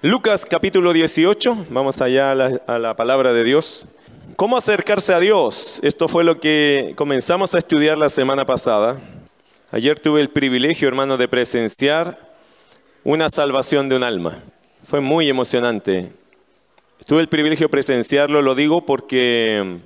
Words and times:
Lucas 0.00 0.46
capítulo 0.48 0.92
18, 0.92 1.66
vamos 1.70 2.00
allá 2.00 2.30
a 2.30 2.78
la, 2.78 2.94
palabra 2.94 3.32
de 3.32 3.42
Dios. 3.42 3.86
¿Cómo 4.36 4.56
acercarse 4.56 5.12
a 5.12 5.18
Dios? 5.18 5.80
Esto 5.82 6.06
fue 6.06 6.22
lo 6.22 6.38
que 6.38 6.92
comenzamos 6.94 7.56
a 7.56 7.58
estudiar 7.58 7.98
la 7.98 8.08
semana 8.08 8.46
pasada. 8.46 9.00
Ayer 9.72 9.98
tuve 9.98 10.20
el 10.20 10.30
privilegio, 10.30 10.86
hermano, 10.86 11.16
de 11.16 11.26
presenciar 11.26 12.16
una 13.02 13.28
salvación 13.28 13.88
de 13.88 13.96
un 13.96 14.04
alma. 14.04 14.44
Fue 14.84 15.00
muy 15.00 15.28
emocionante. 15.28 16.12
Tuve 17.08 17.20
el 17.20 17.28
privilegio 17.28 17.66
de 17.66 17.72
presenciarlo, 17.72 18.40
lo 18.40 18.54
digo 18.54 18.86
porque 18.86 19.80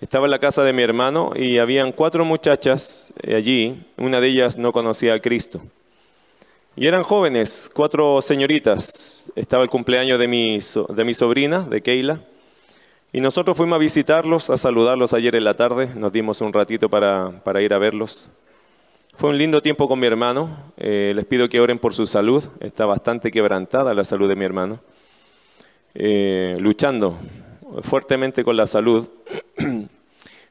estaba 0.00 0.24
en 0.24 0.32
la 0.32 0.40
casa 0.40 0.64
de 0.64 0.72
mi 0.72 0.82
hermano 0.82 1.30
y 1.36 1.58
habían 1.58 1.92
cuatro 1.92 2.24
muchachas 2.24 3.12
allí, 3.24 3.86
una 3.98 4.20
de 4.20 4.26
ellas 4.26 4.58
no 4.58 4.72
conocía 4.72 5.14
a 5.14 5.20
Cristo. 5.20 5.62
Y 6.80 6.86
eran 6.86 7.02
jóvenes, 7.02 7.68
cuatro 7.74 8.22
señoritas. 8.22 9.32
Estaba 9.34 9.64
el 9.64 9.68
cumpleaños 9.68 10.16
de 10.16 10.28
mi, 10.28 10.60
de 10.90 11.04
mi 11.04 11.12
sobrina, 11.12 11.62
de 11.62 11.82
Keila. 11.82 12.20
Y 13.12 13.20
nosotros 13.20 13.56
fuimos 13.56 13.74
a 13.74 13.80
visitarlos, 13.80 14.48
a 14.48 14.56
saludarlos 14.56 15.12
ayer 15.12 15.34
en 15.34 15.42
la 15.42 15.54
tarde. 15.54 15.88
Nos 15.96 16.12
dimos 16.12 16.40
un 16.40 16.52
ratito 16.52 16.88
para, 16.88 17.42
para 17.42 17.62
ir 17.62 17.74
a 17.74 17.78
verlos. 17.78 18.30
Fue 19.12 19.30
un 19.30 19.38
lindo 19.38 19.60
tiempo 19.60 19.88
con 19.88 19.98
mi 19.98 20.06
hermano. 20.06 20.56
Eh, 20.76 21.14
les 21.16 21.24
pido 21.24 21.48
que 21.48 21.60
oren 21.60 21.80
por 21.80 21.94
su 21.94 22.06
salud. 22.06 22.44
Está 22.60 22.86
bastante 22.86 23.32
quebrantada 23.32 23.92
la 23.92 24.04
salud 24.04 24.28
de 24.28 24.36
mi 24.36 24.44
hermano. 24.44 24.78
Eh, 25.96 26.58
luchando 26.60 27.18
fuertemente 27.82 28.44
con 28.44 28.56
la 28.56 28.66
salud. 28.66 29.08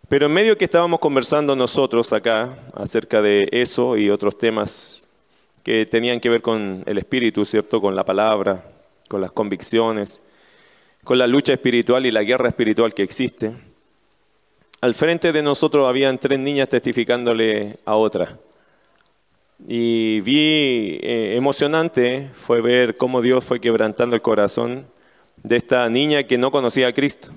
Pero 0.09 0.25
en 0.25 0.33
medio 0.33 0.57
que 0.57 0.65
estábamos 0.65 0.99
conversando 0.99 1.55
nosotros 1.55 2.11
acá 2.11 2.57
acerca 2.73 3.21
de 3.21 3.47
eso 3.53 3.95
y 3.95 4.09
otros 4.09 4.37
temas 4.37 5.06
que 5.67 5.85
tenían 5.85 6.21
que 6.21 6.29
ver 6.29 6.41
con 6.41 6.81
el 6.85 6.97
espíritu, 6.97 7.43
¿cierto? 7.43 7.81
Con 7.81 7.93
la 7.93 8.05
palabra, 8.05 8.63
con 9.09 9.19
las 9.19 9.33
convicciones, 9.33 10.21
con 11.03 11.17
la 11.17 11.27
lucha 11.27 11.51
espiritual 11.51 12.05
y 12.05 12.11
la 12.11 12.23
guerra 12.23 12.47
espiritual 12.47 12.93
que 12.93 13.03
existe. 13.03 13.51
Al 14.79 14.93
frente 14.93 15.33
de 15.33 15.41
nosotros 15.41 15.85
habían 15.85 16.19
tres 16.19 16.39
niñas 16.39 16.69
testificándole 16.69 17.79
a 17.83 17.95
otra. 17.97 18.39
Y 19.67 20.21
vi 20.21 20.99
eh, 21.01 21.35
emocionante 21.35 22.29
fue 22.33 22.61
ver 22.61 22.95
cómo 22.95 23.21
Dios 23.21 23.43
fue 23.43 23.59
quebrantando 23.59 24.15
el 24.15 24.21
corazón 24.21 24.87
de 25.43 25.57
esta 25.57 25.89
niña 25.89 26.23
que 26.23 26.37
no 26.37 26.49
conocía 26.49 26.87
a 26.87 26.93
Cristo. 26.93 27.27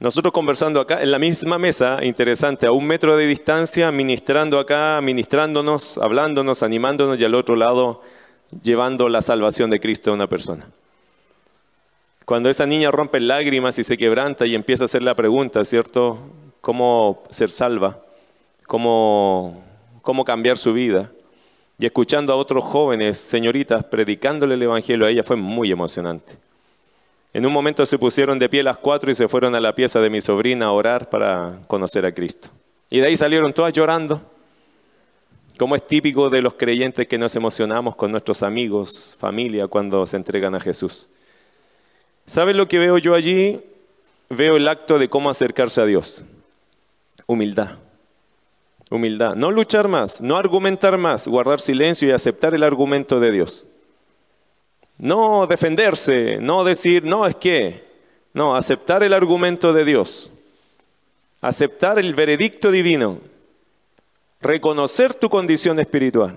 Nosotros 0.00 0.32
conversando 0.32 0.80
acá 0.80 1.02
en 1.02 1.10
la 1.10 1.18
misma 1.18 1.58
mesa, 1.58 1.98
interesante, 2.02 2.66
a 2.66 2.72
un 2.72 2.86
metro 2.86 3.18
de 3.18 3.26
distancia, 3.26 3.92
ministrando 3.92 4.58
acá, 4.58 4.98
ministrándonos, 5.02 5.98
hablándonos, 5.98 6.62
animándonos 6.62 7.20
y 7.20 7.24
al 7.24 7.34
otro 7.34 7.54
lado 7.54 8.00
llevando 8.62 9.10
la 9.10 9.20
salvación 9.20 9.68
de 9.68 9.78
Cristo 9.78 10.10
a 10.10 10.14
una 10.14 10.26
persona. 10.26 10.66
Cuando 12.24 12.48
esa 12.48 12.64
niña 12.64 12.90
rompe 12.90 13.20
lágrimas 13.20 13.78
y 13.78 13.84
se 13.84 13.98
quebranta 13.98 14.46
y 14.46 14.54
empieza 14.54 14.84
a 14.84 14.86
hacer 14.86 15.02
la 15.02 15.14
pregunta, 15.14 15.62
¿cierto? 15.66 16.18
¿Cómo 16.62 17.22
ser 17.28 17.50
salva? 17.50 17.98
¿Cómo, 18.66 19.62
cómo 20.00 20.24
cambiar 20.24 20.56
su 20.56 20.72
vida? 20.72 21.10
Y 21.78 21.84
escuchando 21.84 22.32
a 22.32 22.36
otros 22.36 22.64
jóvenes, 22.64 23.18
señoritas, 23.18 23.84
predicándole 23.84 24.54
el 24.54 24.62
Evangelio 24.62 25.04
a 25.04 25.10
ella 25.10 25.22
fue 25.22 25.36
muy 25.36 25.70
emocionante. 25.70 26.38
En 27.32 27.46
un 27.46 27.52
momento 27.52 27.86
se 27.86 27.98
pusieron 27.98 28.38
de 28.38 28.48
pie 28.48 28.62
las 28.62 28.78
cuatro 28.78 29.10
y 29.10 29.14
se 29.14 29.28
fueron 29.28 29.54
a 29.54 29.60
la 29.60 29.74
pieza 29.74 30.00
de 30.00 30.10
mi 30.10 30.20
sobrina 30.20 30.66
a 30.66 30.72
orar 30.72 31.08
para 31.08 31.60
conocer 31.68 32.04
a 32.04 32.12
Cristo. 32.12 32.48
Y 32.88 32.98
de 32.98 33.06
ahí 33.06 33.16
salieron 33.16 33.52
todas 33.52 33.72
llorando, 33.72 34.20
como 35.56 35.76
es 35.76 35.86
típico 35.86 36.28
de 36.28 36.42
los 36.42 36.54
creyentes 36.54 37.06
que 37.06 37.18
nos 37.18 37.36
emocionamos 37.36 37.94
con 37.94 38.10
nuestros 38.10 38.42
amigos, 38.42 39.16
familia, 39.18 39.68
cuando 39.68 40.06
se 40.06 40.16
entregan 40.16 40.56
a 40.56 40.60
Jesús. 40.60 41.08
¿Saben 42.26 42.56
lo 42.56 42.66
que 42.66 42.78
veo 42.78 42.98
yo 42.98 43.14
allí? 43.14 43.60
Veo 44.28 44.56
el 44.56 44.66
acto 44.66 44.98
de 44.98 45.08
cómo 45.08 45.30
acercarse 45.30 45.80
a 45.80 45.86
Dios. 45.86 46.24
Humildad. 47.26 47.78
Humildad. 48.90 49.36
No 49.36 49.52
luchar 49.52 49.86
más, 49.86 50.20
no 50.20 50.36
argumentar 50.36 50.98
más, 50.98 51.28
guardar 51.28 51.60
silencio 51.60 52.08
y 52.08 52.12
aceptar 52.12 52.54
el 52.54 52.64
argumento 52.64 53.20
de 53.20 53.30
Dios. 53.30 53.66
No 55.00 55.46
defenderse, 55.46 56.36
no 56.42 56.62
decir, 56.62 57.04
no 57.04 57.26
es 57.26 57.34
que, 57.34 57.88
no, 58.34 58.54
aceptar 58.54 59.02
el 59.02 59.14
argumento 59.14 59.72
de 59.72 59.86
Dios, 59.86 60.30
aceptar 61.40 61.98
el 61.98 62.14
veredicto 62.14 62.70
divino, 62.70 63.18
reconocer 64.42 65.14
tu 65.14 65.30
condición 65.30 65.80
espiritual. 65.80 66.36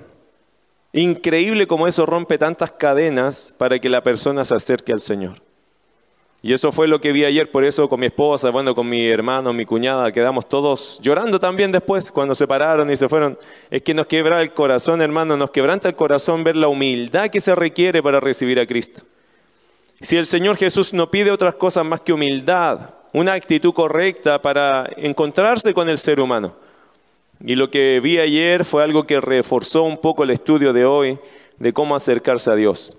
Increíble 0.93 1.67
como 1.67 1.87
eso 1.87 2.05
rompe 2.05 2.37
tantas 2.37 2.71
cadenas 2.71 3.53
para 3.57 3.79
que 3.79 3.89
la 3.89 4.01
persona 4.01 4.45
se 4.45 4.55
acerque 4.55 4.93
al 4.93 5.01
Señor. 5.01 5.42
Y 6.45 6.51
eso 6.51 6.73
fue 6.73 6.89
lo 6.89 6.99
que 6.99 7.13
vi 7.13 7.23
ayer, 7.23 7.49
por 7.49 7.63
eso 7.63 7.87
con 7.87 8.01
mi 8.01 8.07
esposa, 8.07 8.49
bueno, 8.49 8.75
con 8.75 8.89
mi 8.89 9.07
hermano, 9.07 9.53
mi 9.53 9.65
cuñada, 9.65 10.11
quedamos 10.11 10.49
todos 10.49 10.99
llorando 11.01 11.39
también 11.39 11.71
después 11.71 12.11
cuando 12.11 12.35
se 12.35 12.45
pararon 12.45 12.91
y 12.91 12.97
se 12.97 13.07
fueron. 13.07 13.39
Es 13.71 13.81
que 13.81 13.93
nos 13.93 14.07
quebra 14.07 14.41
el 14.41 14.53
corazón, 14.53 15.01
hermano, 15.01 15.37
nos 15.37 15.51
quebranta 15.51 15.87
el 15.87 15.95
corazón 15.95 16.43
ver 16.43 16.57
la 16.57 16.67
humildad 16.67 17.29
que 17.29 17.39
se 17.39 17.55
requiere 17.55 18.03
para 18.03 18.19
recibir 18.19 18.59
a 18.59 18.67
Cristo. 18.67 19.03
Si 20.01 20.17
el 20.17 20.25
Señor 20.25 20.57
Jesús 20.57 20.93
no 20.93 21.09
pide 21.09 21.31
otras 21.31 21.55
cosas 21.55 21.85
más 21.85 22.01
que 22.01 22.11
humildad, 22.11 22.89
una 23.13 23.31
actitud 23.31 23.73
correcta 23.73 24.41
para 24.41 24.89
encontrarse 24.97 25.73
con 25.73 25.87
el 25.87 25.97
ser 25.97 26.19
humano. 26.19 26.55
Y 27.39 27.55
lo 27.55 27.71
que 27.71 28.01
vi 28.03 28.19
ayer 28.19 28.65
fue 28.65 28.83
algo 28.83 29.07
que 29.07 29.21
reforzó 29.21 29.83
un 29.83 29.97
poco 29.97 30.25
el 30.25 30.31
estudio 30.31 30.73
de 30.73 30.83
hoy 30.83 31.19
de 31.57 31.71
cómo 31.71 31.95
acercarse 31.95 32.51
a 32.51 32.55
Dios. 32.55 32.97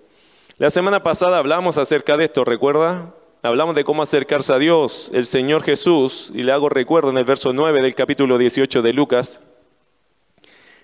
La 0.56 0.70
semana 0.70 1.02
pasada 1.02 1.36
hablamos 1.36 1.76
acerca 1.76 2.16
de 2.16 2.24
esto, 2.24 2.46
¿recuerda? 2.46 3.12
Hablamos 3.44 3.74
de 3.74 3.84
cómo 3.84 4.02
acercarse 4.02 4.54
a 4.54 4.58
Dios, 4.58 5.10
el 5.12 5.26
Señor 5.26 5.62
Jesús, 5.62 6.32
y 6.34 6.44
le 6.44 6.52
hago 6.52 6.70
recuerdo 6.70 7.10
en 7.10 7.18
el 7.18 7.26
verso 7.26 7.52
9 7.52 7.82
del 7.82 7.94
capítulo 7.94 8.38
18 8.38 8.80
de 8.80 8.92
Lucas, 8.94 9.40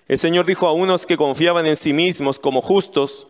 el 0.07 0.19
Señor 0.19 0.45
dijo 0.45 0.67
a 0.67 0.71
unos 0.71 1.07
que 1.07 1.17
confiaban 1.17 1.65
en 1.65 1.75
sí 1.75 1.91
mismos 1.91 2.37
como 2.37 2.61
justos 2.61 3.27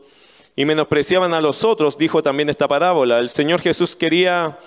y 0.56 0.66
menospreciaban 0.66 1.34
a 1.34 1.40
los 1.40 1.64
otros, 1.64 1.98
dijo 1.98 2.22
también 2.22 2.50
esta 2.50 2.68
parábola, 2.68 3.20
el 3.20 3.30
Señor 3.30 3.62
Jesús 3.62 3.96
quería 3.96 4.60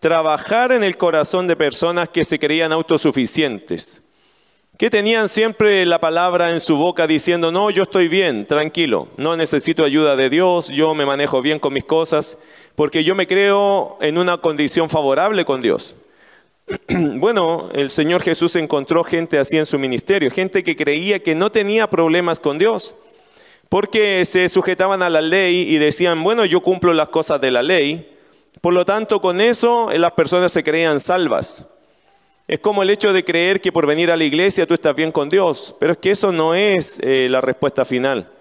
trabajar 0.00 0.72
en 0.72 0.84
el 0.84 0.98
corazón 0.98 1.46
de 1.46 1.56
personas 1.56 2.10
que 2.10 2.24
se 2.24 2.38
creían 2.38 2.72
autosuficientes, 2.72 4.02
que 4.76 4.90
tenían 4.90 5.30
siempre 5.30 5.86
la 5.86 5.98
palabra 5.98 6.50
en 6.50 6.60
su 6.60 6.76
boca 6.76 7.06
diciendo, 7.06 7.52
no, 7.52 7.70
yo 7.70 7.84
estoy 7.84 8.08
bien, 8.08 8.46
tranquilo, 8.46 9.08
no 9.16 9.36
necesito 9.36 9.82
ayuda 9.82 10.14
de 10.14 10.28
Dios, 10.28 10.68
yo 10.68 10.94
me 10.94 11.06
manejo 11.06 11.40
bien 11.40 11.58
con 11.58 11.72
mis 11.72 11.84
cosas, 11.84 12.36
porque 12.80 13.04
yo 13.04 13.14
me 13.14 13.26
creo 13.26 13.98
en 14.00 14.16
una 14.16 14.38
condición 14.38 14.88
favorable 14.88 15.44
con 15.44 15.60
Dios. 15.60 15.96
Bueno, 16.88 17.68
el 17.74 17.90
Señor 17.90 18.22
Jesús 18.22 18.56
encontró 18.56 19.04
gente 19.04 19.38
así 19.38 19.58
en 19.58 19.66
su 19.66 19.78
ministerio, 19.78 20.30
gente 20.30 20.64
que 20.64 20.76
creía 20.76 21.22
que 21.22 21.34
no 21.34 21.52
tenía 21.52 21.90
problemas 21.90 22.40
con 22.40 22.58
Dios, 22.58 22.94
porque 23.68 24.24
se 24.24 24.48
sujetaban 24.48 25.02
a 25.02 25.10
la 25.10 25.20
ley 25.20 25.66
y 25.68 25.76
decían, 25.76 26.24
bueno, 26.24 26.46
yo 26.46 26.62
cumplo 26.62 26.94
las 26.94 27.10
cosas 27.10 27.38
de 27.42 27.50
la 27.50 27.62
ley, 27.62 28.16
por 28.62 28.72
lo 28.72 28.86
tanto 28.86 29.20
con 29.20 29.42
eso 29.42 29.90
las 29.98 30.12
personas 30.12 30.50
se 30.50 30.64
creían 30.64 31.00
salvas. 31.00 31.66
Es 32.48 32.60
como 32.60 32.82
el 32.82 32.88
hecho 32.88 33.12
de 33.12 33.26
creer 33.26 33.60
que 33.60 33.72
por 33.72 33.86
venir 33.86 34.10
a 34.10 34.16
la 34.16 34.24
iglesia 34.24 34.66
tú 34.66 34.72
estás 34.72 34.96
bien 34.96 35.12
con 35.12 35.28
Dios, 35.28 35.76
pero 35.78 35.92
es 35.92 35.98
que 35.98 36.12
eso 36.12 36.32
no 36.32 36.54
es 36.54 36.98
eh, 37.02 37.28
la 37.28 37.42
respuesta 37.42 37.84
final. 37.84 38.32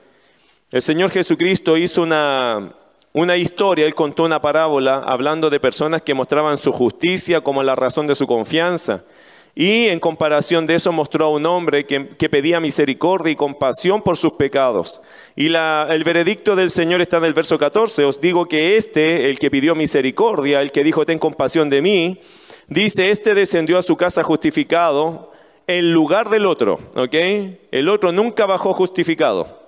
El 0.72 0.82
Señor 0.82 1.12
Jesucristo 1.12 1.76
hizo 1.76 2.04
una, 2.04 2.74
una 3.14 3.38
historia, 3.38 3.86
él 3.86 3.96
contó 3.96 4.24
una 4.24 4.42
parábola 4.42 5.04
hablando 5.06 5.50
de 5.50 5.60
personas 5.60 6.02
que 6.04 6.14
mostraban 6.14 6.58
su 6.58 6.72
justicia 6.72 7.42
como 7.42 7.64
la 7.64 7.76
razón 7.76 8.06
de 8.06 8.16
su 8.16 8.28
confianza. 8.28 9.04
Y 9.56 9.88
en 9.88 10.00
comparación 10.00 10.68
de 10.68 10.76
eso 10.76 10.92
mostró 10.92 11.26
a 11.26 11.30
un 11.32 11.46
hombre 11.46 11.86
que, 11.86 12.30
pedía 12.30 12.60
misericordia 12.60 13.32
y 13.32 13.36
compasión 13.36 14.02
por 14.04 14.16
sus 14.16 14.34
pecados. 14.34 15.02
Y 15.36 15.48
el 15.48 16.04
veredicto 16.04 16.56
del 16.56 16.70
Señor 16.70 17.02
está 17.02 17.18
en 17.18 17.26
el 17.26 17.34
verso 17.34 17.58
14. 17.58 18.06
Os 18.06 18.22
digo 18.22 18.48
que 18.48 18.78
este, 18.78 19.30
el 19.30 19.40
que 19.40 19.50
pidió 19.50 19.76
misericordia, 19.76 20.62
el 20.62 20.72
que 20.72 20.84
dijo 20.84 21.06
ten 21.06 21.20
compasión 21.20 21.70
de 21.70 21.82
mí, 21.82 22.20
dice, 22.68 23.10
este 23.10 23.34
descendió 23.34 23.78
a 23.80 23.84
su 23.84 23.98
casa 23.98 24.24
justificado 24.24 25.34
en 25.66 25.94
lugar 25.94 26.30
del 26.30 26.46
otro. 26.46 26.80
¿Ok? 26.96 27.16
El 27.72 27.90
otro 27.90 28.12
nunca 28.12 28.46
bajó 28.46 28.74
justificado. 28.74 29.59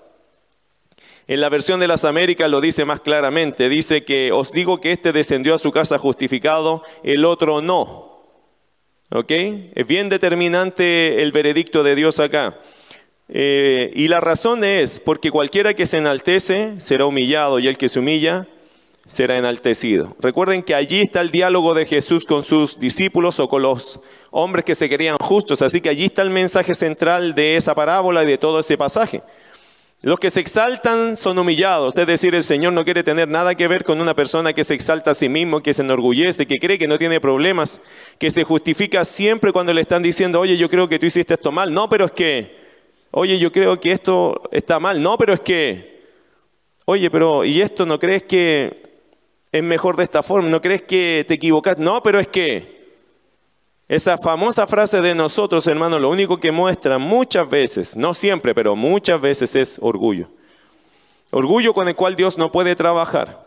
En 1.32 1.40
la 1.40 1.48
versión 1.48 1.80
de 1.80 1.88
las 1.88 2.04
Américas 2.04 2.52
lo 2.52 2.60
dice 2.60 2.84
más 2.84 3.00
claramente. 3.00 3.70
Dice 3.70 4.04
que 4.04 4.34
os 4.34 4.52
digo 4.52 4.82
que 4.82 4.92
este 4.92 5.14
descendió 5.14 5.56
a 5.56 5.60
su 5.60 5.72
casa 5.72 5.98
justificado, 5.98 6.84
el 7.04 7.24
otro 7.24 7.62
no. 7.62 8.26
¿Ok? 9.12 9.32
Es 9.74 9.88
bien 9.88 10.10
determinante 10.10 11.24
el 11.24 11.32
veredicto 11.32 11.84
de 11.84 11.96
Dios 11.96 12.20
acá. 12.20 12.60
Eh, 13.30 13.94
y 13.96 14.10
la 14.10 14.20
razón 14.20 14.66
es 14.66 15.00
porque 15.00 15.32
cualquiera 15.32 15.74
que 15.74 15.86
se 15.86 16.00
enaltece 16.00 16.74
será 16.80 17.06
humillado 17.06 17.60
y 17.60 17.70
el 17.70 17.78
que 17.78 17.88
se 17.88 18.00
humilla 18.00 18.46
será 19.08 19.38
enaltecido. 19.38 20.18
Recuerden 20.20 20.64
que 20.64 20.76
allí 20.76 21.00
está 21.00 21.22
el 21.22 21.32
diálogo 21.32 21.74
de 21.74 21.86
Jesús 21.86 22.26
con 22.26 22.44
sus 22.44 22.78
discípulos 22.78 23.40
o 23.40 23.48
con 23.48 23.62
los 23.62 24.02
hombres 24.32 24.66
que 24.66 24.76
se 24.76 24.90
querían 24.90 25.16
justos. 25.18 25.62
Así 25.62 25.80
que 25.80 25.88
allí 25.88 26.04
está 26.04 26.24
el 26.24 26.30
mensaje 26.30 26.74
central 26.74 27.36
de 27.36 27.56
esa 27.56 27.74
parábola 27.74 28.22
y 28.24 28.28
de 28.28 28.38
todo 28.38 28.60
ese 28.60 28.78
pasaje. 28.78 29.22
Los 30.04 30.20
que 30.20 30.32
se 30.32 30.40
exaltan 30.40 31.16
son 31.16 31.38
humillados, 31.38 31.96
es 31.96 32.08
decir, 32.08 32.34
el 32.34 32.44
Señor 32.44 32.74
no 32.74 32.84
quiere 32.84 33.04
tener 33.04 33.28
nada 33.28 33.54
que 33.54 33.68
ver 33.68 33.84
con 33.84 34.02
una 34.02 34.16
persona 34.16 34.52
que 34.52 34.64
se 34.64 34.74
exalta 34.74 35.12
a 35.12 35.16
sí 35.16 35.30
mismo, 35.30 35.62
que 35.62 35.76
se 35.76 35.84
enorgullece, 35.84 36.48
que 36.48 36.60
cree 36.60 36.80
que 36.80 36.88
no 36.88 36.98
tiene 36.98 37.20
problemas, 37.20 37.82
que 38.18 38.32
se 38.32 38.44
justifica 38.44 39.06
siempre 39.06 39.52
cuando 39.52 39.76
le 39.76 39.82
están 39.82 40.02
diciendo, 40.02 40.40
oye, 40.40 40.58
yo 40.58 40.72
creo 40.72 40.90
que 40.90 40.98
tú 40.98 41.06
hiciste 41.06 41.36
esto 41.36 41.52
mal. 41.52 41.72
No, 41.72 41.88
pero 41.88 42.06
es 42.06 42.12
que, 42.12 42.58
oye, 43.12 43.38
yo 43.38 43.52
creo 43.52 43.80
que 43.80 43.92
esto 43.92 44.42
está 44.52 44.80
mal. 44.80 45.04
No, 45.04 45.20
pero 45.20 45.34
es 45.34 45.40
que, 45.42 46.02
oye, 46.86 47.12
pero, 47.12 47.46
¿y 47.46 47.62
esto 47.62 47.86
no 47.86 48.00
crees 48.00 48.24
que 48.24 48.82
es 49.52 49.62
mejor 49.62 49.98
de 49.98 50.04
esta 50.04 50.24
forma? 50.24 50.50
¿No 50.50 50.64
crees 50.64 50.82
que 50.82 51.26
te 51.28 51.36
equivocas? 51.36 51.78
No, 51.78 52.02
pero 52.02 52.20
es 52.20 52.28
que, 52.28 52.81
esa 53.92 54.18
famosa 54.18 54.68
frase 54.68 55.02
de 55.02 55.14
nosotros, 55.14 55.68
hermanos, 55.68 56.00
lo 56.00 56.10
único 56.10 56.40
que 56.40 56.54
muestra 56.54 56.98
muchas 56.98 57.50
veces, 57.50 57.98
no 57.98 58.14
siempre, 58.14 58.56
pero 58.56 58.74
muchas 58.74 59.20
veces 59.20 59.54
es 59.54 59.80
orgullo. 59.82 60.30
Orgullo 61.32 61.74
con 61.74 61.90
el 61.90 61.96
cual 61.98 62.16
Dios 62.16 62.38
no 62.38 62.54
puede 62.54 62.78
trabajar, 62.78 63.46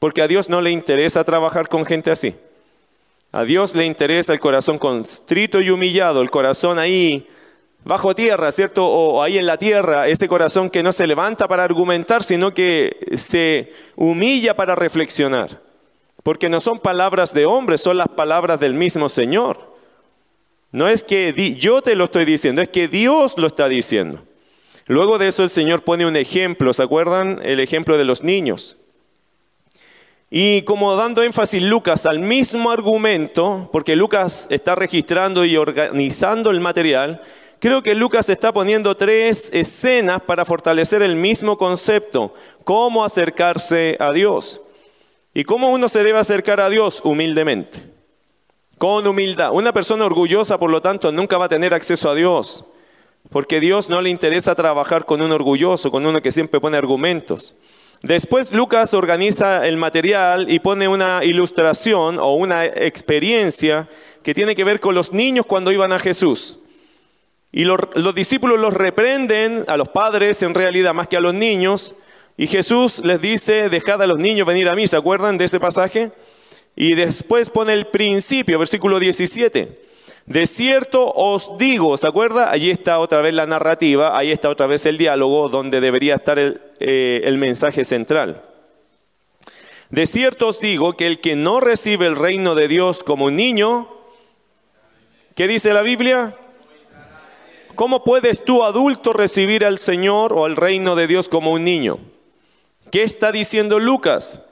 porque 0.00 0.22
a 0.22 0.26
Dios 0.26 0.48
no 0.48 0.60
le 0.60 0.72
interesa 0.72 1.22
trabajar 1.22 1.68
con 1.68 1.86
gente 1.86 2.10
así. 2.10 2.34
A 3.30 3.44
Dios 3.44 3.76
le 3.76 3.86
interesa 3.86 4.32
el 4.32 4.40
corazón 4.40 4.76
constrito 4.76 5.60
y 5.60 5.70
humillado, 5.70 6.20
el 6.20 6.32
corazón 6.32 6.80
ahí 6.80 7.28
bajo 7.84 8.12
tierra, 8.12 8.50
¿cierto? 8.50 8.84
O 8.84 9.22
ahí 9.22 9.38
en 9.38 9.46
la 9.46 9.56
tierra, 9.56 10.08
ese 10.08 10.26
corazón 10.26 10.68
que 10.68 10.82
no 10.82 10.92
se 10.92 11.06
levanta 11.06 11.46
para 11.46 11.62
argumentar, 11.62 12.24
sino 12.24 12.52
que 12.52 12.96
se 13.14 13.72
humilla 13.94 14.56
para 14.56 14.74
reflexionar. 14.74 15.62
Porque 16.24 16.48
no 16.48 16.60
son 16.60 16.80
palabras 16.80 17.32
de 17.32 17.46
hombre, 17.46 17.78
son 17.78 17.98
las 17.98 18.08
palabras 18.08 18.58
del 18.58 18.74
mismo 18.74 19.08
Señor. 19.08 19.75
No 20.76 20.88
es 20.88 21.02
que 21.02 21.56
yo 21.58 21.80
te 21.80 21.96
lo 21.96 22.04
estoy 22.04 22.26
diciendo, 22.26 22.60
es 22.60 22.68
que 22.68 22.86
Dios 22.86 23.38
lo 23.38 23.46
está 23.46 23.66
diciendo. 23.66 24.22
Luego 24.88 25.16
de 25.16 25.28
eso 25.28 25.42
el 25.42 25.48
Señor 25.48 25.80
pone 25.80 26.04
un 26.04 26.16
ejemplo, 26.16 26.70
¿se 26.74 26.82
acuerdan? 26.82 27.40
El 27.42 27.60
ejemplo 27.60 27.96
de 27.96 28.04
los 28.04 28.22
niños. 28.22 28.76
Y 30.28 30.60
como 30.62 30.94
dando 30.94 31.22
énfasis 31.22 31.62
Lucas 31.62 32.04
al 32.04 32.18
mismo 32.18 32.70
argumento, 32.70 33.70
porque 33.72 33.96
Lucas 33.96 34.48
está 34.50 34.74
registrando 34.74 35.46
y 35.46 35.56
organizando 35.56 36.50
el 36.50 36.60
material, 36.60 37.22
creo 37.58 37.82
que 37.82 37.94
Lucas 37.94 38.28
está 38.28 38.52
poniendo 38.52 38.98
tres 38.98 39.48
escenas 39.54 40.20
para 40.20 40.44
fortalecer 40.44 41.00
el 41.00 41.16
mismo 41.16 41.56
concepto, 41.56 42.34
cómo 42.64 43.02
acercarse 43.02 43.96
a 43.98 44.12
Dios. 44.12 44.60
¿Y 45.32 45.44
cómo 45.44 45.68
uno 45.68 45.88
se 45.88 46.04
debe 46.04 46.18
acercar 46.18 46.60
a 46.60 46.68
Dios? 46.68 47.00
Humildemente 47.02 47.95
con 48.78 49.06
humildad. 49.06 49.52
Una 49.52 49.72
persona 49.72 50.04
orgullosa, 50.04 50.58
por 50.58 50.70
lo 50.70 50.82
tanto, 50.82 51.12
nunca 51.12 51.38
va 51.38 51.46
a 51.46 51.50
tener 51.50 51.74
acceso 51.74 52.10
a 52.10 52.14
Dios, 52.14 52.64
porque 53.30 53.60
Dios 53.60 53.88
no 53.88 54.00
le 54.00 54.10
interesa 54.10 54.54
trabajar 54.54 55.04
con 55.04 55.22
un 55.22 55.32
orgulloso, 55.32 55.90
con 55.90 56.06
uno 56.06 56.22
que 56.22 56.32
siempre 56.32 56.60
pone 56.60 56.76
argumentos. 56.76 57.54
Después 58.02 58.52
Lucas 58.52 58.92
organiza 58.94 59.66
el 59.66 59.78
material 59.78 60.50
y 60.50 60.58
pone 60.58 60.86
una 60.86 61.24
ilustración 61.24 62.18
o 62.18 62.34
una 62.34 62.64
experiencia 62.66 63.88
que 64.22 64.34
tiene 64.34 64.54
que 64.54 64.64
ver 64.64 64.80
con 64.80 64.94
los 64.94 65.12
niños 65.12 65.46
cuando 65.46 65.72
iban 65.72 65.92
a 65.92 65.98
Jesús. 65.98 66.58
Y 67.52 67.64
los, 67.64 67.80
los 67.94 68.14
discípulos 68.14 68.60
los 68.60 68.74
reprenden 68.74 69.64
a 69.66 69.78
los 69.78 69.88
padres 69.88 70.42
en 70.42 70.54
realidad 70.54 70.92
más 70.92 71.08
que 71.08 71.16
a 71.16 71.20
los 71.20 71.32
niños. 71.32 71.94
Y 72.36 72.48
Jesús 72.48 73.00
les 73.02 73.20
dice, 73.22 73.70
dejad 73.70 74.02
a 74.02 74.06
los 74.06 74.18
niños 74.18 74.46
venir 74.46 74.68
a 74.68 74.74
mí. 74.74 74.86
¿Se 74.86 74.96
acuerdan 74.96 75.38
de 75.38 75.46
ese 75.46 75.58
pasaje? 75.58 76.12
Y 76.76 76.94
después 76.94 77.48
pone 77.48 77.72
el 77.72 77.86
principio, 77.86 78.58
versículo 78.58 79.00
17. 79.00 79.86
De 80.26 80.46
cierto 80.46 81.10
os 81.12 81.56
digo, 81.56 81.96
¿se 81.96 82.06
acuerda? 82.06 82.50
Allí 82.50 82.70
está 82.70 82.98
otra 82.98 83.22
vez 83.22 83.32
la 83.32 83.46
narrativa, 83.46 84.16
ahí 84.18 84.30
está 84.30 84.50
otra 84.50 84.66
vez 84.66 84.84
el 84.84 84.98
diálogo 84.98 85.48
donde 85.48 85.80
debería 85.80 86.16
estar 86.16 86.38
el, 86.38 86.60
eh, 86.80 87.22
el 87.24 87.38
mensaje 87.38 87.84
central. 87.84 88.42
De 89.88 90.06
cierto 90.06 90.48
os 90.48 90.60
digo 90.60 90.96
que 90.96 91.06
el 91.06 91.20
que 91.20 91.36
no 91.36 91.60
recibe 91.60 92.06
el 92.06 92.16
reino 92.16 92.54
de 92.54 92.68
Dios 92.68 93.04
como 93.04 93.26
un 93.26 93.36
niño, 93.36 93.88
¿qué 95.36 95.46
dice 95.46 95.72
la 95.72 95.82
Biblia? 95.82 96.36
¿Cómo 97.76 98.02
puedes 98.02 98.44
tú 98.44 98.64
adulto 98.64 99.12
recibir 99.12 99.64
al 99.64 99.78
Señor 99.78 100.32
o 100.32 100.44
al 100.44 100.56
reino 100.56 100.96
de 100.96 101.06
Dios 101.06 101.28
como 101.28 101.52
un 101.52 101.64
niño? 101.64 101.98
¿Qué 102.90 103.04
está 103.04 103.30
diciendo 103.32 103.78
Lucas? 103.78 104.42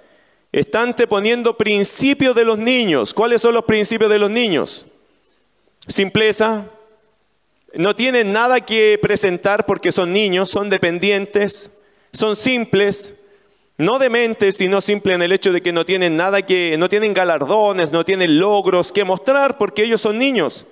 Están 0.55 0.95
te 0.95 1.09
poniendo 1.09 1.57
principios 1.57 2.37
de 2.37 2.45
los 2.45 2.59
niños. 2.59 3.13
¿Cuáles 3.13 3.43
son 3.43 3.55
los 3.55 3.65
principios 3.65 4.09
de 4.09 4.21
los 4.21 4.31
niños? 4.31 4.87
Simpleza. 5.89 6.67
No 7.75 7.97
tienen 7.97 8.31
nada 8.31 8.61
que 8.61 8.97
presentar 9.03 9.67
porque 9.67 9.91
son 9.91 10.13
niños, 10.13 10.49
son 10.49 10.71
dependientes, 10.71 11.73
son 12.13 12.37
simples, 12.37 13.15
no 13.79 13.99
dementes, 13.99 14.57
sino 14.59 14.81
simples 14.81 15.17
en 15.17 15.23
el 15.23 15.33
hecho 15.33 15.51
de 15.51 15.61
que 15.61 15.73
no 15.73 15.85
tienen 15.85 16.17
nada 16.17 16.43
que, 16.43 16.77
no 16.79 16.89
tienen 16.89 17.15
galardones, 17.15 17.91
no 17.91 18.05
tienen 18.05 18.39
logros 18.39 18.93
que 18.93 19.03
mostrar 19.03 19.59
porque 19.59 19.83
ellos 19.83 20.03
son 20.03 20.21
niños. 20.21 20.67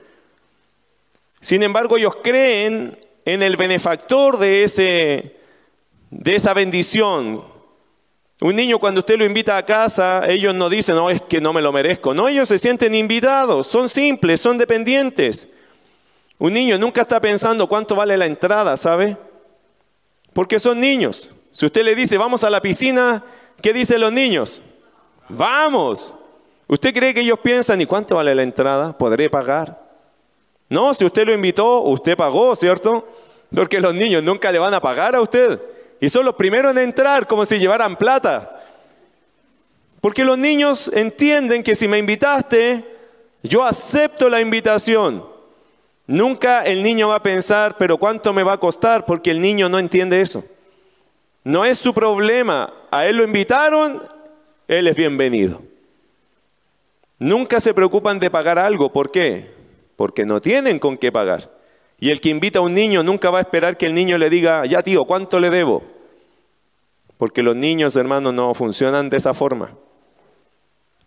Sin 1.41 1.65
embargo, 1.65 1.97
ellos 1.97 2.19
creen 2.23 2.97
en 3.25 3.43
el 3.43 3.57
benefactor 3.57 4.39
de, 4.39 4.63
ese, 4.63 5.41
de 6.11 6.37
esa 6.37 6.55
bendición, 6.55 7.52
un 8.43 8.57
niño 8.57 8.81
cuando 8.81 9.01
usted 9.01 9.17
lo 9.17 9.25
invita 9.25 9.57
a 9.57 9.65
casa, 9.65 10.29
ellos 10.29 10.53
no 10.53 10.69
dicen, 10.69 10.97
no, 10.97 11.09
es 11.11 11.23
que 11.23 11.41
no 11.41 11.53
me 11.53 11.63
lo 11.63 11.71
merezco. 11.71 12.13
No, 12.13 12.27
ellos 12.27 12.49
se 12.49 12.59
sienten 12.59 12.93
invitados, 12.93 13.69
son 13.69 13.89
simples, 13.89 14.41
son 14.41 14.59
dependientes. 14.59 15.47
Un 16.39 16.55
niño 16.55 16.77
nunca 16.77 17.03
está 17.03 17.21
pensando 17.21 17.69
cuánto 17.69 17.95
vale 17.95 18.17
la 18.17 18.27
entrada, 18.27 18.77
¿sabe? 18.77 19.17
Porque 20.33 20.59
son 20.59 20.81
niños. 20.81 21.33
Si 21.53 21.67
usted 21.67 21.85
le 21.85 21.95
dice, 21.95 22.19
vamos 22.19 22.43
a 22.43 22.51
la 22.51 22.61
piscina, 22.61 23.23
¿qué 23.63 23.73
dicen 23.73 24.01
los 24.01 24.11
niños? 24.11 24.61
Vamos. 25.29 26.17
¿Usted 26.67 26.93
cree 26.93 27.15
que 27.15 27.21
ellos 27.21 27.39
piensan, 27.39 27.81
¿y 27.81 27.87
cuánto 27.87 28.17
vale 28.17 28.35
la 28.35 28.43
entrada? 28.43 28.99
¿Podré 28.99 29.31
pagar? 29.31 29.81
No, 30.69 30.95
si 30.95 31.05
usted 31.05 31.27
lo 31.27 31.33
invitó, 31.33 31.83
usted 31.83 32.17
pagó, 32.17 32.57
¿cierto? 32.57 33.07
Porque 33.55 33.81
los 33.81 33.95
niños 33.95 34.21
nunca 34.25 34.51
le 34.51 34.59
van 34.59 34.75
a 34.75 34.81
pagar 34.81 35.15
a 35.15 35.21
usted. 35.21 35.61
Y 36.03 36.09
son 36.09 36.25
los 36.25 36.35
primeros 36.35 36.73
en 36.73 36.79
entrar 36.79 37.29
como 37.29 37.47
si 37.47 37.61
llevaran 37.61 37.95
plata. 37.95 38.61
Porque 40.01 40.25
los 40.25 40.37
niños 40.37 40.91
entienden 40.93 41.63
que 41.63 41.77
si 41.77 41.87
me 41.87 41.97
invitaste, 41.97 42.85
yo 43.45 43.63
acepto 43.63 44.29
la 44.29 44.41
invitación. 44.41 45.25
Nunca 46.09 46.65
el 46.65 46.83
niño 46.83 47.07
va 47.07 47.15
a 47.15 47.23
pensar, 47.23 47.77
pero 47.79 47.99
¿cuánto 47.99 48.33
me 48.33 48.43
va 48.43 48.55
a 48.55 48.59
costar? 48.59 49.07
Porque 49.07 49.31
el 49.31 49.41
niño 49.41 49.69
no 49.69 49.79
entiende 49.79 50.21
eso. 50.21 50.45
No 51.45 51.65
es 51.65 51.79
su 51.79 51.95
problema. 51.95 52.75
A 52.91 53.07
él 53.07 53.19
lo 53.19 53.23
invitaron, 53.23 54.03
él 54.67 54.89
es 54.89 54.97
bienvenido. 54.97 55.63
Nunca 57.21 57.61
se 57.61 57.75
preocupan 57.75 58.19
de 58.19 58.29
pagar 58.29 58.59
algo. 58.59 58.93
¿Por 58.93 59.13
qué? 59.13 59.53
Porque 59.95 60.27
no 60.27 60.41
tienen 60.41 60.81
con 60.81 60.99
qué 60.99 61.13
pagar. 61.13 61.49
Y 62.01 62.11
el 62.11 62.21
que 62.21 62.31
invita 62.31 62.59
a 62.59 62.63
un 62.63 62.75
niño 62.75 63.05
nunca 63.05 63.31
va 63.31 63.39
a 63.39 63.43
esperar 63.43 63.77
que 63.77 63.87
el 63.87 63.95
niño 63.95 64.19
le 64.19 64.31
diga, 64.31 64.67
ya 64.67 64.83
tío, 64.83 65.05
¿cuánto 65.05 65.39
le 65.39 65.49
debo? 65.49 65.92
Porque 67.23 67.45
los 67.45 67.55
niños, 67.55 67.95
hermanos, 67.95 68.35
no 68.35 68.53
funcionan 68.53 69.09
de 69.09 69.17
esa 69.17 69.33
forma. 69.33 69.77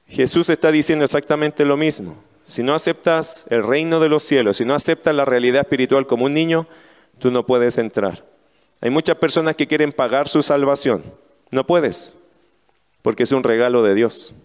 Jesús 0.07 0.49
está 0.49 0.71
diciendo 0.71 1.03
exactamente 1.03 1.65
lo 1.65 1.75
mismo. 1.75 2.15
Si 2.45 2.63
no 2.63 2.73
aceptas 2.73 3.45
el 3.49 3.61
reino 3.61 3.99
de 3.99 4.07
los 4.07 4.23
cielos, 4.23 4.55
si 4.55 4.63
no 4.63 4.73
aceptas 4.73 5.13
la 5.13 5.25
realidad 5.25 5.63
espiritual 5.63 6.07
como 6.07 6.23
un 6.23 6.33
niño, 6.33 6.67
tú 7.19 7.31
no 7.31 7.45
puedes 7.45 7.77
entrar. 7.79 8.23
Hay 8.79 8.91
muchas 8.91 9.17
personas 9.17 9.57
que 9.57 9.67
quieren 9.67 9.91
pagar 9.91 10.29
su 10.29 10.41
salvación. 10.41 11.03
No 11.51 11.67
puedes, 11.67 12.17
porque 13.01 13.23
es 13.23 13.33
un 13.33 13.43
regalo 13.43 13.83
de 13.83 13.93
Dios. 13.93 14.35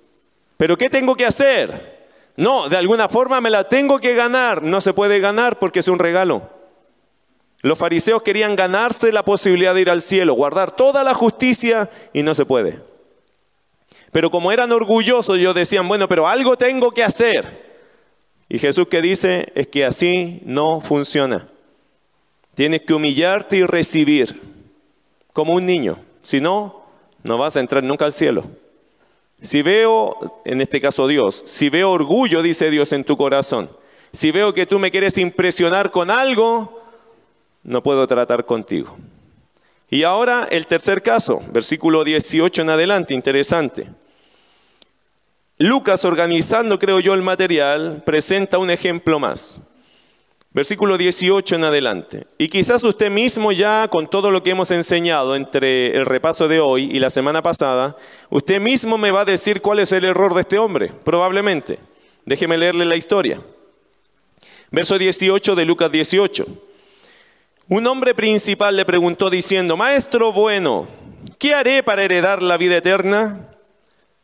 ¿Pero 0.56 0.76
qué 0.76 0.90
tengo 0.90 1.14
que 1.14 1.26
hacer? 1.26 2.08
No, 2.36 2.68
de 2.68 2.78
alguna 2.78 3.08
forma 3.08 3.40
me 3.40 3.48
la 3.48 3.62
tengo 3.62 4.00
que 4.00 4.16
ganar. 4.16 4.60
No 4.60 4.80
se 4.80 4.92
puede 4.92 5.20
ganar 5.20 5.60
porque 5.60 5.78
es 5.78 5.86
un 5.86 6.00
regalo. 6.00 6.50
Los 7.62 7.79
fariseos 7.79 8.23
querían 8.23 8.57
ganarse 8.57 9.12
la 9.12 9.25
posibilidad 9.25 9.75
de 9.75 9.83
ir 9.83 9.90
al 9.90 10.00
cielo, 10.00 10.35
guardar 10.35 10.71
toda 10.71 11.05
la 11.05 11.14
justicia 11.14 11.90
y 12.12 12.23
no 12.23 12.35
se 12.35 12.47
puede. 12.47 12.81
Pero 14.12 14.31
como 14.31 14.50
eran 14.50 14.73
orgullosos, 14.73 15.37
ellos 15.37 15.55
decían, 15.55 15.87
bueno, 15.87 16.09
pero 16.09 16.26
algo 16.26 16.57
tengo 16.57 16.90
que 16.90 17.05
hacer. 17.05 17.71
Y 18.49 18.59
Jesús 18.59 18.88
que 18.88 19.02
dice 19.02 19.52
es 19.55 19.69
que 19.69 19.85
así 19.85 20.40
no 20.45 20.81
funciona. 20.81 21.49
Tienes 22.55 22.83
que 22.83 22.95
humillarte 22.95 23.59
y 23.59 23.67
recibir 23.67 24.40
como 25.33 25.55
un 25.55 25.67
niño. 25.67 25.99
Si 26.23 26.40
no, 26.40 26.83
no 27.23 27.38
vas 27.38 27.57
a 27.57 27.61
entrar 27.61 27.85
nunca 27.85 28.07
al 28.07 28.12
cielo. 28.12 28.45
Si 29.40 29.62
veo, 29.62 30.43
en 30.45 30.61
este 30.61 30.81
caso 30.81 31.07
Dios, 31.07 31.43
si 31.47 31.71
veo 31.71 31.90
orgullo, 31.93 32.43
dice 32.43 32.71
Dios, 32.71 32.93
en 32.93 33.05
tu 33.05 33.17
corazón, 33.17 33.71
si 34.12 34.33
veo 34.33 34.52
que 34.52 34.67
tú 34.67 34.79
me 34.79 34.90
quieres 34.90 35.17
impresionar 35.17 35.90
con 35.90 36.11
algo, 36.11 36.79
no 37.62 37.83
puedo 37.83 38.07
tratar 38.07 38.47
contigo. 38.47 38.97
Y 39.90 40.05
ahora 40.05 40.47
el 40.50 40.67
tercer 40.67 41.02
caso, 41.02 41.43
versículo 41.52 42.05
18 42.05 42.62
en 42.62 42.71
adelante, 42.71 43.12
interesante. 43.12 43.88
Lucas, 45.59 46.05
organizando, 46.05 46.79
creo 46.79 47.00
yo, 47.00 47.12
el 47.12 47.23
material, 47.23 48.02
presenta 48.07 48.59
un 48.59 48.71
ejemplo 48.71 49.19
más. 49.19 49.61
Versículo 50.52 50.97
18 50.97 51.57
en 51.57 51.64
adelante. 51.64 52.26
Y 52.38 52.49
quizás 52.49 52.83
usted 52.83 53.11
mismo 53.11 53.52
ya 53.52 53.87
con 53.88 54.09
todo 54.09 54.31
lo 54.31 54.43
que 54.43 54.50
hemos 54.50 54.71
enseñado 54.71 55.37
entre 55.37 55.97
el 55.97 56.07
repaso 56.07 56.49
de 56.49 56.61
hoy 56.61 56.85
y 56.90 56.99
la 56.99 57.11
semana 57.11 57.43
pasada, 57.43 57.97
usted 58.31 58.61
mismo 58.61 58.97
me 58.97 59.11
va 59.11 59.21
a 59.21 59.25
decir 59.25 59.61
cuál 59.61 59.81
es 59.81 59.93
el 59.93 60.05
error 60.05 60.35
de 60.35 60.40
este 60.40 60.59
hombre, 60.59 60.93
probablemente. 61.05 61.79
Déjeme 62.25 62.59
leerle 62.59 62.85
la 62.85 62.97
historia. 62.97 63.40
Verso 64.71 64.99
18 64.99 65.55
de 65.55 65.64
Lucas 65.64 65.93
18. 65.93 66.47
Un 67.70 67.86
hombre 67.86 68.16
principal 68.16 68.74
le 68.74 68.84
preguntó 68.84 69.30
diciendo, 69.30 69.76
Maestro 69.76 70.32
bueno, 70.32 70.88
¿qué 71.38 71.54
haré 71.54 71.84
para 71.84 72.02
heredar 72.02 72.42
la 72.42 72.56
vida 72.56 72.78
eterna? 72.78 73.48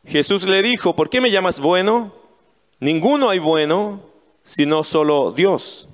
Jesús 0.04 0.42
le 0.42 0.62
dijo, 0.62 0.96
¿por 0.96 1.08
qué 1.08 1.20
me 1.20 1.30
llamas 1.30 1.60
bueno? 1.60 2.12
Ninguno 2.80 3.30
hay 3.30 3.38
bueno, 3.38 4.00
sino 4.42 4.82
solo 4.82 5.30
Dios. 5.30 5.86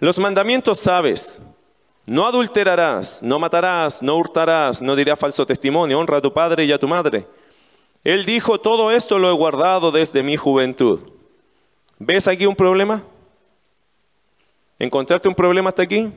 Los 0.00 0.16
mandamientos 0.16 0.78
sabes. 0.78 1.42
No 2.06 2.26
adulterarás, 2.26 3.22
no 3.22 3.38
matarás, 3.38 4.00
no 4.00 4.16
hurtarás, 4.16 4.80
no 4.80 4.96
dirás 4.96 5.18
falso 5.18 5.44
testimonio, 5.44 5.98
honra 5.98 6.16
a 6.16 6.22
tu 6.22 6.32
padre 6.32 6.64
y 6.64 6.72
a 6.72 6.78
tu 6.78 6.88
madre. 6.88 7.26
Él 8.02 8.24
dijo, 8.24 8.58
todo 8.58 8.92
esto 8.92 9.18
lo 9.18 9.28
he 9.28 9.34
guardado 9.34 9.92
desde 9.92 10.22
mi 10.22 10.38
juventud. 10.38 11.00
¿Ves 11.98 12.26
aquí 12.28 12.46
un 12.46 12.56
problema? 12.56 13.04
¿Encontraste 14.78 15.28
un 15.28 15.34
problema 15.34 15.70
hasta 15.70 15.82
aquí? 15.82 16.12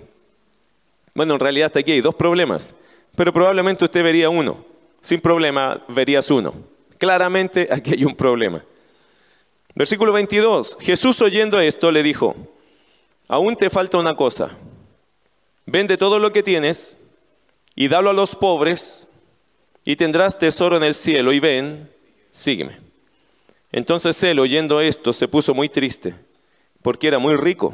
Bueno, 1.15 1.33
en 1.33 1.39
realidad 1.39 1.67
hasta 1.67 1.79
aquí 1.79 1.91
hay 1.93 2.01
dos 2.01 2.15
problemas, 2.15 2.75
pero 3.15 3.33
probablemente 3.33 3.85
usted 3.85 4.03
vería 4.03 4.29
uno. 4.29 4.63
Sin 5.01 5.19
problema 5.19 5.83
verías 5.87 6.29
uno. 6.29 6.53
Claramente 6.97 7.67
aquí 7.71 7.93
hay 7.93 8.05
un 8.05 8.15
problema. 8.15 8.63
Versículo 9.73 10.13
22. 10.13 10.77
Jesús 10.79 11.21
oyendo 11.21 11.59
esto 11.59 11.91
le 11.91 12.03
dijo, 12.03 12.35
aún 13.27 13.55
te 13.55 13.69
falta 13.69 13.97
una 13.97 14.15
cosa. 14.15 14.51
Vende 15.65 15.97
todo 15.97 16.19
lo 16.19 16.31
que 16.31 16.43
tienes 16.43 16.99
y 17.75 17.87
dalo 17.87 18.11
a 18.11 18.13
los 18.13 18.35
pobres 18.35 19.09
y 19.83 19.95
tendrás 19.95 20.37
tesoro 20.37 20.77
en 20.77 20.83
el 20.83 20.93
cielo 20.93 21.33
y 21.33 21.39
ven, 21.39 21.89
sígueme. 22.29 22.79
Entonces 23.71 24.21
él, 24.23 24.39
oyendo 24.39 24.81
esto, 24.81 25.13
se 25.13 25.27
puso 25.27 25.53
muy 25.53 25.69
triste 25.69 26.13
porque 26.81 27.07
era 27.07 27.19
muy 27.19 27.35
rico. 27.35 27.73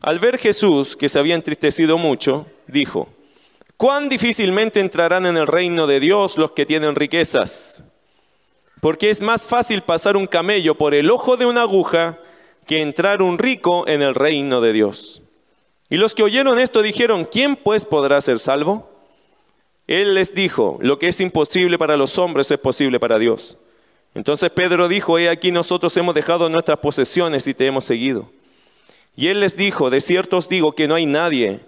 Al 0.00 0.20
ver 0.20 0.38
Jesús, 0.38 0.96
que 0.96 1.08
se 1.08 1.18
había 1.18 1.34
entristecido 1.34 1.98
mucho, 1.98 2.46
dijo, 2.66 3.08
cuán 3.76 4.08
difícilmente 4.08 4.80
entrarán 4.80 5.26
en 5.26 5.36
el 5.36 5.46
reino 5.46 5.86
de 5.86 5.98
Dios 6.00 6.38
los 6.38 6.52
que 6.52 6.66
tienen 6.66 6.94
riquezas, 6.94 7.84
porque 8.80 9.10
es 9.10 9.20
más 9.20 9.46
fácil 9.46 9.82
pasar 9.82 10.16
un 10.16 10.28
camello 10.28 10.76
por 10.76 10.94
el 10.94 11.10
ojo 11.10 11.36
de 11.36 11.46
una 11.46 11.62
aguja 11.62 12.18
que 12.66 12.80
entrar 12.80 13.22
un 13.22 13.38
rico 13.38 13.88
en 13.88 14.02
el 14.02 14.14
reino 14.14 14.60
de 14.60 14.72
Dios. 14.72 15.22
Y 15.90 15.96
los 15.96 16.14
que 16.14 16.22
oyeron 16.22 16.60
esto 16.60 16.82
dijeron, 16.82 17.24
¿quién 17.24 17.56
pues 17.56 17.84
podrá 17.84 18.20
ser 18.20 18.38
salvo? 18.38 18.90
Él 19.88 20.14
les 20.14 20.34
dijo, 20.34 20.78
lo 20.80 20.98
que 20.98 21.08
es 21.08 21.20
imposible 21.20 21.78
para 21.78 21.96
los 21.96 22.18
hombres 22.18 22.50
es 22.50 22.58
posible 22.58 23.00
para 23.00 23.18
Dios. 23.18 23.56
Entonces 24.14 24.50
Pedro 24.50 24.86
dijo, 24.86 25.18
he 25.18 25.28
aquí 25.28 25.50
nosotros 25.50 25.96
hemos 25.96 26.14
dejado 26.14 26.48
nuestras 26.50 26.78
posesiones 26.78 27.46
y 27.48 27.54
te 27.54 27.66
hemos 27.66 27.84
seguido. 27.84 28.30
Y 29.18 29.26
él 29.30 29.40
les 29.40 29.56
dijo, 29.56 29.90
de 29.90 30.00
cierto 30.00 30.36
os 30.36 30.48
digo 30.48 30.76
que 30.76 30.86
no 30.86 30.94
hay 30.94 31.04
nadie 31.04 31.58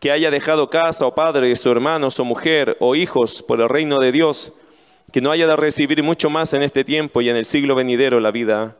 que 0.00 0.10
haya 0.10 0.30
dejado 0.30 0.70
casa 0.70 1.04
o 1.04 1.14
padres 1.14 1.66
o 1.66 1.70
hermanos 1.70 2.18
o 2.18 2.24
mujer 2.24 2.78
o 2.80 2.96
hijos 2.96 3.42
por 3.42 3.60
el 3.60 3.68
reino 3.68 4.00
de 4.00 4.10
Dios, 4.10 4.54
que 5.12 5.20
no 5.20 5.30
haya 5.30 5.46
de 5.46 5.54
recibir 5.54 6.02
mucho 6.02 6.30
más 6.30 6.54
en 6.54 6.62
este 6.62 6.82
tiempo 6.82 7.20
y 7.20 7.28
en 7.28 7.36
el 7.36 7.44
siglo 7.44 7.74
venidero 7.74 8.20
la 8.20 8.30
vida 8.30 8.78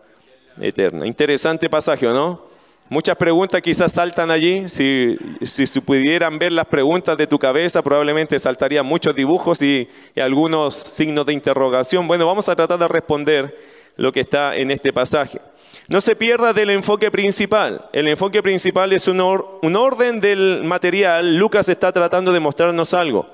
eterna. 0.58 1.06
Interesante 1.06 1.68
pasaje, 1.68 2.06
¿no? 2.06 2.46
Muchas 2.88 3.18
preguntas 3.18 3.60
quizás 3.60 3.92
saltan 3.92 4.30
allí. 4.30 4.70
Si, 4.70 5.18
si, 5.42 5.80
pudieran 5.82 6.38
ver 6.38 6.52
las 6.52 6.64
preguntas 6.64 7.18
de 7.18 7.26
tu 7.26 7.38
cabeza, 7.38 7.82
probablemente 7.82 8.38
saltarían 8.38 8.86
muchos 8.86 9.14
dibujos 9.14 9.60
y, 9.60 9.86
y, 10.14 10.20
algunos 10.20 10.74
signos 10.74 11.26
de 11.26 11.34
interrogación. 11.34 12.08
Bueno, 12.08 12.26
vamos 12.26 12.48
a 12.48 12.56
tratar 12.56 12.78
de 12.78 12.88
responder 12.88 13.54
lo 13.96 14.12
que 14.12 14.20
está 14.20 14.56
en 14.56 14.70
este 14.70 14.94
pasaje. 14.94 15.42
No 15.88 16.00
se 16.00 16.16
pierda 16.16 16.52
del 16.52 16.70
enfoque 16.70 17.10
principal. 17.10 17.88
El 17.92 18.08
enfoque 18.08 18.42
principal 18.42 18.92
es 18.92 19.06
un, 19.08 19.20
or, 19.20 19.58
un 19.62 19.76
orden 19.76 20.20
del 20.20 20.62
material. 20.64 21.36
Lucas 21.36 21.68
está 21.68 21.92
tratando 21.92 22.32
de 22.32 22.40
mostrarnos 22.40 22.94
algo. 22.94 23.28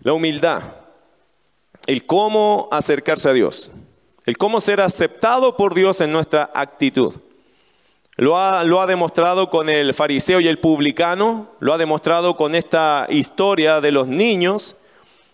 La 0.00 0.12
humildad. 0.12 0.62
El 1.86 2.06
cómo 2.06 2.68
acercarse 2.70 3.28
a 3.28 3.32
Dios 3.32 3.72
el 4.28 4.36
cómo 4.36 4.60
ser 4.60 4.82
aceptado 4.82 5.56
por 5.56 5.72
Dios 5.72 6.02
en 6.02 6.12
nuestra 6.12 6.50
actitud. 6.52 7.14
Lo 8.16 8.36
ha, 8.36 8.62
lo 8.62 8.82
ha, 8.82 8.86
demostrado 8.86 9.48
con 9.48 9.70
el 9.70 9.94
fariseo 9.94 10.38
y 10.38 10.48
el 10.48 10.58
publicano, 10.58 11.52
lo 11.60 11.72
ha 11.72 11.78
demostrado 11.78 12.36
con 12.36 12.54
esta 12.54 13.06
historia 13.08 13.80
de 13.80 13.90
los 13.90 14.06
niños, 14.06 14.76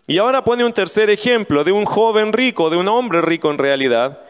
y 0.06 0.18
ahora 0.18 0.44
pone 0.44 0.64
un 0.64 0.72
tercer 0.72 1.10
ejemplo 1.10 1.64
de 1.64 1.72
un 1.72 1.86
joven 1.86 2.32
rico, 2.32 2.70
de 2.70 2.76
un 2.76 2.86
hombre 2.86 3.20
rico 3.20 3.50
en 3.50 3.58
realidad, 3.58 4.20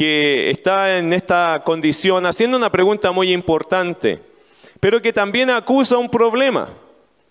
que 0.00 0.48
está 0.48 0.96
en 0.96 1.12
esta 1.12 1.60
condición 1.62 2.24
haciendo 2.24 2.56
una 2.56 2.72
pregunta 2.72 3.12
muy 3.12 3.34
importante, 3.34 4.18
pero 4.80 5.02
que 5.02 5.12
también 5.12 5.50
acusa 5.50 5.98
un 5.98 6.08
problema 6.08 6.70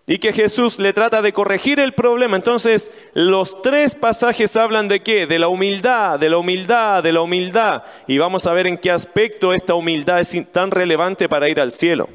y 0.06 0.20
que 0.20 0.34
Jesús 0.34 0.78
le 0.78 0.94
trata 0.94 1.24
de 1.24 1.34
corregir 1.34 1.80
el 1.80 1.94
problema. 1.94 2.36
Entonces, 2.36 2.92
los 3.16 3.64
tres 3.64 3.96
pasajes 3.96 4.56
hablan 4.56 4.88
de 4.88 5.00
qué? 5.00 5.26
De 5.26 5.40
la 5.40 5.48
humildad, 5.48 6.20
de 6.20 6.30
la 6.30 6.38
humildad, 6.38 7.02
de 7.02 7.12
la 7.12 7.22
humildad. 7.22 7.82
Y 8.06 8.20
vamos 8.20 8.46
a 8.46 8.54
ver 8.54 8.68
en 8.68 8.78
qué 8.78 8.92
aspecto 8.92 9.52
esta 9.52 9.74
humildad 9.74 10.20
es 10.20 10.38
tan 10.52 10.70
relevante 10.70 11.28
para 11.28 11.50
ir 11.50 11.60
al 11.60 11.72
cielo. 11.72 12.08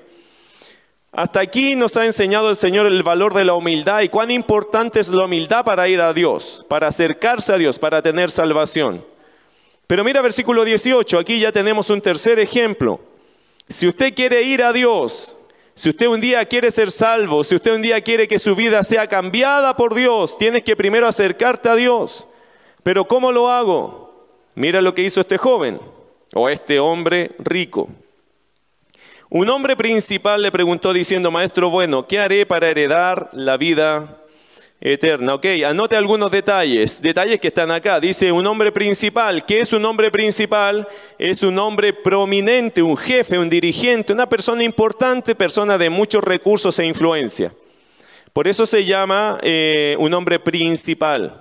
Hasta 1.11 1.41
aquí 1.41 1.75
nos 1.75 1.97
ha 1.97 2.07
enseñado 2.07 2.51
el 2.51 2.57
Señor 2.57 2.87
el 2.87 3.03
valor 3.03 3.35
de 3.35 3.45
la 3.45 3.55
humildad 3.55 4.03
y 4.03 4.09
cuán 4.09 4.31
importante 4.31 5.01
es 5.01 5.09
la 5.09 5.25
humildad 5.25 5.65
para 5.65 5.89
ir 5.89 6.01
a 6.01 6.13
Dios, 6.13 6.65
para 6.69 6.87
acercarse 6.87 7.53
a 7.53 7.59
Dios, 7.59 7.81
para 7.81 8.03
tener 8.03 8.31
salvación. 8.31 9.14
Pero 9.87 10.05
mira 10.05 10.23
versículo 10.23 10.65
18, 10.65 11.19
aquí 11.19 11.41
ya 11.41 11.53
tenemos 11.53 11.91
un 11.91 12.01
tercer 12.01 12.39
ejemplo. 12.39 13.01
Si 13.69 13.87
usted 13.87 14.15
quiere 14.15 14.43
ir 14.43 14.63
a 14.63 14.73
Dios, 14.73 15.37
si 15.75 15.89
usted 15.91 16.07
un 16.07 16.21
día 16.21 16.45
quiere 16.47 16.71
ser 16.71 16.91
salvo, 16.91 17.45
si 17.45 17.55
usted 17.55 17.75
un 17.75 17.83
día 17.83 18.01
quiere 18.01 18.29
que 18.29 18.39
su 18.39 18.55
vida 18.55 18.85
sea 18.85 19.09
cambiada 19.09 19.77
por 19.77 19.95
Dios, 19.95 20.39
tienes 20.39 20.63
que 20.63 20.77
primero 20.77 21.07
acercarte 21.07 21.69
a 21.69 21.75
Dios. 21.75 22.29
Pero 22.83 23.07
¿cómo 23.07 23.33
lo 23.33 23.51
hago? 23.51 24.29
Mira 24.55 24.81
lo 24.81 24.95
que 24.95 25.03
hizo 25.03 25.21
este 25.21 25.39
joven 25.39 25.81
o 26.33 26.49
este 26.49 26.79
hombre 26.79 27.33
rico. 27.39 27.89
Un 29.31 29.49
hombre 29.51 29.75
principal 29.77 30.43
le 30.43 30.53
preguntó 30.53 30.93
diciendo, 30.93 31.31
Maestro 31.31 31.71
bueno, 31.71 32.07
¿qué 32.07 32.21
haré 32.21 32.47
para 32.47 32.69
heredar 32.69 33.31
la 33.33 33.57
vida 33.57 34.24
eterna. 34.85 35.35
Ok, 35.35 35.47
anote 35.67 35.97
algunos 35.97 36.31
detalles, 36.31 37.01
detalles 37.01 37.41
que 37.41 37.49
están 37.49 37.71
acá. 37.71 37.99
Dice 37.99 38.31
un 38.31 38.47
hombre 38.47 38.71
principal. 38.71 39.45
¿Qué 39.47 39.59
es 39.59 39.73
un 39.73 39.85
hombre 39.87 40.11
principal? 40.11 40.87
Es 41.19 41.43
un 41.43 41.59
hombre 41.59 41.95
prominente, 41.95 42.83
un 42.83 42.97
jefe, 42.97 43.39
un 43.39 43.49
dirigente, 43.49 44.13
una 44.13 44.29
persona 44.29 44.63
importante, 44.63 45.35
persona 45.35 45.79
de 45.79 45.89
muchos 45.89 46.23
recursos 46.23 46.79
e 46.79 46.85
influencia. 46.85 47.51
Por 48.35 48.47
eso 48.47 48.67
se 48.67 48.85
llama 48.85 49.39
eh, 49.43 49.97
un 49.99 50.13
hombre 50.13 50.39
principal. 50.39 51.41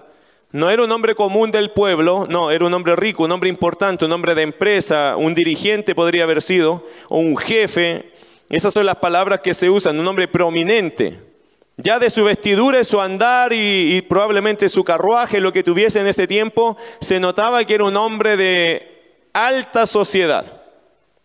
No 0.52 0.70
era 0.70 0.84
un 0.84 0.92
hombre 0.92 1.14
común 1.14 1.52
del 1.52 1.72
pueblo, 1.72 2.28
no, 2.30 2.50
era 2.52 2.64
un 2.64 2.74
hombre 2.74 2.96
rico, 2.96 3.24
un 3.24 3.32
hombre 3.32 3.50
importante, 3.50 4.06
un 4.06 4.12
hombre 4.12 4.36
de 4.36 4.44
empresa, 4.44 5.16
un 5.18 5.34
dirigente 5.34 5.96
podría 5.96 6.24
haber 6.24 6.44
sido, 6.44 6.88
o 7.10 7.18
un 7.18 7.36
jefe. 7.36 8.14
Esas 8.50 8.74
son 8.74 8.86
las 8.86 8.98
palabras 8.98 9.42
que 9.42 9.56
se 9.56 9.70
usan, 9.70 10.00
un 10.00 10.08
hombre 10.08 10.28
prominente. 10.28 11.33
Ya 11.78 11.98
de 11.98 12.10
su 12.10 12.24
vestidura 12.24 12.80
y 12.80 12.86
su 12.86 13.02
andar 13.02 13.52
y, 13.52 14.02
probablemente 14.04 14.70
su 14.70 14.84
carruaje, 14.84 15.42
lo 15.42 15.52
que 15.52 15.64
tuviese 15.64 16.00
en 16.00 16.08
ese 16.08 16.28
tiempo, 16.28 16.78
se 17.02 17.20
notaba 17.20 17.64
que 17.66 17.74
era 17.74 17.86
un 17.86 17.98
hombre 17.98 18.38
de 18.38 19.26
alta 19.34 19.88
sociedad. 19.88 20.62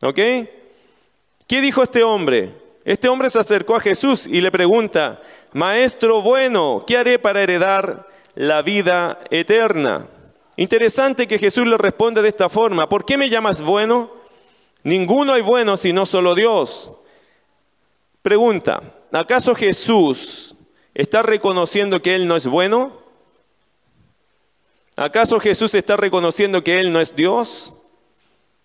¿Ok? 0.02 0.16
¿Qué 0.16 1.60
dijo 1.60 1.82
este 1.82 2.02
hombre? 2.02 2.54
Este 2.84 3.08
hombre 3.08 3.28
se 3.28 3.38
acercó 3.38 3.76
a 3.76 3.80
Jesús 3.80 4.26
y 4.26 4.40
le 4.40 4.50
pregunta, 4.50 5.20
Maestro 5.52 6.22
bueno, 6.22 6.84
¿qué 6.86 6.96
haré 6.96 7.18
para 7.18 7.42
heredar 7.42 8.08
la 8.34 8.62
vida 8.62 9.20
eterna? 9.30 10.06
Interesante 10.56 11.28
que 11.28 11.38
Jesús 11.38 11.66
le 11.66 11.76
responde 11.76 12.22
de 12.22 12.28
esta 12.28 12.48
forma, 12.48 12.88
¿por 12.88 13.04
qué 13.04 13.18
me 13.18 13.28
llamas 13.28 13.60
bueno? 13.60 14.10
Ninguno 14.82 15.34
hay 15.34 15.42
bueno 15.42 15.76
sino 15.76 16.06
solo 16.06 16.34
Dios. 16.34 16.90
Pregunta, 18.22 18.82
¿acaso 19.12 19.54
Jesús 19.54 20.54
está 20.94 21.22
reconociendo 21.22 22.02
que 22.02 22.14
Él 22.14 22.26
no 22.26 22.36
es 22.36 22.46
bueno? 22.46 22.98
¿Acaso 24.96 25.38
Jesús 25.38 25.74
está 25.74 25.96
reconociendo 25.96 26.64
que 26.64 26.80
Él 26.80 26.92
no 26.92 27.00
es 27.00 27.14
Dios? 27.14 27.72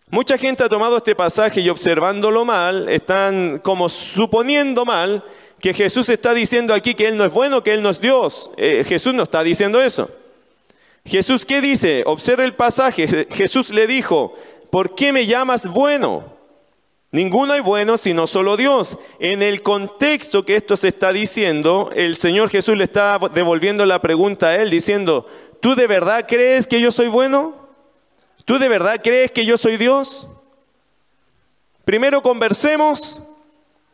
Mucha 0.10 0.38
gente 0.38 0.64
ha 0.64 0.70
tomado 0.70 0.98
este 0.98 1.16
pasaje 1.16 1.62
y 1.62 1.70
observándolo 1.70 2.46
mal, 2.46 2.90
están 2.90 3.60
como 3.60 3.90
suponiendo 3.90 4.86
mal 4.86 5.24
que 5.60 5.74
Jesús 5.74 6.10
está 6.10 6.34
diciendo 6.34 6.74
aquí 6.74 6.94
que 6.94 7.08
Él 7.08 7.18
no 7.18 7.24
es 7.24 7.32
bueno, 7.32 7.64
que 7.64 7.74
Él 7.74 7.82
no 7.82 7.90
es 7.90 8.02
Dios. 8.02 8.52
Eh, 8.58 8.84
Jesús 8.88 9.14
no 9.14 9.24
está 9.24 9.44
diciendo 9.44 9.82
eso. 9.82 10.10
Jesús, 11.06 11.46
¿qué 11.46 11.62
dice? 11.62 12.04
Observa 12.06 12.44
el 12.44 12.54
pasaje. 12.54 13.28
Jesús 13.32 13.70
le 13.72 13.88
dijo, 13.88 14.36
¿por 14.70 14.96
qué 14.96 15.14
me 15.14 15.26
llamas 15.26 15.68
bueno? 15.68 16.33
Ninguno 17.14 17.54
hay 17.54 17.60
bueno 17.60 18.00
sino 18.00 18.26
solo 18.26 18.58
Dios. 18.58 18.98
En 19.20 19.44
el 19.44 19.62
contexto 19.62 20.44
que 20.44 20.56
esto 20.56 20.76
se 20.76 20.88
está 20.88 21.14
diciendo, 21.14 21.92
el 21.96 22.16
Señor 22.16 22.50
Jesús 22.50 22.76
le 22.76 22.86
está 22.86 23.20
devolviendo 23.32 23.86
la 23.86 24.02
pregunta 24.02 24.48
a 24.48 24.56
él 24.56 24.72
diciendo, 24.72 25.28
¿tú 25.62 25.76
de 25.76 25.86
verdad 25.86 26.26
crees 26.28 26.66
que 26.66 26.82
yo 26.82 26.92
soy 26.92 27.10
bueno? 27.10 27.68
¿Tú 28.46 28.58
de 28.58 28.68
verdad 28.68 29.00
crees 29.02 29.32
que 29.32 29.46
yo 29.46 29.60
soy 29.60 29.78
Dios? 29.78 30.28
Primero 31.86 32.24
conversemos 32.24 33.22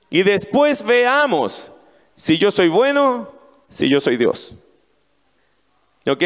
y 0.10 0.24
después 0.24 0.86
veamos 0.86 1.74
si 2.16 2.38
yo 2.38 2.52
soy 2.52 2.70
bueno, 2.70 3.30
si 3.68 3.90
yo 3.90 4.00
soy 4.00 4.16
Dios. 4.16 4.56
¿Ok? 6.08 6.24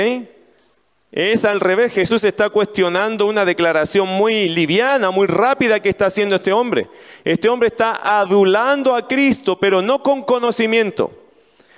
Es 1.16 1.46
al 1.46 1.60
revés, 1.60 1.94
Jesús 1.94 2.24
está 2.24 2.50
cuestionando 2.50 3.28
una 3.28 3.46
declaración 3.46 4.08
muy 4.08 4.50
liviana, 4.50 5.12
muy 5.12 5.28
rápida 5.28 5.80
que 5.80 5.90
está 5.90 6.08
haciendo 6.08 6.38
este 6.38 6.52
hombre. 6.52 6.90
Este 7.24 7.50
hombre 7.50 7.68
está 7.68 8.20
adulando 8.20 8.96
a 8.96 9.08
Cristo, 9.08 9.60
pero 9.60 9.84
no 9.84 10.02
con 10.02 10.24
conocimiento. 10.24 11.12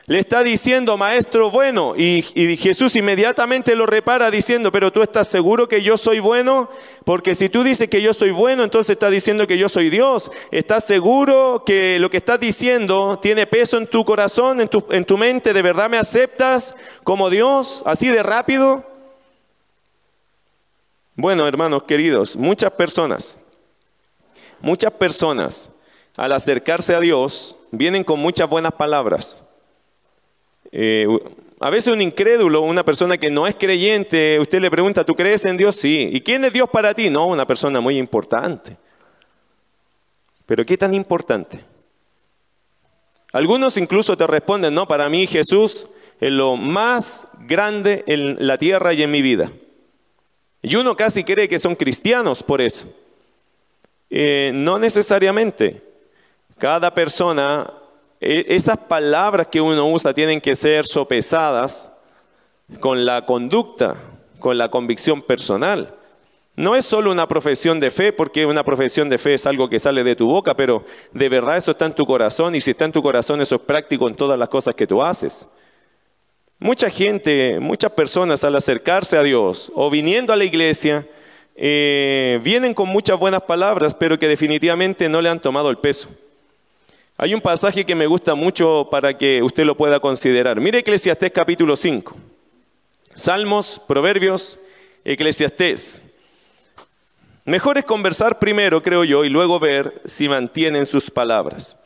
Le 0.05 0.19
está 0.19 0.41
diciendo, 0.41 0.95
maestro 0.95 1.51
bueno, 1.51 1.95
y, 1.97 2.21
Jesús 2.57 2.95
inmediatamente 2.95 3.75
lo 3.75 3.85
repara 3.85 4.31
diciendo, 4.31 4.71
pero 4.71 4.93
tú 4.93 5.01
estás 5.01 5.27
seguro 5.27 5.67
que 5.67 5.81
yo 5.81 5.97
soy 5.97 6.19
bueno, 6.19 6.69
porque 7.03 7.35
si 7.35 7.49
tú 7.49 7.61
dices 7.61 7.89
que 7.89 8.01
yo 8.01 8.13
soy 8.13 8.31
bueno, 8.31 8.63
entonces 8.63 8.91
estás 8.91 9.11
diciendo 9.11 9.47
que 9.47 9.57
yo 9.57 9.67
soy 9.67 9.89
Dios. 9.89 10.31
¿Estás 10.51 10.85
seguro 10.85 11.63
que 11.65 11.99
lo 11.99 12.09
que 12.09 12.17
estás 12.17 12.39
diciendo 12.39 13.19
tiene 13.21 13.47
peso 13.47 13.75
en 13.79 13.87
tu 13.87 14.05
corazón, 14.05 14.61
en 14.61 14.69
tu, 14.69 14.85
en 14.91 15.03
tu 15.03 15.17
mente? 15.17 15.51
¿De 15.51 15.61
verdad 15.61 15.89
me 15.89 15.97
aceptas 15.97 16.73
como 17.03 17.29
Dios? 17.29 17.83
¿Así 17.85 18.07
de 18.07 18.23
rápido? 18.23 18.94
Bueno, 21.17 21.47
hermanos 21.47 21.83
queridos, 21.83 22.35
muchas 22.35 22.73
personas, 22.73 23.37
muchas 24.59 24.91
personas 24.91 25.69
al 26.17 26.33
acercarse 26.33 26.93
a 26.93 26.99
Dios 26.99 27.55
vienen 27.71 28.03
con 28.03 28.19
muchas 28.19 28.49
buenas 28.49 28.73
palabras. 28.73 29.41
Eh, 30.73 31.07
a 31.61 31.69
veces 31.69 31.93
un 31.93 32.01
incrédulo, 32.01 32.61
una 32.63 32.83
persona 32.83 33.17
que 33.17 33.29
no 33.29 33.47
es 33.47 33.55
creyente, 33.55 34.37
usted 34.41 34.59
le 34.59 34.69
pregunta, 34.69 35.05
¿tú 35.05 35.15
crees 35.15 35.45
en 35.45 35.55
Dios? 35.55 35.77
Sí. 35.77 36.09
¿Y 36.11 36.19
quién 36.19 36.43
es 36.43 36.51
Dios 36.51 36.69
para 36.69 36.93
ti? 36.93 37.09
No, 37.09 37.27
una 37.27 37.47
persona 37.47 37.79
muy 37.79 37.97
importante. 37.97 38.75
Pero 40.45 40.65
¿qué 40.65 40.77
tan 40.77 40.93
importante? 40.93 41.63
Algunos 43.31 43.77
incluso 43.77 44.17
te 44.17 44.27
responden, 44.27 44.73
no, 44.73 44.85
para 44.85 45.07
mí 45.07 45.27
Jesús 45.27 45.87
es 46.19 46.31
lo 46.31 46.57
más 46.57 47.29
grande 47.39 48.03
en 48.05 48.45
la 48.45 48.57
tierra 48.57 48.93
y 48.93 49.03
en 49.03 49.11
mi 49.11 49.21
vida. 49.21 49.49
Y 50.67 50.75
uno 50.77 50.97
casi 50.97 51.23
cree 51.23 51.47
que 51.47 51.59
son 51.59 51.75
cristianos 51.75 52.41
por 52.41 52.59
eso. 52.59 52.87
Eh, 54.09 54.49
no 54.51 54.79
necesariamente. 54.79 55.79
Cada 56.57 56.91
persona, 56.91 57.71
e, 58.19 58.47
esas 58.49 58.75
palabras 58.75 59.45
que 59.45 59.61
uno 59.61 59.87
usa 59.87 60.11
tienen 60.11 60.41
que 60.41 60.55
ser 60.55 60.87
sopesadas 60.87 61.91
con 62.79 63.05
la 63.05 63.27
conducta, 63.27 63.95
con 64.39 64.57
la 64.57 64.71
convicción 64.71 65.21
personal. 65.21 65.93
No 66.55 66.75
es 66.75 66.83
solo 66.83 67.11
una 67.11 67.27
profesión 67.27 67.79
de 67.79 67.91
fe, 67.91 68.11
porque 68.11 68.47
una 68.47 68.63
profesión 68.63 69.07
de 69.07 69.19
fe 69.19 69.35
es 69.35 69.45
algo 69.45 69.69
que 69.69 69.77
sale 69.77 70.03
de 70.03 70.15
tu 70.15 70.27
boca, 70.27 70.55
pero 70.55 70.83
de 71.11 71.29
verdad 71.29 71.57
eso 71.57 71.71
está 71.71 71.85
en 71.85 71.93
tu 71.93 72.07
corazón 72.07 72.55
y 72.55 72.61
si 72.61 72.71
está 72.71 72.85
en 72.85 72.91
tu 72.91 73.03
corazón 73.03 73.39
eso 73.39 73.53
es 73.53 73.61
práctico 73.61 74.07
en 74.07 74.15
todas 74.15 74.39
las 74.39 74.49
cosas 74.49 74.73
que 74.73 74.87
tú 74.87 75.03
haces. 75.03 75.47
Mucha 76.59 76.89
gente, 76.89 77.59
muchas 77.59 77.91
personas 77.91 78.43
al 78.45 78.55
acercarse 78.55 79.17
a 79.17 79.23
Dios 79.23 79.71
o 79.75 79.89
viniendo 79.89 80.31
a 80.31 80.37
la 80.37 80.45
iglesia, 80.45 81.05
eh, 81.55 82.39
vienen 82.43 82.73
con 82.73 82.87
muchas 82.87 83.19
buenas 83.19 83.41
palabras, 83.43 83.93
pero 83.93 84.17
que 84.17 84.27
definitivamente 84.27 85.09
no 85.09 85.21
le 85.21 85.29
han 85.29 85.41
tomado 85.41 85.69
el 85.69 85.77
peso. 85.77 86.07
Hay 87.17 87.33
un 87.33 87.41
pasaje 87.41 87.85
que 87.85 87.95
me 87.95 88.07
gusta 88.07 88.35
mucho 88.35 88.87
para 88.89 89.17
que 89.17 89.43
usted 89.43 89.65
lo 89.65 89.75
pueda 89.75 89.99
considerar. 89.99 90.59
Mire 90.59 90.79
Eclesiastés 90.79 91.31
capítulo 91.31 91.75
5. 91.75 92.15
Salmos, 93.15 93.81
Proverbios, 93.85 94.57
Eclesiastés. 95.03 96.03
Mejor 97.45 97.77
es 97.77 97.85
conversar 97.85 98.39
primero, 98.39 98.81
creo 98.81 99.03
yo, 99.03 99.23
y 99.23 99.29
luego 99.29 99.59
ver 99.59 100.01
si 100.05 100.27
mantienen 100.27 100.85
sus 100.85 101.11
palabras. 101.11 101.77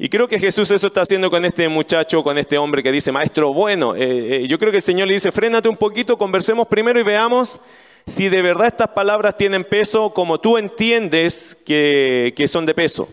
Y 0.00 0.08
creo 0.08 0.28
que 0.28 0.38
Jesús 0.38 0.70
eso 0.70 0.86
está 0.86 1.02
haciendo 1.02 1.28
con 1.28 1.44
este 1.44 1.68
muchacho, 1.68 2.22
con 2.22 2.38
este 2.38 2.56
hombre 2.56 2.84
que 2.84 2.92
dice, 2.92 3.10
maestro, 3.10 3.52
bueno, 3.52 3.96
eh, 3.96 4.44
eh, 4.44 4.48
yo 4.48 4.56
creo 4.56 4.70
que 4.70 4.76
el 4.76 4.82
Señor 4.82 5.08
le 5.08 5.14
dice, 5.14 5.32
frénate 5.32 5.68
un 5.68 5.76
poquito, 5.76 6.16
conversemos 6.16 6.68
primero 6.68 7.00
y 7.00 7.02
veamos 7.02 7.60
si 8.06 8.28
de 8.28 8.40
verdad 8.40 8.68
estas 8.68 8.88
palabras 8.88 9.36
tienen 9.36 9.64
peso 9.64 10.14
como 10.14 10.38
tú 10.38 10.56
entiendes 10.56 11.58
que, 11.66 12.46
son 12.48 12.64
de 12.64 12.74
peso. 12.74 13.08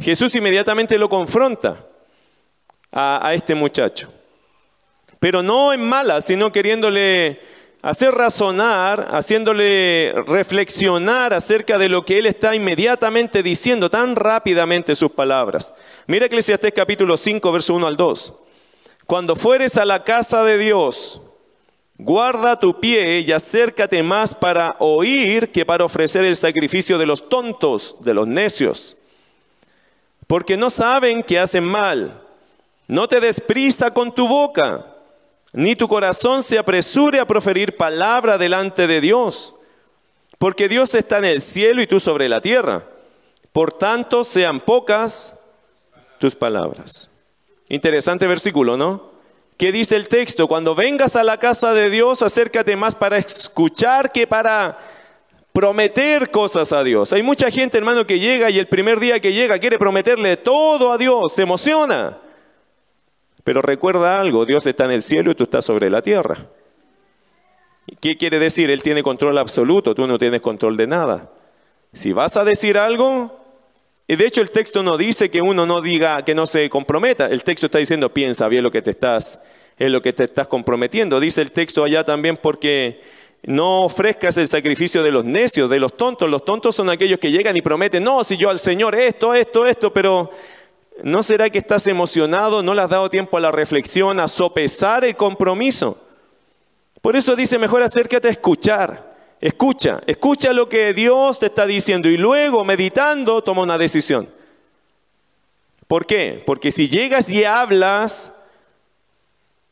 Jesús 0.00 0.34
inmediatamente 0.34 0.98
lo 0.98 1.08
confronta 1.08 1.86
a, 2.90 3.24
a 3.24 3.34
este 3.34 3.54
muchacho, 3.54 4.12
pero 5.20 5.40
no 5.40 5.72
en 5.72 5.88
mala, 5.88 6.20
sino 6.20 6.50
queriéndole 6.50 7.40
hacer 7.86 8.12
razonar, 8.12 9.10
haciéndole 9.12 10.12
reflexionar 10.26 11.32
acerca 11.32 11.78
de 11.78 11.88
lo 11.88 12.04
que 12.04 12.18
él 12.18 12.26
está 12.26 12.52
inmediatamente 12.56 13.44
diciendo, 13.44 13.88
tan 13.88 14.16
rápidamente 14.16 14.96
sus 14.96 15.12
palabras. 15.12 15.72
Mira 16.08 16.26
Eclesiastés 16.26 16.72
capítulo 16.74 17.16
5, 17.16 17.52
verso 17.52 17.74
1 17.74 17.86
al 17.86 17.96
2. 17.96 18.34
Cuando 19.06 19.36
fueres 19.36 19.76
a 19.76 19.84
la 19.84 20.02
casa 20.02 20.42
de 20.42 20.58
Dios, 20.58 21.20
guarda 21.96 22.58
tu 22.58 22.80
pie 22.80 23.20
y 23.20 23.30
acércate 23.30 24.02
más 24.02 24.34
para 24.34 24.74
oír 24.80 25.52
que 25.52 25.64
para 25.64 25.84
ofrecer 25.84 26.24
el 26.24 26.36
sacrificio 26.36 26.98
de 26.98 27.06
los 27.06 27.28
tontos, 27.28 27.94
de 28.00 28.14
los 28.14 28.26
necios. 28.26 28.96
Porque 30.26 30.56
no 30.56 30.70
saben 30.70 31.22
que 31.22 31.38
hacen 31.38 31.62
mal. 31.62 32.20
No 32.88 33.06
te 33.06 33.20
desprisa 33.20 33.94
con 33.94 34.12
tu 34.12 34.26
boca 34.26 34.95
ni 35.52 35.76
tu 35.76 35.88
corazón 35.88 36.42
se 36.42 36.58
apresure 36.58 37.20
a 37.20 37.26
proferir 37.26 37.76
palabra 37.76 38.38
delante 38.38 38.86
de 38.86 39.00
Dios, 39.00 39.54
porque 40.38 40.68
Dios 40.68 40.94
está 40.94 41.18
en 41.18 41.24
el 41.24 41.42
cielo 41.42 41.80
y 41.80 41.86
tú 41.86 42.00
sobre 42.00 42.28
la 42.28 42.40
tierra. 42.40 42.84
Por 43.52 43.72
tanto, 43.72 44.22
sean 44.22 44.60
pocas 44.60 45.38
tus 46.18 46.34
palabras. 46.34 47.10
Interesante 47.68 48.26
versículo, 48.26 48.76
¿no? 48.76 49.10
¿Qué 49.56 49.72
dice 49.72 49.96
el 49.96 50.08
texto? 50.08 50.46
Cuando 50.46 50.74
vengas 50.74 51.16
a 51.16 51.24
la 51.24 51.38
casa 51.38 51.72
de 51.72 51.88
Dios, 51.88 52.20
acércate 52.20 52.76
más 52.76 52.94
para 52.94 53.16
escuchar 53.16 54.12
que 54.12 54.26
para 54.26 54.78
prometer 55.52 56.30
cosas 56.30 56.74
a 56.74 56.84
Dios. 56.84 57.14
Hay 57.14 57.22
mucha 57.22 57.50
gente, 57.50 57.78
hermano, 57.78 58.06
que 58.06 58.18
llega 58.18 58.50
y 58.50 58.58
el 58.58 58.66
primer 58.66 59.00
día 59.00 59.20
que 59.20 59.32
llega 59.32 59.58
quiere 59.58 59.78
prometerle 59.78 60.36
todo 60.36 60.92
a 60.92 60.98
Dios, 60.98 61.32
se 61.32 61.42
emociona. 61.42 62.18
Pero 63.46 63.62
recuerda 63.62 64.20
algo, 64.20 64.44
Dios 64.44 64.66
está 64.66 64.86
en 64.86 64.90
el 64.90 65.02
cielo 65.02 65.30
y 65.30 65.36
tú 65.36 65.44
estás 65.44 65.64
sobre 65.64 65.88
la 65.88 66.02
tierra. 66.02 66.48
¿Qué 68.00 68.16
quiere 68.16 68.40
decir? 68.40 68.70
Él 68.70 68.82
tiene 68.82 69.04
control 69.04 69.38
absoluto, 69.38 69.94
tú 69.94 70.04
no 70.08 70.18
tienes 70.18 70.40
control 70.40 70.76
de 70.76 70.88
nada. 70.88 71.30
Si 71.92 72.12
vas 72.12 72.36
a 72.36 72.44
decir 72.44 72.76
algo, 72.76 73.38
y 74.08 74.16
de 74.16 74.26
hecho 74.26 74.40
el 74.40 74.50
texto 74.50 74.82
no 74.82 74.98
dice 74.98 75.30
que 75.30 75.42
uno 75.42 75.64
no 75.64 75.80
diga, 75.80 76.24
que 76.24 76.34
no 76.34 76.44
se 76.48 76.68
comprometa, 76.68 77.26
el 77.26 77.44
texto 77.44 77.66
está 77.66 77.78
diciendo, 77.78 78.12
piensa 78.12 78.48
bien 78.48 78.64
lo 78.64 78.72
que 78.72 78.82
te 78.82 78.90
estás, 78.90 79.44
es 79.78 79.92
lo 79.92 80.02
que 80.02 80.12
te 80.12 80.24
estás 80.24 80.48
comprometiendo. 80.48 81.20
Dice 81.20 81.40
el 81.40 81.52
texto 81.52 81.84
allá 81.84 82.02
también 82.02 82.36
porque 82.36 83.00
no 83.44 83.84
ofrezcas 83.84 84.36
el 84.38 84.48
sacrificio 84.48 85.04
de 85.04 85.12
los 85.12 85.24
necios, 85.24 85.70
de 85.70 85.78
los 85.78 85.96
tontos. 85.96 86.28
Los 86.28 86.44
tontos 86.44 86.74
son 86.74 86.90
aquellos 86.90 87.20
que 87.20 87.30
llegan 87.30 87.56
y 87.56 87.62
prometen, 87.62 88.02
no, 88.02 88.24
si 88.24 88.36
yo 88.36 88.50
al 88.50 88.58
Señor 88.58 88.96
esto, 88.96 89.34
esto, 89.34 89.66
esto, 89.66 89.92
pero 89.92 90.32
¿No 91.02 91.22
será 91.22 91.50
que 91.50 91.58
estás 91.58 91.86
emocionado? 91.86 92.62
¿No 92.62 92.74
le 92.74 92.82
has 92.82 92.90
dado 92.90 93.10
tiempo 93.10 93.36
a 93.36 93.40
la 93.40 93.52
reflexión, 93.52 94.18
a 94.18 94.28
sopesar 94.28 95.04
el 95.04 95.16
compromiso? 95.16 95.98
Por 97.02 97.16
eso 97.16 97.36
dice, 97.36 97.58
mejor 97.58 97.82
acércate 97.82 98.28
a 98.28 98.32
escuchar. 98.32 99.14
Escucha, 99.40 100.02
escucha 100.06 100.52
lo 100.52 100.68
que 100.68 100.94
Dios 100.94 101.38
te 101.38 101.46
está 101.46 101.66
diciendo 101.66 102.08
y 102.08 102.16
luego, 102.16 102.64
meditando, 102.64 103.42
toma 103.42 103.62
una 103.62 103.76
decisión. 103.76 104.28
¿Por 105.86 106.06
qué? 106.06 106.42
Porque 106.44 106.70
si 106.70 106.88
llegas 106.88 107.28
y 107.28 107.44
hablas, 107.44 108.32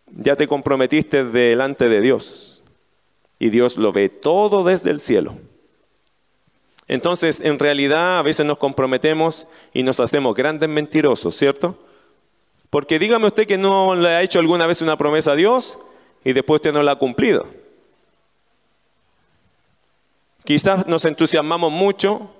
ya 0.06 0.36
te 0.36 0.46
comprometiste 0.46 1.24
delante 1.24 1.88
de 1.88 2.00
Dios. 2.00 2.62
Y 3.38 3.48
Dios 3.48 3.76
lo 3.76 3.92
ve 3.92 4.08
todo 4.08 4.62
desde 4.62 4.90
el 4.90 5.00
cielo. 5.00 5.36
Entonces, 6.86 7.40
en 7.40 7.58
realidad, 7.58 8.18
a 8.18 8.22
veces 8.22 8.44
nos 8.44 8.58
comprometemos 8.58 9.46
y 9.72 9.82
nos 9.82 10.00
hacemos 10.00 10.34
grandes 10.34 10.68
mentirosos, 10.68 11.34
¿cierto? 11.34 11.78
Porque 12.70 12.98
dígame 12.98 13.26
usted 13.26 13.46
que 13.46 13.56
no 13.56 13.94
le 13.94 14.08
ha 14.08 14.22
hecho 14.22 14.38
alguna 14.38 14.66
vez 14.66 14.82
una 14.82 14.96
promesa 14.96 15.32
a 15.32 15.36
Dios 15.36 15.78
y 16.24 16.32
después 16.32 16.58
usted 16.58 16.72
no 16.72 16.82
la 16.82 16.92
ha 16.92 16.98
cumplido. 16.98 17.46
Quizás 20.44 20.86
nos 20.86 21.04
entusiasmamos 21.06 21.72
mucho 21.72 22.30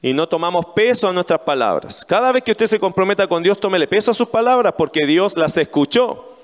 y 0.00 0.12
no 0.12 0.28
tomamos 0.28 0.66
peso 0.66 1.08
a 1.08 1.12
nuestras 1.12 1.40
palabras. 1.40 2.04
Cada 2.04 2.30
vez 2.30 2.44
que 2.44 2.52
usted 2.52 2.68
se 2.68 2.78
comprometa 2.78 3.26
con 3.26 3.42
Dios, 3.42 3.58
tómele 3.58 3.88
peso 3.88 4.12
a 4.12 4.14
sus 4.14 4.28
palabras 4.28 4.74
porque 4.78 5.06
Dios 5.06 5.36
las 5.36 5.56
escuchó. 5.56 6.36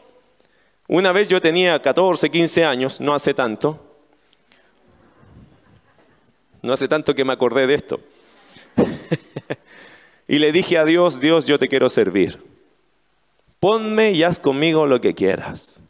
Una 0.88 1.12
vez 1.12 1.28
yo 1.28 1.40
tenía 1.40 1.80
14, 1.80 2.30
15 2.30 2.64
años, 2.64 3.00
no 3.00 3.14
hace 3.14 3.32
tanto, 3.32 3.85
no 6.66 6.72
hace 6.72 6.88
tanto 6.88 7.14
que 7.14 7.24
me 7.24 7.32
acordé 7.32 7.66
de 7.66 7.74
esto. 7.74 8.00
y 10.28 10.38
le 10.38 10.52
dije 10.52 10.78
a 10.78 10.84
Dios, 10.84 11.20
Dios, 11.20 11.46
yo 11.46 11.58
te 11.58 11.68
quiero 11.68 11.88
servir. 11.88 12.42
Ponme 13.60 14.12
y 14.12 14.22
haz 14.22 14.38
conmigo 14.38 14.86
lo 14.86 15.00
que 15.00 15.14
quieras. 15.14 15.80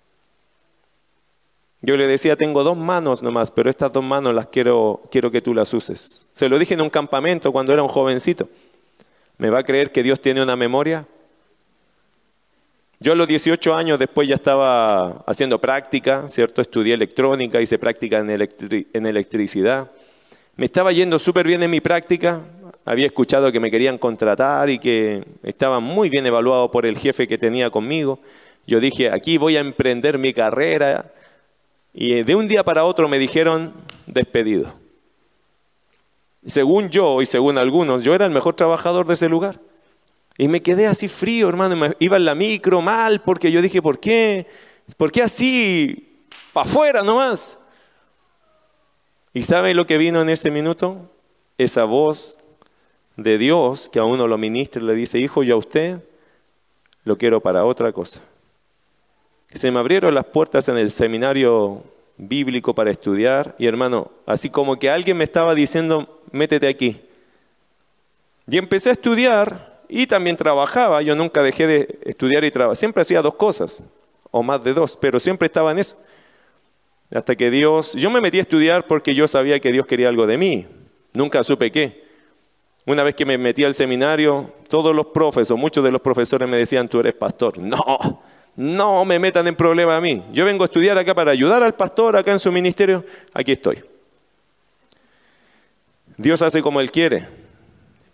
Yo 1.83 1.97
le 1.97 2.07
decía, 2.07 2.37
tengo 2.37 2.63
dos 2.63 2.77
manos 2.77 3.23
nomás, 3.23 3.51
pero 3.51 3.71
estas 3.71 3.93
dos 3.93 4.05
manos 4.05 4.35
las 4.35 4.49
quiero, 4.49 5.03
quiero 5.11 5.31
que 5.31 5.41
tú 5.41 5.55
las 5.55 5.73
uses. 5.73 6.27
Se 6.33 6.49
lo 6.49 6.59
dije 6.59 6.75
en 6.75 6.81
un 6.81 6.91
campamento 6.91 7.53
cuando 7.53 7.73
era 7.73 7.83
un 7.83 7.89
jovencito. 7.89 8.49
¿Me 9.39 9.51
va 9.51 9.61
a 9.61 9.65
creer 9.65 9.93
que 9.93 10.03
Dios 10.03 10.21
tiene 10.21 10.43
una 10.43 10.57
memoria? 10.57 11.07
Yo 12.99 13.13
a 13.13 13.15
los 13.15 13.29
18 13.29 13.75
años 13.75 13.99
después 13.99 14.27
ya 14.27 14.35
estaba 14.35 15.23
haciendo 15.27 15.61
práctica, 15.61 16.29
¿cierto? 16.29 16.63
Estudié 16.63 16.95
electrónica, 16.95 17.61
hice 17.61 17.79
práctica 17.79 18.19
en, 18.19 18.31
en 18.31 19.07
electricidad. 19.07 19.91
Me 20.57 20.65
estaba 20.65 20.91
yendo 20.91 21.19
súper 21.19 21.47
bien 21.47 21.63
en 21.63 21.71
mi 21.71 21.83
práctica. 21.83 22.41
Había 22.87 23.05
escuchado 23.05 23.53
que 23.53 23.61
me 23.61 23.71
querían 23.71 23.99
contratar 23.99 24.71
y 24.71 24.79
que 24.79 25.23
estaba 25.43 25.81
muy 25.81 26.09
bien 26.09 26.25
evaluado 26.25 26.71
por 26.71 26.87
el 26.87 26.97
jefe 26.97 27.29
que 27.29 27.37
tenía 27.37 27.69
conmigo. 27.69 28.21
Yo 28.67 28.81
dije, 28.81 29.11
aquí 29.11 29.37
voy 29.37 29.59
a 29.59 29.61
emprender 29.61 30.19
mi 30.19 30.33
carrera. 30.33 31.13
Y 31.93 32.23
de 32.23 32.35
un 32.35 32.49
día 32.49 32.65
para 32.65 32.85
otro 32.85 33.07
me 33.07 33.19
dijeron, 33.19 33.75
despedido. 34.07 34.75
Según 36.47 36.89
yo 36.89 37.21
y 37.21 37.27
según 37.27 37.59
algunos, 37.59 38.03
yo 38.03 38.15
era 38.15 38.25
el 38.25 38.33
mejor 38.33 38.55
trabajador 38.55 39.07
de 39.07 39.13
ese 39.13 39.29
lugar. 39.29 39.61
Y 40.39 40.49
me 40.49 40.63
quedé 40.63 40.87
así 40.87 41.09
frío, 41.09 41.51
hermano. 41.51 41.95
Iba 41.99 42.17
en 42.17 42.25
la 42.25 42.35
micro 42.35 42.81
mal 42.81 43.21
porque 43.21 43.53
yo 43.53 43.61
dije, 43.61 43.83
¿por 43.83 44.01
qué? 44.01 44.47
¿Por 44.97 45.13
qué 45.13 45.23
así? 45.23 46.25
Para 46.55 46.67
afuera 46.67 47.03
nomás. 47.03 47.66
¿Y 49.37 49.43
sabe 49.43 49.75
lo 49.75 49.87
que 49.87 49.99
vino 49.99 50.23
en 50.23 50.31
ese 50.31 50.51
minuto? 50.51 51.11
Esa 51.59 51.85
voz 51.85 52.39
de 53.19 53.37
Dios 53.37 53.91
que 53.91 53.99
a 53.99 54.05
uno 54.05 54.27
lo 54.27 54.39
ministra 54.39 54.81
y 54.81 54.87
le 54.87 54.95
dice, 54.95 55.19
hijo, 55.19 55.43
yo 55.43 55.57
a 55.57 55.59
usted 55.59 55.99
lo 57.05 57.19
quiero 57.19 57.43
para 57.43 57.67
otra 57.67 57.93
cosa. 57.93 58.23
Se 59.53 59.71
me 59.71 59.79
abrieron 59.79 60.15
las 60.15 60.25
puertas 60.25 60.71
en 60.71 60.79
el 60.79 60.91
seminario 60.91 61.85
bíblico 62.17 62.75
para 62.75 62.91
estudiar 62.91 63.55
y 63.59 63.67
hermano, 63.67 64.11
así 64.25 64.49
como 64.49 64.79
que 64.79 64.89
alguien 64.89 65.19
me 65.19 65.25
estaba 65.25 65.55
diciendo, 65.55 66.23
métete 66.33 66.67
aquí. 66.67 67.03
Y 68.49 68.57
empecé 68.57 68.89
a 68.89 68.93
estudiar 68.93 69.83
y 69.87 70.07
también 70.07 70.39
trabajaba, 70.39 71.03
yo 71.03 71.15
nunca 71.15 71.43
dejé 71.43 71.67
de 71.67 71.99
estudiar 72.07 72.43
y 72.43 72.51
trabajar, 72.51 72.77
siempre 72.77 73.03
hacía 73.03 73.21
dos 73.21 73.35
cosas, 73.35 73.85
o 74.31 74.43
más 74.43 74.65
de 74.65 74.73
dos, 74.73 74.97
pero 74.97 75.21
siempre 75.21 75.45
estaba 75.45 75.73
en 75.73 75.81
eso. 75.81 75.95
Hasta 77.13 77.37
que 77.37 77.51
Dios, 77.51 77.93
yo 77.95 78.11
me 78.11 78.21
metí 78.21 78.39
a 78.39 78.43
estudiar 78.43 78.87
porque 78.87 79.15
yo 79.15 79.29
sabía 79.29 79.61
que 79.61 79.73
Dios 79.73 79.87
quería 79.87 80.09
algo 80.09 80.27
de 80.27 80.39
mí, 80.39 80.67
nunca 81.13 81.43
supe 81.45 81.71
qué. 81.71 82.05
Una 82.85 83.03
vez 83.03 83.15
que 83.15 83.27
me 83.27 83.37
metí 83.37 83.65
al 83.65 83.75
seminario, 83.75 84.53
todos 84.69 84.95
los 84.95 85.07
profesores, 85.07 85.61
muchos 85.61 85.83
de 85.83 85.91
los 85.91 86.01
profesores 86.01 86.49
me 86.49 86.57
decían, 86.57 86.89
tú 86.89 87.01
eres 87.01 87.15
pastor. 87.15 87.59
No, 87.59 88.23
no 88.57 89.05
me 89.05 89.19
metan 89.19 89.47
en 89.47 89.57
problema 89.57 89.97
a 89.97 90.01
mí. 90.01 90.23
Yo 90.33 90.45
vengo 90.45 90.63
a 90.63 90.67
estudiar 90.67 90.97
acá 90.97 91.15
para 91.15 91.33
ayudar 91.33 91.63
al 91.63 91.75
pastor 91.75 92.17
acá 92.17 92.33
en 92.33 92.39
su 92.39 92.53
ministerio, 92.53 93.05
aquí 93.35 93.53
estoy. 93.53 93.83
Dios 96.17 96.41
hace 96.43 96.63
como 96.63 96.81
Él 96.81 96.91
quiere. 96.91 97.27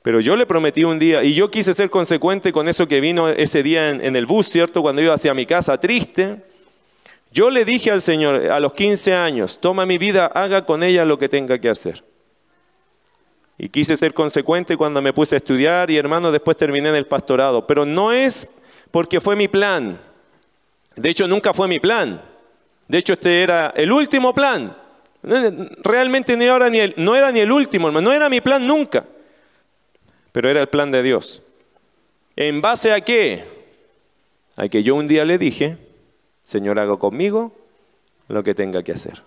Pero 0.03 0.21
yo 0.21 0.35
le 0.35 0.47
prometí 0.47 0.83
un 0.83 0.99
día, 0.99 1.23
y 1.23 1.35
yo 1.35 1.51
quise 1.51 1.75
ser 1.75 1.89
consecuente 1.89 2.53
con 2.53 2.69
eso 2.69 2.89
que 2.89 3.01
vino 3.01 3.29
ese 3.29 3.63
día 3.63 3.91
en, 3.91 4.17
el 4.17 4.27
bus, 4.27 4.49
¿cierto? 4.49 4.83
Cuando 4.83 5.01
iba 5.01 5.15
hacia 5.15 5.33
mi 5.33 5.47
casa 5.47 5.79
triste. 5.79 6.43
Yo 7.33 7.51
le 7.51 7.65
dije 7.65 7.91
al 7.91 8.03
Señor 8.03 8.51
a 8.51 8.61
los 8.61 8.75
15 8.75 9.15
años, 9.15 9.59
toma 9.61 9.87
mi 9.87 9.99
vida, 9.99 10.27
haga 10.27 10.65
con 10.67 10.83
ella 10.83 11.05
lo 11.05 11.19
que 11.19 11.29
tenga 11.29 11.59
que 11.59 11.69
hacer. 11.69 12.05
Y 13.59 13.69
quise 13.69 13.97
ser 13.97 14.13
consecuente 14.13 14.77
cuando 14.77 15.01
me 15.01 15.13
puse 15.13 15.37
a 15.37 15.39
estudiar 15.39 15.91
y 15.91 15.97
hermano, 15.97 16.33
después 16.33 16.57
terminé 16.57 16.89
en 16.89 16.97
el 16.97 17.07
pastorado. 17.07 17.67
Pero 17.67 17.87
no 17.87 18.13
es 18.13 18.51
porque 18.91 19.21
fue 19.21 19.37
mi 19.37 19.49
plan. 19.49 19.99
De 20.97 21.11
hecho, 21.11 21.27
nunca 21.27 21.55
fue 21.55 21.69
mi 21.69 21.79
plan. 21.79 22.21
De 22.89 22.99
hecho, 22.99 23.15
este 23.15 23.43
era 23.43 23.73
el 23.77 23.93
último 23.93 24.35
plan. 24.35 24.77
Realmente 25.23 26.37
ni 26.37 26.45
el, 26.45 26.95
no 26.97 27.15
era 27.15 27.31
ni 27.31 27.41
el 27.41 27.53
último, 27.53 27.89
hermano. 27.89 28.11
No 28.11 28.15
era 28.15 28.29
mi 28.29 28.41
plan 28.41 28.67
nunca 28.67 29.05
pero 30.33 30.51
era 30.51 30.61
el 30.61 30.69
plan 30.69 30.91
de 30.91 31.03
Dios. 31.03 31.43
¿En 32.35 32.63
base 32.63 32.93
a 32.93 33.01
qué? 33.03 33.45
A 34.57 34.69
que 34.69 34.83
yo 34.83 34.95
un 34.95 35.07
día 35.07 35.25
le 35.25 35.39
dije, 35.39 35.77
Señor, 36.43 36.79
haga 36.79 36.97
conmigo 36.97 37.53
lo 38.29 38.43
que 38.43 38.55
tenga 38.55 38.83
que 38.83 38.93
hacer. 38.93 39.23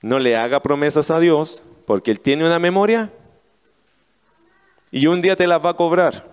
No 0.00 0.18
le 0.18 0.36
haga 0.36 0.62
promesas 0.62 1.10
a 1.10 1.18
Dios, 1.18 1.64
porque 1.86 2.10
Él 2.10 2.20
tiene 2.20 2.46
una 2.46 2.58
memoria 2.58 3.10
y 4.90 5.06
un 5.06 5.20
día 5.20 5.36
te 5.36 5.46
las 5.46 5.64
va 5.64 5.70
a 5.70 5.76
cobrar. 5.76 6.24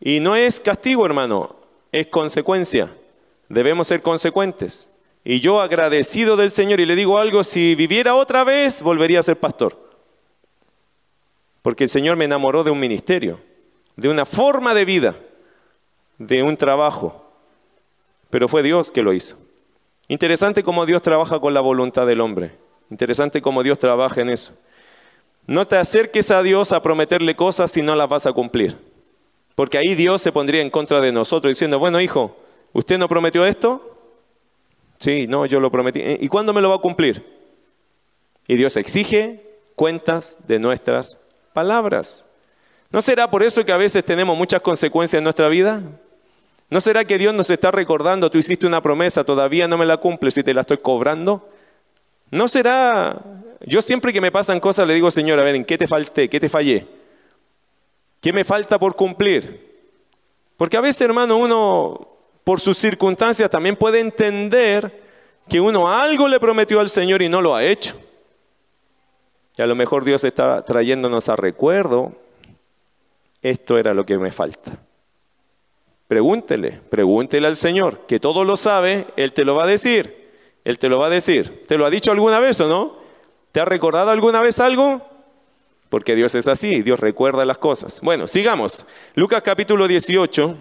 Y 0.00 0.20
no 0.20 0.36
es 0.36 0.60
castigo, 0.60 1.06
hermano, 1.06 1.56
es 1.92 2.06
consecuencia. 2.08 2.90
Debemos 3.48 3.88
ser 3.88 4.02
consecuentes. 4.02 4.88
Y 5.24 5.40
yo 5.40 5.60
agradecido 5.60 6.36
del 6.36 6.50
Señor 6.50 6.80
y 6.80 6.86
le 6.86 6.94
digo 6.94 7.18
algo, 7.18 7.42
si 7.42 7.74
viviera 7.74 8.14
otra 8.14 8.44
vez, 8.44 8.82
volvería 8.82 9.20
a 9.20 9.24
ser 9.24 9.36
pastor. 9.36 9.76
Porque 11.62 11.84
el 11.84 11.90
Señor 11.90 12.16
me 12.16 12.26
enamoró 12.26 12.62
de 12.62 12.70
un 12.70 12.78
ministerio, 12.78 13.40
de 13.96 14.08
una 14.08 14.24
forma 14.24 14.72
de 14.72 14.84
vida, 14.84 15.16
de 16.18 16.44
un 16.44 16.56
trabajo. 16.56 17.25
Pero 18.30 18.48
fue 18.48 18.62
Dios 18.62 18.90
que 18.90 19.02
lo 19.02 19.12
hizo. 19.12 19.36
Interesante 20.08 20.62
cómo 20.62 20.86
Dios 20.86 21.02
trabaja 21.02 21.40
con 21.40 21.54
la 21.54 21.60
voluntad 21.60 22.06
del 22.06 22.20
hombre. 22.20 22.52
Interesante 22.90 23.42
cómo 23.42 23.62
Dios 23.62 23.78
trabaja 23.78 24.20
en 24.20 24.30
eso. 24.30 24.52
No 25.46 25.66
te 25.66 25.76
acerques 25.76 26.30
a 26.30 26.42
Dios 26.42 26.72
a 26.72 26.82
prometerle 26.82 27.36
cosas 27.36 27.70
si 27.70 27.82
no 27.82 27.94
las 27.96 28.08
vas 28.08 28.26
a 28.26 28.32
cumplir. 28.32 28.76
Porque 29.54 29.78
ahí 29.78 29.94
Dios 29.94 30.22
se 30.22 30.32
pondría 30.32 30.62
en 30.62 30.70
contra 30.70 31.00
de 31.00 31.12
nosotros 31.12 31.50
diciendo, 31.50 31.78
bueno 31.78 32.00
hijo, 32.00 32.36
¿usted 32.72 32.98
no 32.98 33.08
prometió 33.08 33.46
esto? 33.46 33.96
Sí, 34.98 35.26
no, 35.26 35.46
yo 35.46 35.60
lo 35.60 35.70
prometí. 35.70 36.02
¿Y 36.20 36.28
cuándo 36.28 36.52
me 36.52 36.60
lo 36.60 36.70
va 36.70 36.76
a 36.76 36.80
cumplir? 36.80 37.24
Y 38.46 38.56
Dios 38.56 38.76
exige 38.76 39.44
cuentas 39.74 40.36
de 40.46 40.58
nuestras 40.58 41.18
palabras. 41.52 42.26
¿No 42.90 43.02
será 43.02 43.30
por 43.30 43.42
eso 43.42 43.64
que 43.64 43.72
a 43.72 43.76
veces 43.76 44.04
tenemos 44.04 44.36
muchas 44.36 44.60
consecuencias 44.60 45.18
en 45.18 45.24
nuestra 45.24 45.48
vida? 45.48 45.82
¿No 46.68 46.80
será 46.80 47.04
que 47.04 47.18
Dios 47.18 47.32
nos 47.32 47.50
está 47.50 47.70
recordando, 47.70 48.30
tú 48.30 48.38
hiciste 48.38 48.66
una 48.66 48.82
promesa, 48.82 49.24
todavía 49.24 49.68
no 49.68 49.78
me 49.78 49.86
la 49.86 49.98
cumples 49.98 50.36
y 50.36 50.42
te 50.42 50.52
la 50.52 50.62
estoy 50.62 50.78
cobrando? 50.78 51.48
¿No 52.30 52.48
será, 52.48 53.22
yo 53.60 53.82
siempre 53.82 54.12
que 54.12 54.20
me 54.20 54.32
pasan 54.32 54.58
cosas 54.58 54.86
le 54.86 54.94
digo, 54.94 55.10
Señor, 55.10 55.38
a 55.38 55.42
ver, 55.42 55.54
¿en 55.54 55.64
qué 55.64 55.78
te 55.78 55.86
falté? 55.86 56.28
¿Qué 56.28 56.40
te 56.40 56.48
fallé? 56.48 56.86
¿Qué 58.20 58.32
me 58.32 58.42
falta 58.42 58.78
por 58.78 58.96
cumplir? 58.96 59.64
Porque 60.56 60.76
a 60.76 60.80
veces, 60.80 61.02
hermano, 61.02 61.36
uno, 61.36 62.08
por 62.42 62.58
sus 62.58 62.76
circunstancias, 62.78 63.48
también 63.48 63.76
puede 63.76 64.00
entender 64.00 65.04
que 65.48 65.60
uno 65.60 65.88
algo 65.88 66.26
le 66.26 66.40
prometió 66.40 66.80
al 66.80 66.90
Señor 66.90 67.22
y 67.22 67.28
no 67.28 67.40
lo 67.40 67.54
ha 67.54 67.64
hecho. 67.64 67.94
Y 69.56 69.62
a 69.62 69.66
lo 69.66 69.76
mejor 69.76 70.04
Dios 70.04 70.24
está 70.24 70.64
trayéndonos 70.64 71.28
a 71.28 71.36
recuerdo, 71.36 72.12
esto 73.40 73.78
era 73.78 73.94
lo 73.94 74.04
que 74.04 74.18
me 74.18 74.32
falta. 74.32 74.85
Pregúntele, 76.08 76.80
pregúntele 76.88 77.46
al 77.46 77.56
Señor, 77.56 78.06
que 78.06 78.20
todo 78.20 78.44
lo 78.44 78.56
sabe, 78.56 79.06
Él 79.16 79.32
te 79.32 79.44
lo 79.44 79.54
va 79.56 79.64
a 79.64 79.66
decir. 79.66 80.26
Él 80.64 80.78
te 80.78 80.88
lo 80.88 80.98
va 80.98 81.06
a 81.06 81.10
decir. 81.10 81.64
¿Te 81.66 81.78
lo 81.78 81.86
ha 81.86 81.90
dicho 81.90 82.10
alguna 82.10 82.40
vez 82.40 82.60
o 82.60 82.68
no? 82.68 82.96
¿Te 83.52 83.60
ha 83.60 83.64
recordado 83.64 84.10
alguna 84.10 84.42
vez 84.42 84.60
algo? 84.60 85.00
Porque 85.88 86.14
Dios 86.14 86.34
es 86.34 86.48
así, 86.48 86.82
Dios 86.82 86.98
recuerda 86.98 87.44
las 87.44 87.58
cosas. 87.58 88.00
Bueno, 88.02 88.26
sigamos. 88.26 88.86
Lucas 89.14 89.42
capítulo 89.42 89.86
18. 89.86 90.56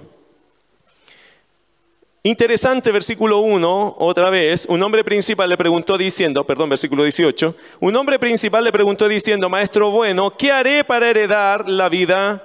Interesante 2.21 2.91
versículo 2.91 3.39
1, 3.39 3.97
otra 3.99 4.31
vez, 4.31 4.65
un 4.67 4.81
hombre 4.81 5.03
principal 5.03 5.47
le 5.47 5.57
preguntó 5.57 5.95
diciendo, 5.95 6.43
perdón, 6.43 6.69
versículo 6.69 7.03
18, 7.03 7.55
un 7.81 7.95
hombre 7.95 8.17
principal 8.17 8.63
le 8.63 8.71
preguntó 8.71 9.07
diciendo, 9.07 9.47
maestro 9.47 9.91
bueno, 9.91 10.35
¿qué 10.35 10.51
haré 10.51 10.83
para 10.83 11.07
heredar 11.07 11.69
la 11.69 11.87
vida 11.87 12.43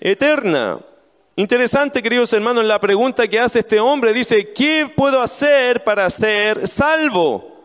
eterna? 0.00 0.80
Interesante, 1.38 2.02
queridos 2.02 2.32
hermanos, 2.32 2.64
la 2.64 2.80
pregunta 2.80 3.28
que 3.28 3.38
hace 3.38 3.58
este 3.58 3.78
hombre 3.78 4.14
dice, 4.14 4.54
¿qué 4.54 4.90
puedo 4.96 5.20
hacer 5.20 5.84
para 5.84 6.08
ser 6.08 6.66
salvo? 6.66 7.62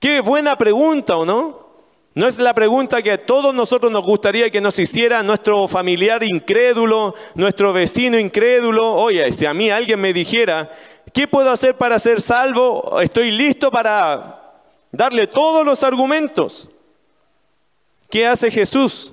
Qué 0.00 0.20
buena 0.20 0.56
pregunta, 0.56 1.18
¿o 1.18 1.26
no? 1.26 1.60
No 2.14 2.26
es 2.26 2.38
la 2.38 2.54
pregunta 2.54 3.02
que 3.02 3.12
a 3.12 3.26
todos 3.26 3.54
nosotros 3.54 3.92
nos 3.92 4.04
gustaría 4.04 4.48
que 4.48 4.62
nos 4.62 4.78
hiciera 4.78 5.22
nuestro 5.22 5.68
familiar 5.68 6.24
incrédulo, 6.24 7.14
nuestro 7.34 7.74
vecino 7.74 8.18
incrédulo. 8.18 8.94
Oye, 8.94 9.30
si 9.30 9.44
a 9.44 9.52
mí 9.52 9.68
alguien 9.68 10.00
me 10.00 10.14
dijera, 10.14 10.70
¿qué 11.12 11.28
puedo 11.28 11.50
hacer 11.50 11.76
para 11.76 11.98
ser 11.98 12.22
salvo? 12.22 13.02
Estoy 13.02 13.30
listo 13.32 13.70
para 13.70 14.54
darle 14.90 15.26
todos 15.26 15.64
los 15.64 15.84
argumentos. 15.84 16.70
¿Qué 18.08 18.26
hace 18.26 18.50
Jesús? 18.50 19.12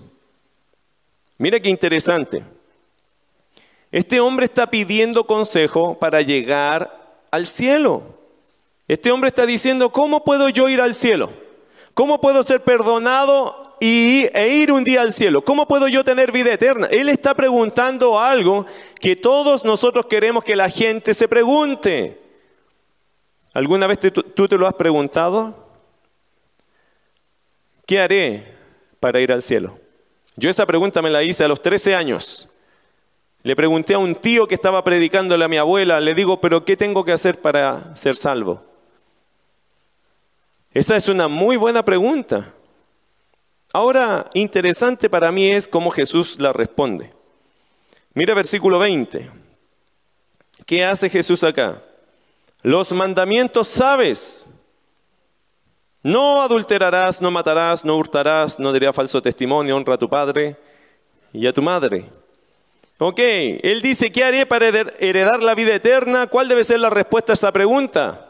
Mira 1.38 1.60
qué 1.60 1.70
interesante. 1.70 2.42
Este 3.91 4.19
hombre 4.19 4.45
está 4.45 4.69
pidiendo 4.69 5.25
consejo 5.25 5.97
para 5.97 6.21
llegar 6.21 7.23
al 7.32 7.47
cielo. 7.47 8.04
Este 8.88 9.12
hombre 9.12 9.30
está 9.30 9.45
diciendo, 9.45 9.91
¿cómo 9.91 10.23
puedo 10.23 10.49
yo 10.49 10.69
ir 10.69 10.82
al 10.82 10.93
cielo? 10.93 11.30
¿Cómo 11.93 12.21
puedo 12.21 12.43
ser 12.43 12.62
perdonado 12.62 13.75
y, 13.80 14.28
e 14.34 14.49
ir 14.49 14.71
un 14.71 14.84
día 14.84 15.02
al 15.02 15.13
cielo? 15.13 15.43
¿Cómo 15.43 15.67
puedo 15.67 15.88
yo 15.88 16.04
tener 16.04 16.32
vida 16.32 16.54
eterna? 16.54 16.88
Él 16.91 17.10
está 17.10 17.34
preguntando 17.34 18.19
algo 18.19 18.65
que 18.99 19.15
todos 19.15 19.65
nosotros 19.65 20.06
queremos 20.06 20.43
que 20.43 20.56
la 20.56 20.69
gente 20.69 21.13
se 21.13 21.28
pregunte. 21.28 22.19
¿Alguna 23.54 23.88
vez 23.88 23.99
tú 23.99 24.47
te 24.47 24.58
lo 24.58 24.67
has 24.67 24.75
preguntado? 24.75 25.67
¿Qué 27.88 27.99
haré 27.99 28.56
para 28.99 29.19
ir 29.19 29.32
al 29.32 29.41
cielo? 29.41 29.80
Yo 30.36 30.49
esa 30.49 30.65
pregunta 30.67 31.02
me 31.02 31.10
la 31.10 31.23
hice 31.23 31.43
a 31.43 31.47
los 31.47 31.62
13 31.62 31.95
años. 31.95 32.49
Le 33.43 33.56
pregunté 33.56 33.93
a 33.93 33.99
un 33.99 34.15
tío 34.15 34.47
que 34.47 34.56
estaba 34.56 34.84
predicándole 34.84 35.45
a 35.45 35.47
mi 35.47 35.58
abuela, 35.58 35.99
le 35.99 36.13
digo, 36.13 36.41
pero 36.41 36.65
¿qué 36.65 36.75
tengo 36.75 37.06
que 37.06 37.13
hacer 37.13 37.39
para 37.39 37.95
ser 37.95 38.15
salvo? 38.15 38.63
Esa 40.73 40.97
es 40.97 41.08
una 41.08 41.28
muy 41.28 41.56
buena 41.56 41.84
pregunta. 41.84 42.54
Ahora, 43.71 44.30
interesante 44.34 45.10
para 45.10 45.32
mí 45.32 45.49
es 45.49 45.67
cómo 45.67 45.89
Jesús 45.91 46.39
la 46.39 46.52
responde. 46.52 47.13
Mira 48.13 48.34
versículo 48.34 48.80
20. 48.80 49.30
¿Qué 50.65 50.84
hace 50.84 51.10
Jesús 51.10 51.43
acá? 51.43 51.82
Los 52.62 52.91
mandamientos 52.91 53.67
sabes. 53.67 54.52
No 56.04 56.41
adulterarás, 56.41 57.21
no 57.21 57.32
matarás, 57.32 57.86
no 57.86 57.95
hurtarás, 57.95 58.60
no 58.60 58.73
dirás 58.73 58.95
falso 58.95 59.21
testimonio, 59.21 59.75
honra 59.75 59.95
a 59.95 59.97
tu 59.97 60.10
padre 60.10 60.58
y 61.32 61.47
a 61.47 61.54
tu 61.54 61.62
madre. 61.62 62.10
Ok, 63.02 63.20
él 63.20 63.82
dice, 63.82 64.12
¿qué 64.12 64.26
haré 64.26 64.46
para 64.46 64.68
heredar 64.68 65.42
la 65.42 65.56
vida 65.56 65.74
eterna? 65.74 66.28
¿Cuál 66.28 66.50
debe 66.50 66.66
ser 66.66 66.82
la 66.82 66.90
respuesta 66.90 67.32
a 67.32 67.36
esa 67.36 67.54
pregunta? 67.54 68.28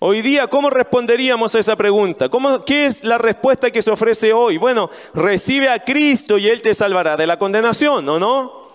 Hoy 0.00 0.22
día, 0.22 0.48
¿cómo 0.48 0.70
responderíamos 0.70 1.54
a 1.54 1.60
esa 1.60 1.76
pregunta? 1.76 2.28
¿Cómo, 2.28 2.64
¿Qué 2.64 2.86
es 2.86 3.04
la 3.04 3.16
respuesta 3.16 3.70
que 3.70 3.80
se 3.80 3.92
ofrece 3.92 4.32
hoy? 4.32 4.56
Bueno, 4.56 4.90
recibe 5.14 5.68
a 5.68 5.84
Cristo 5.84 6.36
y 6.36 6.48
Él 6.48 6.62
te 6.62 6.74
salvará 6.74 7.16
de 7.16 7.28
la 7.28 7.38
condenación, 7.38 8.08
¿o 8.08 8.18
no? 8.18 8.70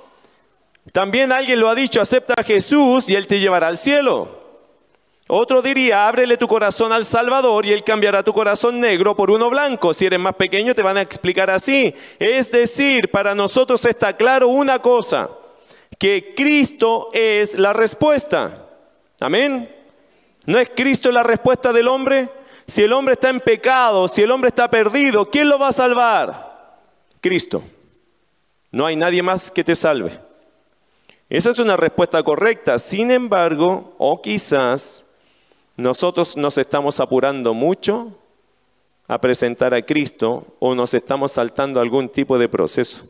También 0.94 1.34
alguien 1.34 1.60
lo 1.60 1.68
ha 1.68 1.76
dicho, 1.76 2.00
acepta 2.00 2.36
a 2.38 2.44
Jesús 2.44 3.10
y 3.10 3.16
Él 3.16 3.28
te 3.28 3.42
llevará 3.42 3.68
al 3.68 3.78
cielo. 3.78 4.45
Otro 5.28 5.64
diría, 5.64 6.08
ábrele 6.08 6.38
tu 6.38 6.48
corazón 6.48 6.92
al 6.92 7.04
Salvador 7.04 7.66
y 7.66 7.74
Él 7.74 7.84
cambiará 7.84 8.22
tu 8.22 8.32
corazón 8.32 8.80
negro 8.80 9.16
por 9.16 9.32
uno 9.32 9.50
blanco. 9.50 9.94
Si 9.94 10.06
eres 10.06 10.20
más 10.20 10.36
pequeño 10.36 10.76
te 10.76 10.84
van 10.84 10.98
a 10.98 11.02
explicar 11.02 11.50
así. 11.50 11.96
Es 12.20 12.52
decir, 12.52 13.10
para 13.10 13.34
nosotros 13.34 13.84
está 13.86 14.16
claro 14.16 14.50
una 14.50 14.80
cosa, 14.80 15.30
que 15.98 16.34
Cristo 16.36 17.10
es 17.12 17.58
la 17.58 17.74
respuesta. 17.74 18.68
Amén. 19.20 19.74
¿No 20.46 20.60
es 20.60 20.70
Cristo 20.76 21.12
la 21.12 21.24
respuesta 21.24 21.74
del 21.74 21.88
hombre? 21.88 22.30
Si 22.68 22.84
el 22.84 22.94
hombre 22.94 23.14
está 23.14 23.30
en 23.30 23.40
pecado, 23.40 24.08
si 24.08 24.22
el 24.22 24.30
hombre 24.30 24.50
está 24.50 24.70
perdido, 24.70 25.32
¿quién 25.32 25.50
lo 25.50 25.58
va 25.58 25.70
a 25.70 25.74
salvar? 25.74 26.80
Cristo. 27.20 27.64
No 28.72 28.86
hay 28.86 28.96
nadie 28.96 29.24
más 29.24 29.50
que 29.50 29.64
te 29.64 29.76
salve. 29.76 30.20
Esa 31.30 31.50
es 31.50 31.58
una 31.58 31.78
respuesta 31.78 32.22
correcta. 32.22 32.78
Sin 32.78 33.10
embargo, 33.10 33.96
o 33.98 34.22
quizás 34.22 35.05
nosotros 35.78 36.38
nos 36.38 36.58
estamos 36.58 37.00
apurando 37.00 37.54
mucho 37.54 38.18
a 39.08 39.20
presentar 39.20 39.74
a 39.74 39.86
Cristo 39.86 40.56
o 40.60 40.74
nos 40.74 40.94
estamos 40.94 41.34
saltando 41.34 41.80
algún 41.80 42.10
tipo 42.10 42.38
de 42.38 42.50
proceso. 42.50 43.06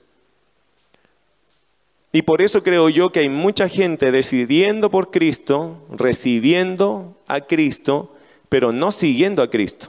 Y 2.11 2.21
por 2.21 2.41
eso 2.41 2.63
creo 2.63 2.87
yo 2.89 3.11
que 3.11 3.19
hay 3.19 3.29
mucha 3.29 3.67
gente 3.67 4.11
decidiendo 4.11 4.89
por 4.89 5.11
Cristo, 5.11 5.85
recibiendo 5.89 7.17
a 7.27 7.41
Cristo, 7.41 8.15
pero 8.47 8.71
no 8.71 8.91
siguiendo 8.91 9.43
a 9.43 9.49
Cristo. 9.49 9.87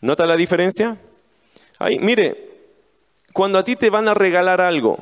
¿Nota 0.00 0.26
la 0.26 0.36
diferencia? 0.36 0.98
Ay, 1.78 1.98
mire, 2.00 2.50
cuando 3.32 3.58
a 3.58 3.64
ti 3.64 3.76
te 3.76 3.90
van 3.90 4.08
a 4.08 4.14
regalar 4.14 4.60
algo, 4.60 4.98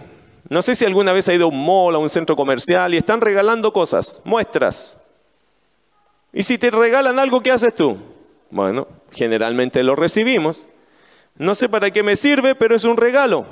no 0.50 0.60
sé 0.60 0.74
si 0.74 0.84
alguna 0.84 1.12
vez 1.12 1.28
ha 1.28 1.34
ido 1.34 1.46
a 1.46 1.48
un 1.48 1.64
mall, 1.64 1.94
a 1.94 1.98
un 1.98 2.10
centro 2.10 2.36
comercial 2.36 2.92
y 2.92 2.98
están 2.98 3.20
regalando 3.20 3.72
cosas, 3.72 4.20
muestras. 4.24 4.97
Y 6.38 6.44
si 6.44 6.56
te 6.56 6.70
regalan 6.70 7.18
algo, 7.18 7.40
¿qué 7.40 7.50
haces 7.50 7.74
tú? 7.74 7.98
Bueno, 8.50 8.86
generalmente 9.10 9.82
lo 9.82 9.96
recibimos. 9.96 10.68
No 11.36 11.56
sé 11.56 11.68
para 11.68 11.90
qué 11.90 12.04
me 12.04 12.14
sirve, 12.14 12.54
pero 12.54 12.76
es 12.76 12.84
un 12.84 12.96
regalo. 12.96 13.44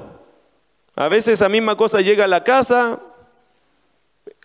A 0.94 1.08
veces 1.08 1.34
esa 1.34 1.48
misma 1.48 1.76
cosa 1.76 2.00
llega 2.00 2.26
a 2.26 2.28
la 2.28 2.44
casa, 2.44 3.00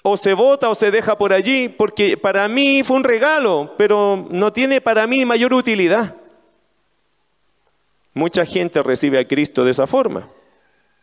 o 0.02 0.18
se 0.18 0.34
bota 0.34 0.72
o 0.72 0.74
se 0.74 0.90
deja 0.90 1.20
por 1.20 1.34
allí, 1.34 1.70
porque 1.70 2.18
para 2.18 2.48
mí 2.48 2.82
fue 2.82 2.98
un 2.98 3.04
regalo, 3.04 3.76
pero 3.78 4.26
no 4.32 4.52
tiene 4.52 4.82
para 4.82 5.06
mí 5.06 5.24
mayor 5.24 5.54
utilidad. 5.54 6.16
Mucha 8.16 8.44
gente 8.44 8.82
recibe 8.82 9.20
a 9.20 9.28
Cristo 9.28 9.64
de 9.64 9.70
esa 9.70 9.86
forma. 9.86 10.30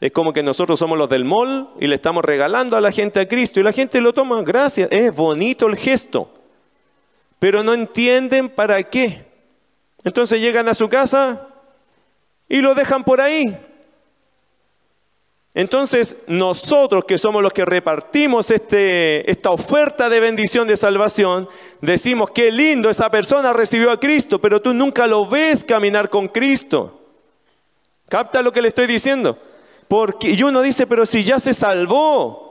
Es 0.01 0.11
como 0.11 0.33
que 0.33 0.43
nosotros 0.43 0.77
somos 0.77 0.99
los 0.99 1.09
del 1.09 1.25
mall 1.25 1.71
y 1.79 1.87
le 1.87 1.95
estamos 1.95 2.25
regalando 2.25 2.77
a 2.77 2.81
la 2.81 2.91
gente 2.91 3.21
a 3.21 3.29
Cristo 3.29 3.61
y 3.61 3.63
la 3.63 3.71
gente 3.71 4.01
lo 4.01 4.13
toma, 4.13 4.43
gracias, 4.43 4.89
es 4.91 5.15
bonito 5.15 5.69
el 5.69 5.77
gesto, 5.77 6.33
pero 7.39 7.63
no 7.63 7.75
entienden 7.75 8.49
para 8.49 8.83
qué. 8.83 9.27
Entonces 10.05 10.41
llegan 10.41 10.69
a 10.69 10.75
su 10.75 10.89
casa 10.89 11.49
y 12.49 12.61
lo 12.61 12.75
dejan 12.75 13.05
por 13.05 13.21
ahí. 13.21 13.57
Entonces, 15.55 16.19
nosotros 16.29 17.05
que 17.05 17.19
somos 17.19 17.43
los 17.43 17.53
que 17.53 17.65
repartimos 17.65 18.51
este, 18.51 19.29
esta 19.29 19.51
oferta 19.51 20.09
de 20.09 20.21
bendición 20.21 20.69
de 20.69 20.77
salvación, 20.77 21.49
decimos, 21.81 22.31
qué 22.33 22.53
lindo, 22.53 22.91
esa 22.91 23.11
persona 23.11 23.53
recibió 23.53 23.91
a 23.91 23.99
Cristo, 23.99 24.41
pero 24.41 24.63
tú 24.63 24.73
nunca 24.73 25.07
lo 25.07 25.27
ves 25.27 25.65
caminar 25.65 26.11
con 26.11 26.29
Cristo. 26.29 27.01
¿Capta 28.09 28.41
lo 28.41 28.53
que 28.53 28.63
le 28.63 28.69
estoy 28.69 28.87
diciendo? 28.87 29.39
Porque, 29.89 30.31
y 30.31 30.43
uno 30.43 30.63
dice, 30.63 30.87
pero 30.87 31.05
si 31.07 31.25
ya 31.25 31.41
se 31.41 31.55
salvó. 31.55 32.48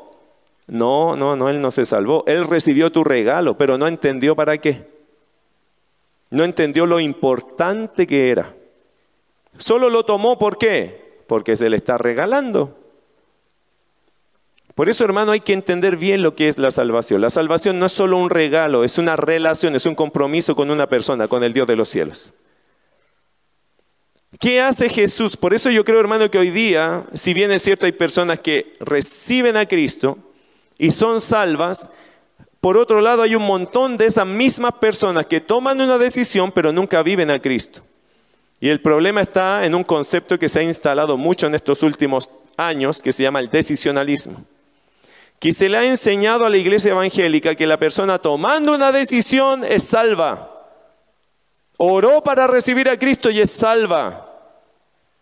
No, 0.68 1.16
no, 1.16 1.38
no, 1.38 1.50
él 1.50 1.62
no 1.62 1.72
se 1.72 1.86
salvó. 1.86 2.24
Él 2.28 2.46
recibió 2.46 2.92
tu 2.92 3.04
regalo, 3.04 3.58
pero 3.58 3.78
no 3.78 3.88
entendió 3.88 4.36
para 4.36 4.58
qué. 4.58 4.86
No 6.30 6.44
entendió 6.44 6.86
lo 6.86 7.00
importante 7.00 8.06
que 8.06 8.32
era. 8.32 8.54
Solo 9.58 9.90
lo 9.90 10.04
tomó, 10.04 10.38
¿por 10.38 10.58
qué? 10.58 11.24
Porque 11.28 11.56
se 11.56 11.70
le 11.70 11.78
está 11.78 11.98
regalando. 11.98 12.78
Por 14.76 14.90
eso, 14.90 15.06
hermano, 15.06 15.32
hay 15.32 15.40
que 15.40 15.54
entender 15.54 15.98
bien 15.98 16.22
lo 16.22 16.36
que 16.36 16.50
es 16.50 16.60
la 16.60 16.70
salvación. 16.70 17.22
La 17.22 17.32
salvación 17.32 17.80
no 17.80 17.88
es 17.88 17.94
solo 17.94 18.18
un 18.18 18.30
regalo, 18.30 18.84
es 18.84 19.00
una 19.00 19.16
relación, 19.16 19.76
es 19.76 19.88
un 19.88 19.96
compromiso 19.96 20.56
con 20.56 20.70
una 20.70 20.88
persona, 20.88 21.28
con 21.28 21.44
el 21.44 21.54
Dios 21.54 21.66
de 21.66 21.76
los 21.76 21.90
cielos. 21.90 22.34
¿Qué 24.40 24.62
hace 24.62 24.90
Jesús? 24.90 25.36
Por 25.38 25.54
eso 25.54 25.72
yo 25.72 25.84
creo, 25.84 26.00
hermano, 26.00 26.30
que 26.30 26.38
hoy 26.38 26.52
día, 26.52 27.06
si 27.16 27.34
bien 27.34 27.52
es 27.52 27.64
cierto, 27.64 27.86
hay 27.86 27.94
personas 27.94 28.40
que 28.40 28.74
reciben 28.80 29.58
a 29.58 29.66
Cristo 29.66 30.20
y 30.78 30.92
son 30.92 31.22
salvas, 31.22 31.90
por 32.62 32.78
otro 32.78 33.02
lado 33.02 33.22
hay 33.22 33.36
un 33.36 33.46
montón 33.46 33.98
de 33.98 34.06
esas 34.06 34.26
mismas 34.26 34.74
personas 34.74 35.26
que 35.26 35.42
toman 35.42 35.80
una 35.80 35.98
decisión 35.98 36.52
pero 36.52 36.72
nunca 36.72 37.04
viven 37.04 37.32
a 37.32 37.40
Cristo. 37.40 37.82
Y 38.60 38.70
el 38.70 38.82
problema 38.82 39.22
está 39.22 39.66
en 39.66 39.76
un 39.76 39.84
concepto 39.84 40.40
que 40.40 40.50
se 40.50 40.60
ha 40.60 40.64
instalado 40.64 41.16
mucho 41.16 41.46
en 41.46 41.56
estos 41.56 41.84
últimos 41.84 42.30
años, 42.58 43.04
que 43.04 43.14
se 43.14 43.24
llama 43.24 43.40
el 43.40 43.50
decisionalismo 43.50 44.44
que 45.40 45.52
se 45.52 45.70
le 45.70 45.78
ha 45.78 45.86
enseñado 45.86 46.46
a 46.46 46.50
la 46.50 46.58
iglesia 46.58 46.92
evangélica 46.92 47.56
que 47.56 47.68
la 47.68 47.78
persona 47.78 48.18
tomando 48.18 48.74
una 48.74 48.92
decisión 48.92 49.64
es 49.64 49.84
salva. 49.84 50.52
Oró 51.78 52.24
para 52.24 52.48
recibir 52.48 52.90
a 52.90 52.98
Cristo 52.98 53.30
y 53.30 53.40
es 53.40 53.52
salva. 53.52 54.26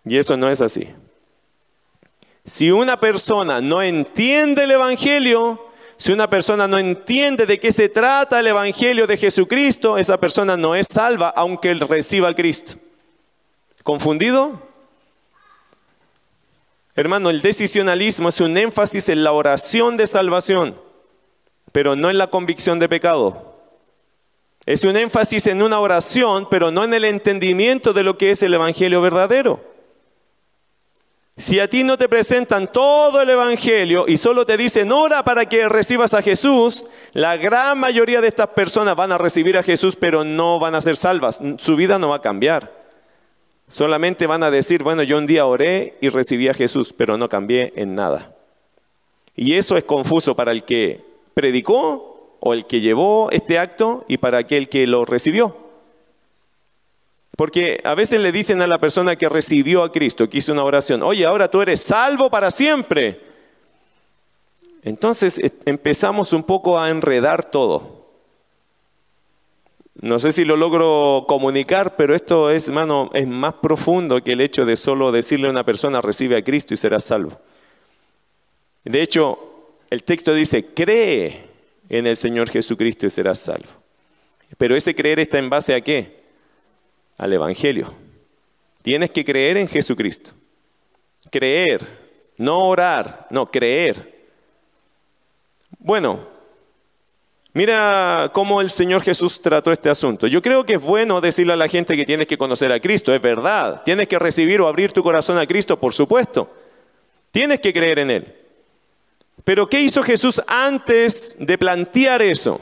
Y 0.05 0.17
eso 0.17 0.37
no 0.37 0.49
es 0.49 0.61
así. 0.61 0.87
Si 2.45 2.69
una 2.69 2.99
persona 2.99 3.59
no 3.59 3.81
entiende 3.81 4.65
el 4.65 4.71
Evangelio, 4.71 5.65
si 5.97 6.11
una 6.11 6.29
persona 6.29 6.67
no 6.67 6.77
entiende 6.77 7.47
de 7.47 7.59
qué 7.59 7.71
se 7.71 7.89
trata 7.89 8.39
el 8.39 8.47
Evangelio 8.47 9.07
de 9.07 9.17
Jesucristo, 9.17 9.97
esa 9.97 10.19
persona 10.19 10.55
no 10.55 10.75
es 10.75 10.87
salva 10.87 11.29
aunque 11.35 11.71
él 11.71 11.79
reciba 11.79 12.29
a 12.29 12.35
Cristo. 12.35 12.73
¿Confundido? 13.83 14.61
Hermano, 16.95 17.29
el 17.29 17.41
decisionalismo 17.41 18.29
es 18.29 18.39
un 18.39 18.55
énfasis 18.57 19.09
en 19.09 19.23
la 19.23 19.31
oración 19.31 19.97
de 19.97 20.07
salvación, 20.07 20.79
pero 21.71 21.95
no 21.95 22.09
en 22.09 22.17
la 22.17 22.27
convicción 22.27 22.79
de 22.79 22.87
pecado. 22.87 23.55
Es 24.65 24.83
un 24.83 24.95
énfasis 24.95 25.47
en 25.47 25.61
una 25.61 25.79
oración, 25.79 26.47
pero 26.49 26.71
no 26.71 26.83
en 26.83 26.93
el 26.93 27.05
entendimiento 27.05 27.91
de 27.91 28.03
lo 28.03 28.17
que 28.17 28.31
es 28.31 28.43
el 28.43 28.53
Evangelio 28.53 29.01
verdadero. 29.01 29.74
Si 31.37 31.59
a 31.59 31.67
ti 31.67 31.83
no 31.83 31.97
te 31.97 32.07
presentan 32.07 32.71
todo 32.71 33.21
el 33.21 33.29
Evangelio 33.29 34.05
y 34.07 34.15
solo 34.15 34.45
te 34.45 34.55
dicen 34.55 34.89
ora 34.93 35.23
para 35.23 35.45
que 35.47 35.67
recibas 35.67 36.13
a 36.13 36.21
Jesús, 36.21 36.87
la 37.11 37.35
gran 37.35 37.77
mayoría 37.77 38.21
de 38.21 38.29
estas 38.29 38.47
personas 38.47 38.95
van 38.95 39.11
a 39.11 39.17
recibir 39.17 39.57
a 39.57 39.63
Jesús, 39.63 39.97
pero 39.97 40.23
no 40.23 40.59
van 40.59 40.75
a 40.75 40.81
ser 40.81 40.95
salvas. 40.95 41.41
Su 41.57 41.75
vida 41.75 41.99
no 41.99 42.09
va 42.09 42.17
a 42.17 42.21
cambiar. 42.21 42.71
Solamente 43.67 44.27
van 44.27 44.43
a 44.43 44.51
decir, 44.51 44.81
bueno, 44.81 45.03
yo 45.03 45.17
un 45.17 45.27
día 45.27 45.45
oré 45.45 45.97
y 45.99 46.07
recibí 46.07 46.47
a 46.47 46.53
Jesús, 46.53 46.93
pero 46.93 47.17
no 47.17 47.27
cambié 47.27 47.73
en 47.75 47.95
nada. 47.95 48.33
Y 49.35 49.55
eso 49.55 49.75
es 49.75 49.83
confuso 49.83 50.37
para 50.37 50.53
el 50.53 50.63
que 50.63 51.03
predicó 51.33 52.37
o 52.39 52.53
el 52.53 52.65
que 52.65 52.79
llevó 52.79 53.29
este 53.31 53.59
acto 53.59 54.05
y 54.07 54.17
para 54.17 54.37
aquel 54.37 54.69
que 54.69 54.87
lo 54.87 55.03
recibió. 55.03 55.64
Porque 57.35 57.81
a 57.83 57.95
veces 57.95 58.21
le 58.21 58.31
dicen 58.31 58.61
a 58.61 58.67
la 58.67 58.79
persona 58.79 59.15
que 59.15 59.27
recibió 59.27 59.83
a 59.83 59.91
Cristo, 59.91 60.29
que 60.29 60.37
hizo 60.37 60.53
una 60.53 60.63
oración, 60.63 61.03
oye, 61.03 61.25
ahora 61.25 61.49
tú 61.49 61.61
eres 61.61 61.81
salvo 61.81 62.29
para 62.29 62.49
siempre. 62.49 63.19
Entonces 64.83 65.37
eh, 65.39 65.51
empezamos 65.65 66.31
un 66.31 66.43
poco 66.43 66.79
a 66.79 66.89
enredar 66.89 67.43
todo. 67.43 68.05
No 70.01 70.19
sé 70.19 70.31
si 70.31 70.45
lo 70.45 70.57
logro 70.57 71.25
comunicar, 71.27 71.95
pero 71.95 72.15
esto 72.15 72.51
es, 72.51 72.67
hermano, 72.67 73.09
es 73.13 73.27
más 73.27 73.55
profundo 73.55 74.23
que 74.23 74.33
el 74.33 74.41
hecho 74.41 74.65
de 74.65 74.75
solo 74.75 75.11
decirle 75.11 75.47
a 75.47 75.51
una 75.51 75.65
persona 75.65 76.01
recibe 76.01 76.37
a 76.37 76.43
Cristo 76.43 76.73
y 76.73 76.77
será 76.77 76.99
salvo. 76.99 77.39
De 78.83 79.01
hecho, 79.01 79.39
el 79.89 80.03
texto 80.03 80.33
dice, 80.33 80.65
cree 80.73 81.47
en 81.89 82.07
el 82.07 82.17
Señor 82.17 82.49
Jesucristo 82.49 83.07
y 83.07 83.09
serás 83.09 83.39
salvo. 83.39 83.69
Pero 84.57 84.75
ese 84.75 84.93
creer 84.95 85.19
está 85.19 85.39
en 85.39 85.49
base 85.49 85.73
a 85.73 85.81
qué? 85.81 86.24
Al 87.17 87.33
Evangelio. 87.33 87.93
Tienes 88.81 89.09
que 89.11 89.25
creer 89.25 89.57
en 89.57 89.67
Jesucristo. 89.67 90.31
Creer, 91.31 91.85
no 92.37 92.67
orar, 92.67 93.27
no, 93.29 93.49
creer. 93.49 94.27
Bueno, 95.79 96.27
mira 97.53 98.29
cómo 98.33 98.61
el 98.61 98.69
Señor 98.69 99.01
Jesús 99.01 99.41
trató 99.41 99.71
este 99.71 99.89
asunto. 99.89 100.27
Yo 100.27 100.41
creo 100.41 100.65
que 100.65 100.75
es 100.75 100.81
bueno 100.81 101.21
decirle 101.21 101.53
a 101.53 101.57
la 101.57 101.67
gente 101.67 101.95
que 101.95 102.05
tienes 102.05 102.27
que 102.27 102.37
conocer 102.37 102.71
a 102.71 102.79
Cristo, 102.79 103.13
es 103.13 103.21
verdad. 103.21 103.81
Tienes 103.83 104.07
que 104.07 104.19
recibir 104.19 104.61
o 104.61 104.67
abrir 104.67 104.91
tu 104.91 105.01
corazón 105.01 105.37
a 105.37 105.47
Cristo, 105.47 105.79
por 105.79 105.93
supuesto. 105.93 106.51
Tienes 107.31 107.59
que 107.59 107.73
creer 107.73 107.99
en 107.99 108.11
Él. 108.11 108.35
Pero 109.43 109.67
¿qué 109.67 109.81
hizo 109.81 110.03
Jesús 110.03 110.41
antes 110.47 111.35
de 111.39 111.57
plantear 111.57 112.21
eso? 112.21 112.61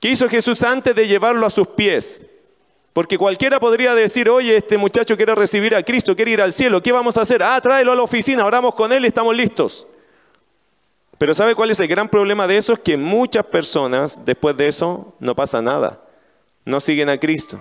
¿Qué 0.00 0.10
hizo 0.10 0.28
Jesús 0.28 0.62
antes 0.62 0.94
de 0.94 1.08
llevarlo 1.08 1.46
a 1.46 1.50
sus 1.50 1.68
pies? 1.68 2.26
Porque 2.96 3.18
cualquiera 3.18 3.60
podría 3.60 3.94
decir, 3.94 4.30
oye, 4.30 4.56
este 4.56 4.78
muchacho 4.78 5.18
quiere 5.18 5.34
recibir 5.34 5.74
a 5.74 5.82
Cristo, 5.82 6.16
quiere 6.16 6.30
ir 6.30 6.40
al 6.40 6.54
cielo, 6.54 6.82
¿qué 6.82 6.92
vamos 6.92 7.18
a 7.18 7.20
hacer? 7.20 7.42
Ah, 7.42 7.60
tráelo 7.60 7.92
a 7.92 7.94
la 7.94 8.02
oficina, 8.02 8.42
oramos 8.42 8.74
con 8.74 8.90
él 8.90 9.04
y 9.04 9.08
estamos 9.08 9.36
listos. 9.36 9.86
Pero 11.18 11.34
¿sabe 11.34 11.54
cuál 11.54 11.70
es 11.70 11.78
el 11.78 11.88
gran 11.88 12.08
problema 12.08 12.46
de 12.46 12.56
eso? 12.56 12.72
Es 12.72 12.78
que 12.78 12.96
muchas 12.96 13.44
personas 13.44 14.24
después 14.24 14.56
de 14.56 14.68
eso 14.68 15.14
no 15.20 15.36
pasa 15.36 15.60
nada. 15.60 16.00
No 16.64 16.80
siguen 16.80 17.10
a 17.10 17.20
Cristo. 17.20 17.60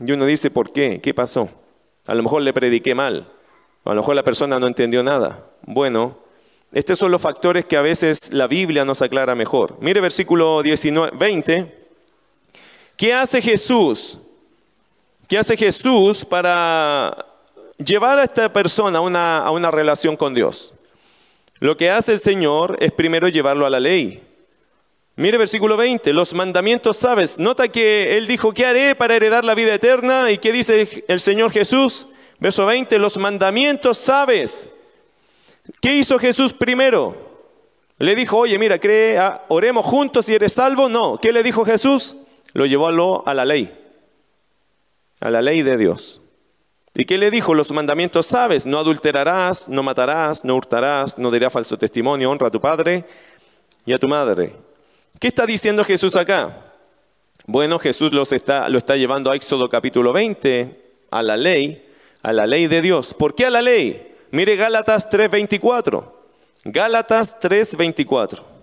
Y 0.00 0.10
uno 0.10 0.26
dice, 0.26 0.50
¿por 0.50 0.72
qué? 0.72 1.00
¿Qué 1.00 1.14
pasó? 1.14 1.48
A 2.08 2.14
lo 2.16 2.24
mejor 2.24 2.42
le 2.42 2.52
prediqué 2.52 2.96
mal. 2.96 3.32
a 3.84 3.90
lo 3.90 4.00
mejor 4.00 4.16
la 4.16 4.24
persona 4.24 4.58
no 4.58 4.66
entendió 4.66 5.04
nada. 5.04 5.46
Bueno, 5.62 6.18
estos 6.72 6.98
son 6.98 7.12
los 7.12 7.22
factores 7.22 7.64
que 7.66 7.76
a 7.76 7.80
veces 7.80 8.32
la 8.32 8.48
Biblia 8.48 8.84
nos 8.84 9.02
aclara 9.02 9.36
mejor. 9.36 9.76
Mire 9.78 10.00
versículo 10.00 10.64
19, 10.64 11.16
20. 11.16 11.85
¿Qué 12.96 13.12
hace 13.12 13.42
Jesús? 13.42 14.18
¿Qué 15.28 15.36
hace 15.36 15.56
Jesús 15.56 16.24
para 16.24 17.26
llevar 17.76 18.18
a 18.18 18.24
esta 18.24 18.52
persona 18.52 18.98
a 18.98 19.02
una, 19.02 19.38
a 19.38 19.50
una 19.50 19.70
relación 19.70 20.16
con 20.16 20.34
Dios? 20.34 20.72
Lo 21.58 21.76
que 21.76 21.90
hace 21.90 22.12
el 22.12 22.20
Señor 22.20 22.76
es 22.80 22.92
primero 22.92 23.28
llevarlo 23.28 23.66
a 23.66 23.70
la 23.70 23.80
ley. 23.80 24.22
Mire 25.16 25.38
versículo 25.38 25.76
20, 25.76 26.12
los 26.12 26.32
mandamientos 26.34 26.98
sabes. 26.98 27.38
Nota 27.38 27.68
que 27.68 28.16
Él 28.16 28.26
dijo, 28.26 28.52
¿qué 28.52 28.66
haré 28.66 28.94
para 28.94 29.16
heredar 29.16 29.44
la 29.44 29.54
vida 29.54 29.74
eterna? 29.74 30.30
¿Y 30.30 30.38
qué 30.38 30.52
dice 30.52 31.04
el 31.08 31.20
Señor 31.20 31.50
Jesús? 31.52 32.06
Verso 32.38 32.66
20, 32.66 32.98
los 32.98 33.16
mandamientos 33.16 33.98
sabes. 33.98 34.70
¿Qué 35.80 35.96
hizo 35.96 36.18
Jesús 36.18 36.52
primero? 36.52 37.16
Le 37.98 38.14
dijo, 38.14 38.36
oye, 38.36 38.58
mira, 38.58 38.78
cree, 38.78 39.18
ah, 39.18 39.44
oremos 39.48 39.84
juntos 39.86 40.28
y 40.28 40.34
eres 40.34 40.52
salvo. 40.52 40.88
No, 40.88 41.18
¿qué 41.18 41.32
le 41.32 41.42
dijo 41.42 41.64
Jesús? 41.64 42.14
Lo 42.56 42.64
llevó 42.64 43.22
a 43.26 43.34
la 43.34 43.44
ley, 43.44 43.70
a 45.20 45.30
la 45.30 45.42
ley 45.42 45.60
de 45.60 45.76
Dios. 45.76 46.22
¿Y 46.94 47.04
qué 47.04 47.18
le 47.18 47.30
dijo? 47.30 47.52
Los 47.52 47.70
mandamientos 47.70 48.24
sabes, 48.24 48.64
no 48.64 48.78
adulterarás, 48.78 49.68
no 49.68 49.82
matarás, 49.82 50.42
no 50.42 50.56
hurtarás, 50.56 51.18
no 51.18 51.30
dirás 51.30 51.52
falso 51.52 51.76
testimonio, 51.76 52.30
honra 52.30 52.46
a 52.46 52.50
tu 52.50 52.58
padre 52.58 53.04
y 53.84 53.92
a 53.92 53.98
tu 53.98 54.08
madre. 54.08 54.54
¿Qué 55.20 55.28
está 55.28 55.44
diciendo 55.44 55.84
Jesús 55.84 56.16
acá? 56.16 56.72
Bueno, 57.46 57.78
Jesús 57.78 58.10
los 58.14 58.32
está, 58.32 58.70
lo 58.70 58.78
está 58.78 58.96
llevando 58.96 59.30
a 59.30 59.36
Éxodo 59.36 59.68
capítulo 59.68 60.14
20, 60.14 60.80
a 61.10 61.22
la 61.22 61.36
ley, 61.36 61.86
a 62.22 62.32
la 62.32 62.46
ley 62.46 62.68
de 62.68 62.80
Dios. 62.80 63.12
¿Por 63.12 63.34
qué 63.34 63.44
a 63.44 63.50
la 63.50 63.60
ley? 63.60 64.16
Mire 64.30 64.56
Gálatas 64.56 65.10
3:24. 65.10 66.10
Gálatas 66.64 67.38
3:24. 67.38 68.55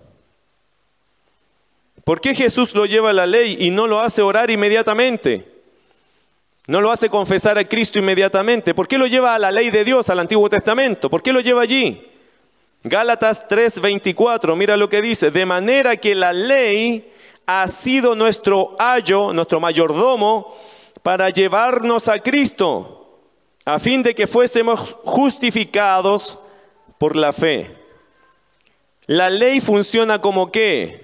¿Por 2.04 2.20
qué 2.20 2.34
Jesús 2.34 2.74
lo 2.74 2.84
lleva 2.84 3.10
a 3.10 3.14
la 3.14 3.26
ley 3.26 3.56
y 3.58 3.70
no 3.70 3.86
lo 3.86 4.00
hace 4.00 4.20
orar 4.22 4.50
inmediatamente? 4.50 5.54
No 6.66 6.80
lo 6.80 6.90
hace 6.90 7.08
confesar 7.08 7.58
a 7.58 7.64
Cristo 7.64 7.98
inmediatamente. 7.98 8.74
¿Por 8.74 8.88
qué 8.88 8.98
lo 8.98 9.06
lleva 9.06 9.34
a 9.34 9.38
la 9.38 9.50
ley 9.50 9.70
de 9.70 9.84
Dios, 9.84 10.08
al 10.08 10.18
Antiguo 10.18 10.48
Testamento? 10.48 11.10
¿Por 11.10 11.22
qué 11.22 11.32
lo 11.32 11.40
lleva 11.40 11.62
allí? 11.62 12.02
Gálatas 12.82 13.48
3:24, 13.48 14.56
mira 14.56 14.76
lo 14.76 14.90
que 14.90 15.00
dice, 15.00 15.30
de 15.30 15.46
manera 15.46 15.96
que 15.96 16.14
la 16.14 16.34
ley 16.34 17.10
ha 17.46 17.66
sido 17.68 18.14
nuestro 18.14 18.76
ayo, 18.78 19.32
nuestro 19.32 19.60
mayordomo, 19.60 20.54
para 21.02 21.30
llevarnos 21.30 22.08
a 22.08 22.18
Cristo, 22.18 23.20
a 23.64 23.78
fin 23.78 24.02
de 24.02 24.14
que 24.14 24.26
fuésemos 24.26 24.96
justificados 25.04 26.38
por 26.98 27.16
la 27.16 27.32
fe. 27.32 27.74
La 29.06 29.28
ley 29.28 29.60
funciona 29.60 30.20
como 30.20 30.50
qué? 30.50 31.03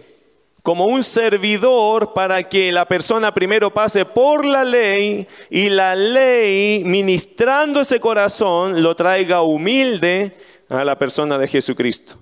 Como 0.63 0.87
un 0.87 1.03
servidor 1.03 2.13
para 2.13 2.43
que 2.49 2.71
la 2.73 2.87
persona 2.87 3.33
primero 3.33 3.71
pase 3.73 4.05
por 4.05 4.45
la 4.45 4.65
ley 4.65 5.27
y 5.49 5.71
la 5.71 5.95
ley, 5.95 6.83
ministrando 6.85 7.81
ese 7.81 8.01
corazón, 8.01 8.83
lo 8.83 8.95
traiga 8.95 9.43
humilde 9.43 10.37
a 10.69 10.85
la 10.85 10.99
persona 10.99 11.39
de 11.39 11.49
Jesucristo. 11.49 12.17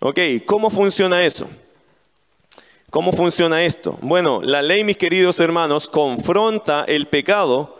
Ok, 0.00 0.18
¿cómo 0.46 0.70
funciona 0.70 1.22
eso? 1.22 1.48
¿Cómo 2.90 3.12
funciona 3.12 3.64
esto? 3.64 3.98
Bueno, 4.00 4.40
la 4.42 4.62
ley, 4.62 4.84
mis 4.84 4.96
queridos 4.96 5.40
hermanos, 5.40 5.88
confronta 5.88 6.84
el 6.88 7.06
pecado. 7.06 7.78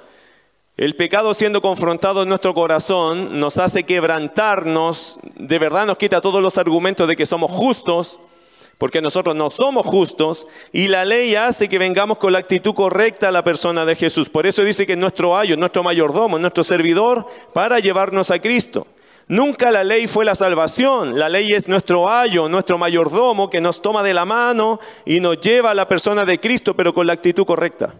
El 0.77 0.95
pecado 0.95 1.33
siendo 1.33 1.63
confrontado 1.63 2.23
en 2.23 2.29
nuestro 2.29 2.53
corazón 2.53 3.41
nos 3.41 3.57
hace 3.59 3.85
quebrantarnos, 3.85 5.19
de 5.37 5.59
verdad 5.59 5.87
nos 5.87 5.97
quita 5.97 6.21
todos 6.21 6.43
los 6.43 6.59
argumentos 6.59 7.09
de 7.09 7.17
que 7.17 7.25
somos 7.25 7.51
justos, 7.51 8.21
porque 8.79 9.01
nosotros 9.01 9.35
no 9.35 9.49
somos 9.49 9.87
justos 9.87 10.47
y 10.73 10.89
la 10.89 11.05
ley 11.05 11.35
hace 11.35 11.69
que 11.69 11.79
vengamos 11.79 12.19
con 12.19 12.33
la 12.33 12.39
actitud 12.39 12.75
correcta 12.75 13.29
a 13.29 13.33
la 13.33 13.43
persona 13.43 13.87
de 13.87 13.97
Jesús. 13.97 14.29
Por 14.29 14.47
eso 14.47 14.63
dice 14.63 14.87
que 14.87 14.93
es 14.93 14.99
nuestro 14.99 15.37
ayo, 15.37 15.57
nuestro 15.57 15.83
mayordomo, 15.83 16.39
nuestro 16.39 16.63
servidor 16.63 17.27
para 17.55 17.79
llevarnos 17.79 18.31
a 18.31 18.39
Cristo. 18.39 18.87
Nunca 19.29 19.73
la 19.73 19.83
ley 19.83 20.07
fue 20.07 20.25
la 20.25 20.37
salvación, 20.37 21.19
la 21.19 21.29
ley 21.29 21.53
es 21.53 21.67
nuestro 21.67 22.09
ayo, 22.09 22.49
nuestro 22.49 22.79
mayordomo 22.79 23.51
que 23.51 23.61
nos 23.61 23.83
toma 23.83 24.05
de 24.05 24.15
la 24.15 24.25
mano 24.25 24.79
y 25.05 25.19
nos 25.19 25.41
lleva 25.41 25.73
a 25.73 25.75
la 25.75 25.89
persona 25.89 26.25
de 26.25 26.39
Cristo, 26.39 26.77
pero 26.77 26.95
con 26.95 27.07
la 27.07 27.15
actitud 27.15 27.45
correcta. 27.45 27.95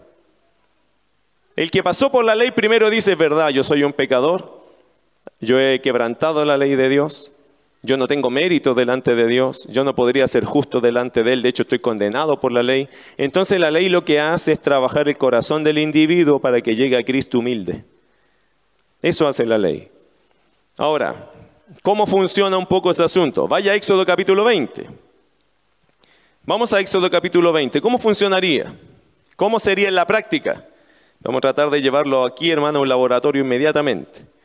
El 1.57 1.71
que 1.71 1.83
pasó 1.83 2.11
por 2.11 2.23
la 2.23 2.35
ley 2.35 2.51
primero 2.51 2.89
dice, 2.89 3.15
verdad, 3.15 3.49
yo 3.49 3.63
soy 3.63 3.83
un 3.83 3.91
pecador, 3.91 4.63
yo 5.41 5.59
he 5.59 5.81
quebrantado 5.81 6.45
la 6.45 6.55
ley 6.55 6.75
de 6.75 6.87
Dios, 6.87 7.33
yo 7.87 7.95
no 7.97 8.05
tengo 8.05 8.29
mérito 8.29 8.75
delante 8.75 9.15
de 9.15 9.25
Dios, 9.27 9.65
yo 9.69 9.83
no 9.85 9.95
podría 9.95 10.27
ser 10.27 10.43
justo 10.43 10.81
delante 10.81 11.23
de 11.23 11.33
Él, 11.33 11.41
de 11.41 11.49
hecho 11.49 11.63
estoy 11.63 11.79
condenado 11.79 12.39
por 12.39 12.51
la 12.51 12.61
ley. 12.61 12.89
Entonces 13.17 13.59
la 13.59 13.71
ley 13.71 13.87
lo 13.87 14.03
que 14.03 14.19
hace 14.19 14.51
es 14.51 14.61
trabajar 14.61 15.07
el 15.07 15.17
corazón 15.17 15.63
del 15.63 15.77
individuo 15.79 16.39
para 16.39 16.61
que 16.61 16.75
llegue 16.75 16.97
a 16.97 17.03
Cristo 17.03 17.39
humilde. 17.39 17.85
Eso 19.01 19.27
hace 19.27 19.45
la 19.45 19.57
ley. 19.57 19.89
Ahora, 20.77 21.31
¿cómo 21.81 22.05
funciona 22.05 22.57
un 22.57 22.65
poco 22.65 22.91
ese 22.91 23.03
asunto? 23.03 23.47
Vaya 23.47 23.71
a 23.71 23.75
Éxodo 23.75 24.05
capítulo 24.05 24.43
20. 24.43 24.87
Vamos 26.43 26.73
a 26.73 26.81
Éxodo 26.81 27.09
capítulo 27.09 27.53
20. 27.53 27.79
¿Cómo 27.79 27.97
funcionaría? 27.97 28.77
¿Cómo 29.37 29.59
sería 29.59 29.87
en 29.87 29.95
la 29.95 30.05
práctica? 30.05 30.67
Vamos 31.21 31.39
a 31.39 31.41
tratar 31.41 31.69
de 31.69 31.81
llevarlo 31.81 32.25
aquí, 32.25 32.51
hermano, 32.51 32.79
a 32.79 32.81
un 32.81 32.89
laboratorio 32.89 33.43
inmediatamente. 33.43 34.36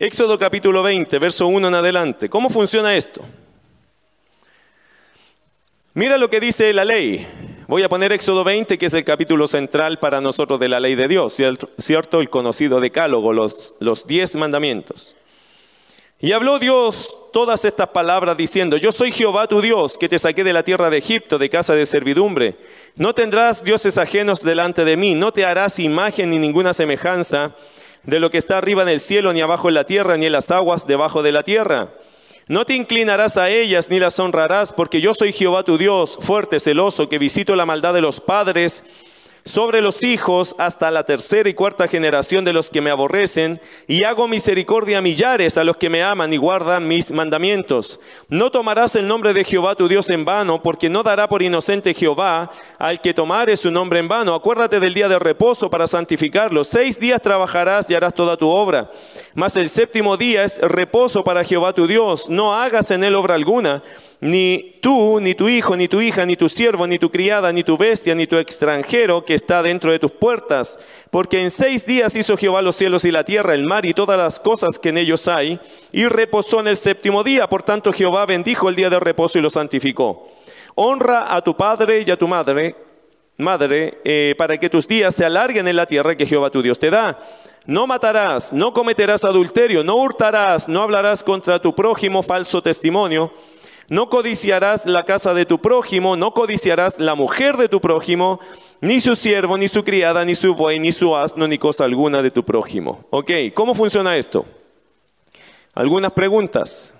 Éxodo 0.00 0.38
capítulo 0.38 0.84
20, 0.84 1.18
verso 1.18 1.48
1 1.48 1.66
en 1.66 1.74
adelante. 1.74 2.28
¿Cómo 2.28 2.50
funciona 2.50 2.96
esto? 2.96 3.20
Mira 5.94 6.16
lo 6.18 6.30
que 6.30 6.38
dice 6.38 6.72
la 6.72 6.84
ley. 6.84 7.26
Voy 7.66 7.82
a 7.82 7.88
poner 7.88 8.12
Éxodo 8.12 8.44
20, 8.44 8.78
que 8.78 8.86
es 8.86 8.94
el 8.94 9.02
capítulo 9.02 9.48
central 9.48 9.98
para 9.98 10.20
nosotros 10.20 10.60
de 10.60 10.68
la 10.68 10.78
ley 10.78 10.94
de 10.94 11.08
Dios, 11.08 11.34
¿cierto? 11.78 12.20
El 12.20 12.30
conocido 12.30 12.80
decálogo, 12.80 13.32
los, 13.32 13.74
los 13.80 14.06
diez 14.06 14.36
mandamientos. 14.36 15.16
Y 16.20 16.30
habló 16.30 16.60
Dios 16.60 17.16
todas 17.32 17.64
estas 17.64 17.88
palabras 17.88 18.36
diciendo, 18.36 18.76
yo 18.76 18.92
soy 18.92 19.10
Jehová 19.10 19.48
tu 19.48 19.60
Dios, 19.60 19.98
que 19.98 20.08
te 20.08 20.20
saqué 20.20 20.44
de 20.44 20.52
la 20.52 20.62
tierra 20.62 20.90
de 20.90 20.98
Egipto, 20.98 21.38
de 21.38 21.50
casa 21.50 21.74
de 21.74 21.86
servidumbre. 21.86 22.56
No 22.94 23.16
tendrás 23.16 23.64
dioses 23.64 23.98
ajenos 23.98 24.44
delante 24.44 24.84
de 24.84 24.96
mí, 24.96 25.16
no 25.16 25.32
te 25.32 25.44
harás 25.44 25.80
imagen 25.80 26.30
ni 26.30 26.38
ninguna 26.38 26.72
semejanza 26.72 27.56
de 28.08 28.20
lo 28.20 28.30
que 28.30 28.38
está 28.38 28.56
arriba 28.56 28.82
en 28.82 28.88
el 28.88 29.00
cielo, 29.00 29.34
ni 29.34 29.42
abajo 29.42 29.68
en 29.68 29.74
la 29.74 29.84
tierra, 29.84 30.16
ni 30.16 30.24
en 30.24 30.32
las 30.32 30.50
aguas 30.50 30.86
debajo 30.86 31.22
de 31.22 31.30
la 31.30 31.42
tierra. 31.42 31.90
No 32.46 32.64
te 32.64 32.74
inclinarás 32.74 33.36
a 33.36 33.50
ellas 33.50 33.90
ni 33.90 33.98
las 33.98 34.18
honrarás, 34.18 34.72
porque 34.72 35.02
yo 35.02 35.12
soy 35.12 35.34
Jehová 35.34 35.62
tu 35.62 35.76
Dios, 35.76 36.16
fuerte, 36.18 36.58
celoso, 36.58 37.10
que 37.10 37.18
visito 37.18 37.54
la 37.54 37.66
maldad 37.66 37.92
de 37.92 38.00
los 38.00 38.22
padres 38.22 38.82
sobre 39.48 39.80
los 39.80 40.04
hijos 40.04 40.54
hasta 40.58 40.90
la 40.90 41.04
tercera 41.04 41.48
y 41.48 41.54
cuarta 41.54 41.88
generación 41.88 42.44
de 42.44 42.52
los 42.52 42.68
que 42.68 42.80
me 42.80 42.90
aborrecen, 42.90 43.60
y 43.86 44.04
hago 44.04 44.28
misericordia 44.28 44.98
a 44.98 45.00
millares 45.00 45.56
a 45.56 45.64
los 45.64 45.78
que 45.78 45.88
me 45.88 46.02
aman 46.02 46.32
y 46.32 46.36
guardan 46.36 46.86
mis 46.86 47.10
mandamientos. 47.10 47.98
No 48.28 48.50
tomarás 48.50 48.94
el 48.96 49.08
nombre 49.08 49.32
de 49.32 49.44
Jehová 49.44 49.74
tu 49.74 49.88
Dios 49.88 50.10
en 50.10 50.24
vano, 50.24 50.62
porque 50.62 50.90
no 50.90 51.02
dará 51.02 51.28
por 51.28 51.42
inocente 51.42 51.94
Jehová 51.94 52.50
al 52.78 53.00
que 53.00 53.14
tomare 53.14 53.56
su 53.56 53.70
nombre 53.70 53.98
en 54.00 54.08
vano. 54.08 54.34
Acuérdate 54.34 54.80
del 54.80 54.94
día 54.94 55.08
de 55.08 55.18
reposo 55.18 55.70
para 55.70 55.86
santificarlo. 55.86 56.62
Seis 56.62 57.00
días 57.00 57.22
trabajarás 57.22 57.88
y 57.90 57.94
harás 57.94 58.14
toda 58.14 58.36
tu 58.36 58.48
obra. 58.48 58.90
Mas 59.34 59.56
el 59.56 59.70
séptimo 59.70 60.16
día 60.16 60.44
es 60.44 60.60
reposo 60.60 61.24
para 61.24 61.42
Jehová 61.42 61.72
tu 61.72 61.86
Dios. 61.86 62.28
No 62.28 62.54
hagas 62.54 62.90
en 62.90 63.02
él 63.02 63.14
obra 63.14 63.34
alguna 63.34 63.82
ni 64.20 64.78
tú, 64.82 65.20
ni 65.20 65.34
tu 65.34 65.48
hijo, 65.48 65.76
ni 65.76 65.86
tu 65.86 66.00
hija, 66.00 66.26
ni 66.26 66.36
tu 66.36 66.48
siervo, 66.48 66.86
ni 66.86 66.98
tu 66.98 67.10
criada, 67.10 67.52
ni 67.52 67.62
tu 67.62 67.76
bestia, 67.78 68.16
ni 68.16 68.26
tu 68.26 68.36
extranjero 68.36 69.24
que 69.24 69.34
está 69.34 69.62
dentro 69.62 69.92
de 69.92 70.00
tus 70.00 70.10
puertas. 70.10 70.78
Porque 71.10 71.42
en 71.42 71.50
seis 71.52 71.86
días 71.86 72.16
hizo 72.16 72.36
Jehová 72.36 72.60
los 72.60 72.74
cielos 72.74 73.04
y 73.04 73.12
la 73.12 73.24
tierra, 73.24 73.54
el 73.54 73.64
mar 73.64 73.86
y 73.86 73.94
todas 73.94 74.18
las 74.18 74.40
cosas 74.40 74.78
que 74.78 74.88
en 74.88 74.98
ellos 74.98 75.28
hay, 75.28 75.60
y 75.92 76.06
reposó 76.06 76.60
en 76.60 76.68
el 76.68 76.76
séptimo 76.76 77.22
día. 77.22 77.48
Por 77.48 77.62
tanto 77.62 77.92
Jehová 77.92 78.26
bendijo 78.26 78.68
el 78.68 78.74
día 78.74 78.90
de 78.90 78.98
reposo 78.98 79.38
y 79.38 79.42
lo 79.42 79.50
santificó. 79.50 80.28
Honra 80.74 81.34
a 81.34 81.42
tu 81.42 81.56
padre 81.56 82.04
y 82.04 82.10
a 82.10 82.16
tu 82.16 82.26
madre, 82.26 82.74
madre, 83.36 83.98
eh, 84.04 84.34
para 84.36 84.56
que 84.58 84.70
tus 84.70 84.88
días 84.88 85.14
se 85.14 85.24
alarguen 85.24 85.68
en 85.68 85.76
la 85.76 85.86
tierra 85.86 86.16
que 86.16 86.26
Jehová 86.26 86.50
tu 86.50 86.60
Dios 86.60 86.78
te 86.78 86.90
da. 86.90 87.18
No 87.66 87.86
matarás, 87.86 88.52
no 88.52 88.72
cometerás 88.72 89.24
adulterio, 89.24 89.84
no 89.84 89.96
hurtarás, 89.96 90.68
no 90.68 90.82
hablarás 90.82 91.22
contra 91.22 91.60
tu 91.60 91.74
prójimo 91.74 92.22
falso 92.22 92.62
testimonio 92.62 93.32
no 93.88 94.10
codiciarás 94.10 94.86
la 94.86 95.04
casa 95.04 95.32
de 95.32 95.46
tu 95.46 95.60
prójimo, 95.60 96.16
no 96.16 96.34
codiciarás 96.34 96.98
la 96.98 97.14
mujer 97.14 97.56
de 97.56 97.68
tu 97.68 97.80
prójimo, 97.80 98.38
ni 98.80 99.00
su 99.00 99.16
siervo, 99.16 99.56
ni 99.56 99.68
su 99.68 99.82
criada, 99.82 100.24
ni 100.24 100.34
su 100.34 100.54
buey, 100.54 100.78
ni 100.78 100.92
su 100.92 101.16
asno, 101.16 101.48
ni 101.48 101.58
cosa 101.58 101.84
alguna 101.84 102.22
de 102.22 102.30
tu 102.30 102.44
prójimo. 102.44 103.06
Ok, 103.10 103.30
¿cómo 103.54 103.74
funciona 103.74 104.16
esto? 104.16 104.44
Algunas 105.74 106.12
preguntas 106.12 106.94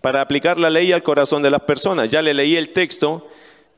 para 0.00 0.20
aplicar 0.20 0.58
la 0.58 0.70
ley 0.70 0.92
al 0.92 1.02
corazón 1.02 1.42
de 1.42 1.50
las 1.50 1.62
personas. 1.62 2.10
Ya 2.10 2.22
le 2.22 2.34
leí 2.34 2.56
el 2.56 2.72
texto. 2.72 3.28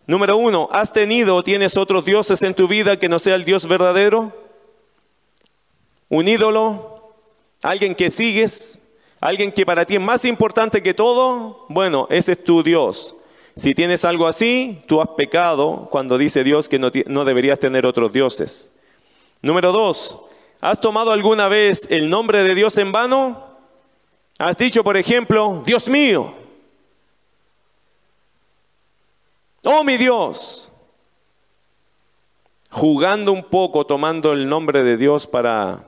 Número 0.06 0.36
uno, 0.36 0.68
¿has 0.70 0.92
tenido 0.92 1.36
o 1.36 1.42
tienes 1.42 1.76
otros 1.78 2.04
dioses 2.04 2.42
en 2.42 2.54
tu 2.54 2.68
vida 2.68 2.98
que 2.98 3.08
no 3.08 3.18
sea 3.18 3.36
el 3.36 3.44
Dios 3.44 3.66
verdadero? 3.66 4.32
¿Un 6.08 6.28
ídolo? 6.28 7.14
¿Alguien 7.62 7.94
que 7.94 8.10
sigues? 8.10 8.82
Alguien 9.24 9.52
que 9.52 9.64
para 9.64 9.86
ti 9.86 9.94
es 9.94 10.02
más 10.02 10.26
importante 10.26 10.82
que 10.82 10.92
todo, 10.92 11.64
bueno, 11.70 12.06
ese 12.10 12.32
es 12.32 12.44
tu 12.44 12.62
Dios. 12.62 13.16
Si 13.56 13.74
tienes 13.74 14.04
algo 14.04 14.26
así, 14.26 14.84
tú 14.86 15.00
has 15.00 15.08
pecado 15.16 15.88
cuando 15.90 16.18
dice 16.18 16.44
Dios 16.44 16.68
que 16.68 16.78
no, 16.78 17.24
deberías 17.24 17.58
tener 17.58 17.86
otros 17.86 18.12
dioses. 18.12 18.70
Número 19.40 19.72
dos, 19.72 20.18
¿has 20.60 20.78
tomado 20.78 21.10
alguna 21.10 21.48
vez 21.48 21.86
el 21.90 22.10
nombre 22.10 22.42
de 22.42 22.54
Dios 22.54 22.76
en 22.76 22.92
vano? 22.92 23.42
¿Has 24.38 24.58
dicho, 24.58 24.84
por 24.84 24.94
ejemplo, 24.94 25.62
Dios 25.64 25.88
mío? 25.88 26.34
Oh 29.64 29.84
mi 29.84 29.96
Dios. 29.96 30.70
Jugando 32.68 33.32
un 33.32 33.44
poco, 33.44 33.86
tomando 33.86 34.32
el 34.32 34.46
nombre 34.46 34.82
de 34.82 34.98
Dios 34.98 35.26
para 35.26 35.82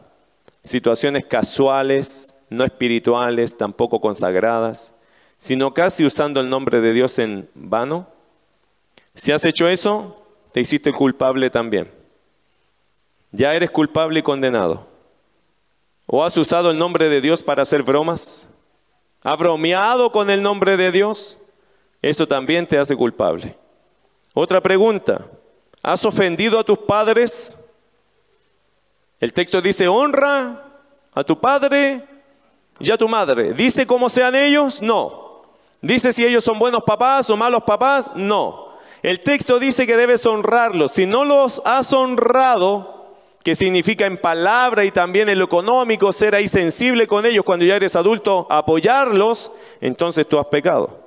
situaciones 0.62 1.26
casuales, 1.26 2.32
no 2.48 2.64
espirituales, 2.64 3.56
tampoco 3.56 4.00
consagradas, 4.00 4.94
sino 5.36 5.74
casi 5.74 6.04
usando 6.04 6.40
el 6.40 6.48
nombre 6.48 6.80
de 6.80 6.92
Dios 6.92 7.18
en 7.18 7.48
vano. 7.54 8.06
Si 9.14 9.32
has 9.32 9.44
hecho 9.44 9.68
eso, 9.68 10.22
te 10.52 10.60
hiciste 10.60 10.92
culpable 10.92 11.50
también. 11.50 11.90
Ya 13.32 13.54
eres 13.54 13.70
culpable 13.70 14.20
y 14.20 14.22
condenado. 14.22 14.86
¿O 16.06 16.24
has 16.24 16.36
usado 16.36 16.70
el 16.70 16.78
nombre 16.78 17.08
de 17.08 17.20
Dios 17.20 17.42
para 17.42 17.62
hacer 17.62 17.82
bromas? 17.82 18.46
¿Has 19.22 19.38
bromeado 19.38 20.12
con 20.12 20.30
el 20.30 20.42
nombre 20.42 20.76
de 20.76 20.92
Dios? 20.92 21.36
Eso 22.00 22.28
también 22.28 22.66
te 22.66 22.78
hace 22.78 22.94
culpable. 22.94 23.56
Otra 24.32 24.60
pregunta. 24.60 25.26
¿Has 25.82 26.04
ofendido 26.04 26.58
a 26.58 26.64
tus 26.64 26.78
padres? 26.78 27.58
El 29.18 29.32
texto 29.32 29.60
dice, 29.60 29.88
honra 29.88 30.62
a 31.12 31.24
tu 31.24 31.40
padre 31.40 32.04
ya 32.78 32.96
tu 32.96 33.08
madre. 33.08 33.52
¿Dice 33.52 33.86
cómo 33.86 34.08
sean 34.08 34.34
ellos? 34.34 34.82
No. 34.82 35.42
¿Dice 35.80 36.12
si 36.12 36.24
ellos 36.24 36.44
son 36.44 36.58
buenos 36.58 36.82
papás 36.84 37.28
o 37.30 37.36
malos 37.36 37.62
papás? 37.64 38.10
No. 38.14 38.66
El 39.02 39.20
texto 39.20 39.58
dice 39.58 39.86
que 39.86 39.96
debes 39.96 40.26
honrarlos. 40.26 40.92
Si 40.92 41.06
no 41.06 41.24
los 41.24 41.62
has 41.64 41.92
honrado, 41.92 43.14
que 43.44 43.54
significa 43.54 44.06
en 44.06 44.18
palabra 44.18 44.84
y 44.84 44.90
también 44.90 45.28
en 45.28 45.38
lo 45.38 45.44
económico, 45.44 46.12
ser 46.12 46.34
ahí 46.34 46.48
sensible 46.48 47.06
con 47.06 47.24
ellos 47.24 47.44
cuando 47.44 47.64
ya 47.64 47.76
eres 47.76 47.94
adulto, 47.94 48.46
apoyarlos, 48.50 49.52
entonces 49.80 50.28
tú 50.28 50.38
has 50.38 50.46
pecado. 50.46 51.06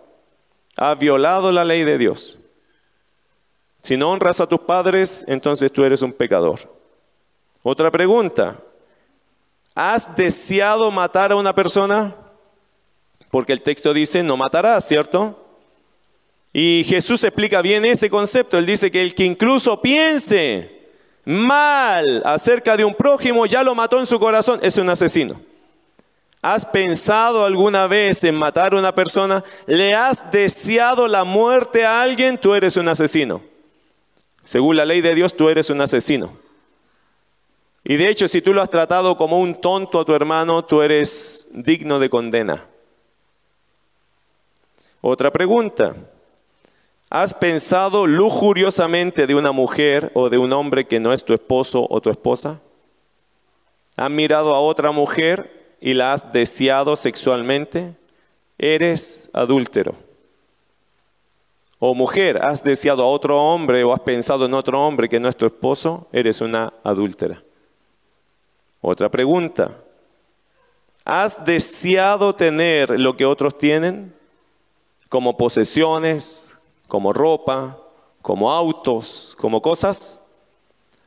Has 0.78 0.97
violado 0.97 1.51
la 1.51 1.65
ley 1.65 1.84
de 1.84 1.97
Dios. 1.97 2.39
Si 3.82 3.97
no 3.97 4.11
honras 4.11 4.39
a 4.39 4.47
tus 4.47 4.61
padres, 4.61 5.26
entonces 5.28 5.72
tú 5.72 5.84
eres 5.84 6.01
un 6.01 6.13
pecador. 6.13 6.59
Otra 7.63 7.91
pregunta, 7.91 8.57
¿Has 9.76 10.15
deseado 10.15 10.91
matar 10.91 11.32
a 11.32 11.36
una 11.36 11.53
persona? 11.53 12.15
Porque 13.32 13.53
el 13.53 13.61
texto 13.61 13.93
dice, 13.93 14.24
no 14.24 14.38
matarás, 14.38 14.88
¿cierto? 14.88 15.45
Y 16.51 16.86
Jesús 16.88 17.24
explica 17.24 17.61
bien 17.61 17.86
ese 17.86 18.09
concepto. 18.09 18.57
Él 18.57 18.65
dice 18.65 18.91
que 18.91 19.01
el 19.01 19.13
que 19.13 19.26
incluso 19.26 19.82
piense 19.82 20.80
mal 21.26 22.24
acerca 22.26 22.76
de 22.76 22.86
un 22.86 22.95
prójimo, 22.95 23.45
ya 23.45 23.63
lo 23.63 23.76
mató 23.76 23.99
en 23.99 24.07
su 24.07 24.20
corazón, 24.20 24.59
es 24.63 24.78
un 24.78 24.89
asesino. 24.89 25.39
¿Has 26.41 26.65
pensado 26.65 27.45
alguna 27.45 27.86
vez 27.86 28.24
en 28.24 28.36
matar 28.36 28.74
a 28.74 28.78
una 28.78 28.95
persona? 28.95 29.43
¿Le 29.67 29.93
has 29.93 30.32
deseado 30.32 31.07
la 31.07 31.24
muerte 31.26 31.86
a 31.86 32.01
alguien? 32.01 32.38
Tú 32.38 32.55
eres 32.55 32.78
un 32.78 32.88
asesino. 32.88 33.41
Según 34.43 34.78
la 34.78 34.86
ley 34.86 35.01
de 35.01 35.13
Dios, 35.15 35.36
tú 35.36 35.49
eres 35.49 35.70
un 35.70 35.82
asesino. 35.82 36.36
Y 37.84 37.96
de 37.96 38.10
hecho, 38.10 38.28
si 38.28 38.42
tú 38.42 38.54
lo 38.54 38.62
has 38.62 38.70
tratado 38.70 39.18
como 39.18 39.40
un 39.40 39.56
tonto 39.56 40.00
a 40.00 40.06
tu 40.06 40.14
hermano, 40.14 40.64
tú 40.66 40.82
eres 40.82 41.50
digno 41.54 42.00
de 42.00 42.10
condena. 42.10 42.68
Otra 45.02 45.32
pregunta. 45.32 45.96
¿Has 47.10 47.34
pensado 47.34 48.06
lujuriosamente 48.06 49.26
de 49.26 49.34
una 49.34 49.52
mujer 49.52 50.12
o 50.14 50.30
de 50.30 50.38
un 50.38 50.54
hombre 50.54 50.86
que 50.86 51.00
no 51.00 51.12
es 51.12 51.24
tu 51.24 51.34
esposo 51.34 51.88
o 51.90 52.02
tu 52.02 52.12
esposa? 52.12 52.62
¿Has 53.96 54.12
mirado 54.12 54.54
a 54.54 54.60
otra 54.60 54.92
mujer 54.92 55.78
y 55.82 55.94
la 55.94 56.14
has 56.14 56.32
deseado 56.32 56.96
sexualmente? 56.96 57.96
Eres 58.60 59.32
adúltero. 59.34 59.96
O 61.80 61.96
mujer, 61.96 62.46
has 62.46 62.64
deseado 62.64 63.02
a 63.02 63.08
otro 63.08 63.42
hombre 63.42 63.84
o 63.84 63.94
has 63.94 64.02
pensado 64.02 64.46
en 64.46 64.54
otro 64.54 64.86
hombre 64.86 65.10
que 65.10 65.20
no 65.20 65.30
es 65.30 65.36
tu 65.36 65.46
esposo, 65.46 66.08
eres 66.12 66.42
una 66.42 66.74
adúltera. 66.84 67.42
Otra 68.82 69.10
pregunta. 69.10 69.78
¿Has 71.06 71.46
deseado 71.46 72.34
tener 72.34 73.00
lo 73.00 73.18
que 73.18 73.26
otros 73.26 73.58
tienen? 73.58 74.14
Como 75.10 75.38
posesiones, 75.38 76.58
como 76.88 77.14
ropa, 77.14 77.78
como 78.22 78.52
autos, 78.52 79.36
como 79.40 79.62
cosas. 79.62 80.22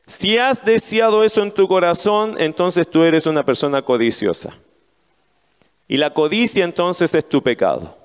Si 0.07 0.39
has 0.39 0.65
deseado 0.65 1.23
eso 1.23 1.43
en 1.43 1.53
tu 1.53 1.69
corazón, 1.69 2.35
entonces 2.39 2.89
tú 2.91 3.05
eres 3.05 3.27
una 3.27 3.45
persona 3.45 3.83
codiciosa. 3.83 4.53
Y 5.87 5.97
la 5.97 6.13
codicia 6.13 6.65
entonces 6.65 7.15
es 7.15 7.29
tu 7.29 7.43
pecado. 7.43 7.97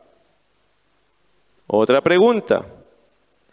Otra 1.66 2.02
pregunta. 2.02 2.66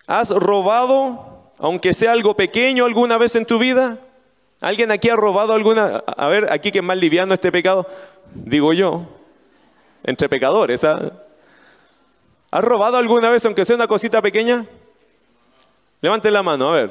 ¿Has 0.06 0.30
robado, 0.30 1.50
aunque 1.58 1.94
sea 1.94 2.12
algo 2.12 2.36
pequeño, 2.36 2.84
alguna 2.84 3.16
vez 3.16 3.34
en 3.36 3.46
tu 3.46 3.58
vida? 3.58 3.98
¿Alguien 4.64 4.90
aquí 4.90 5.10
ha 5.10 5.16
robado 5.16 5.52
alguna? 5.52 6.02
A 6.16 6.26
ver, 6.28 6.50
aquí 6.50 6.72
que 6.72 6.78
es 6.78 6.84
más 6.84 6.96
liviano 6.96 7.34
este 7.34 7.52
pecado, 7.52 7.86
digo 8.32 8.72
yo, 8.72 9.02
entre 10.02 10.26
pecadores. 10.26 10.82
¿ah? 10.84 11.12
¿Has 12.50 12.64
robado 12.64 12.96
alguna 12.96 13.28
vez, 13.28 13.44
aunque 13.44 13.66
sea 13.66 13.76
una 13.76 13.86
cosita 13.86 14.22
pequeña? 14.22 14.64
Levante 16.00 16.30
la 16.30 16.42
mano, 16.42 16.70
a 16.70 16.76
ver. 16.76 16.90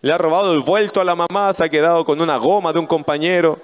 Le 0.00 0.12
ha 0.12 0.16
robado 0.16 0.54
el 0.54 0.60
vuelto 0.60 0.98
a 0.98 1.04
la 1.04 1.14
mamá, 1.14 1.52
se 1.52 1.64
ha 1.64 1.68
quedado 1.68 2.06
con 2.06 2.22
una 2.22 2.38
goma 2.38 2.72
de 2.72 2.78
un 2.78 2.86
compañero. 2.86 3.58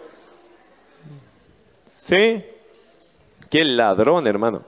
¿Sí? 1.86 2.44
Qué 3.48 3.64
ladrón, 3.64 4.26
hermano. 4.26 4.64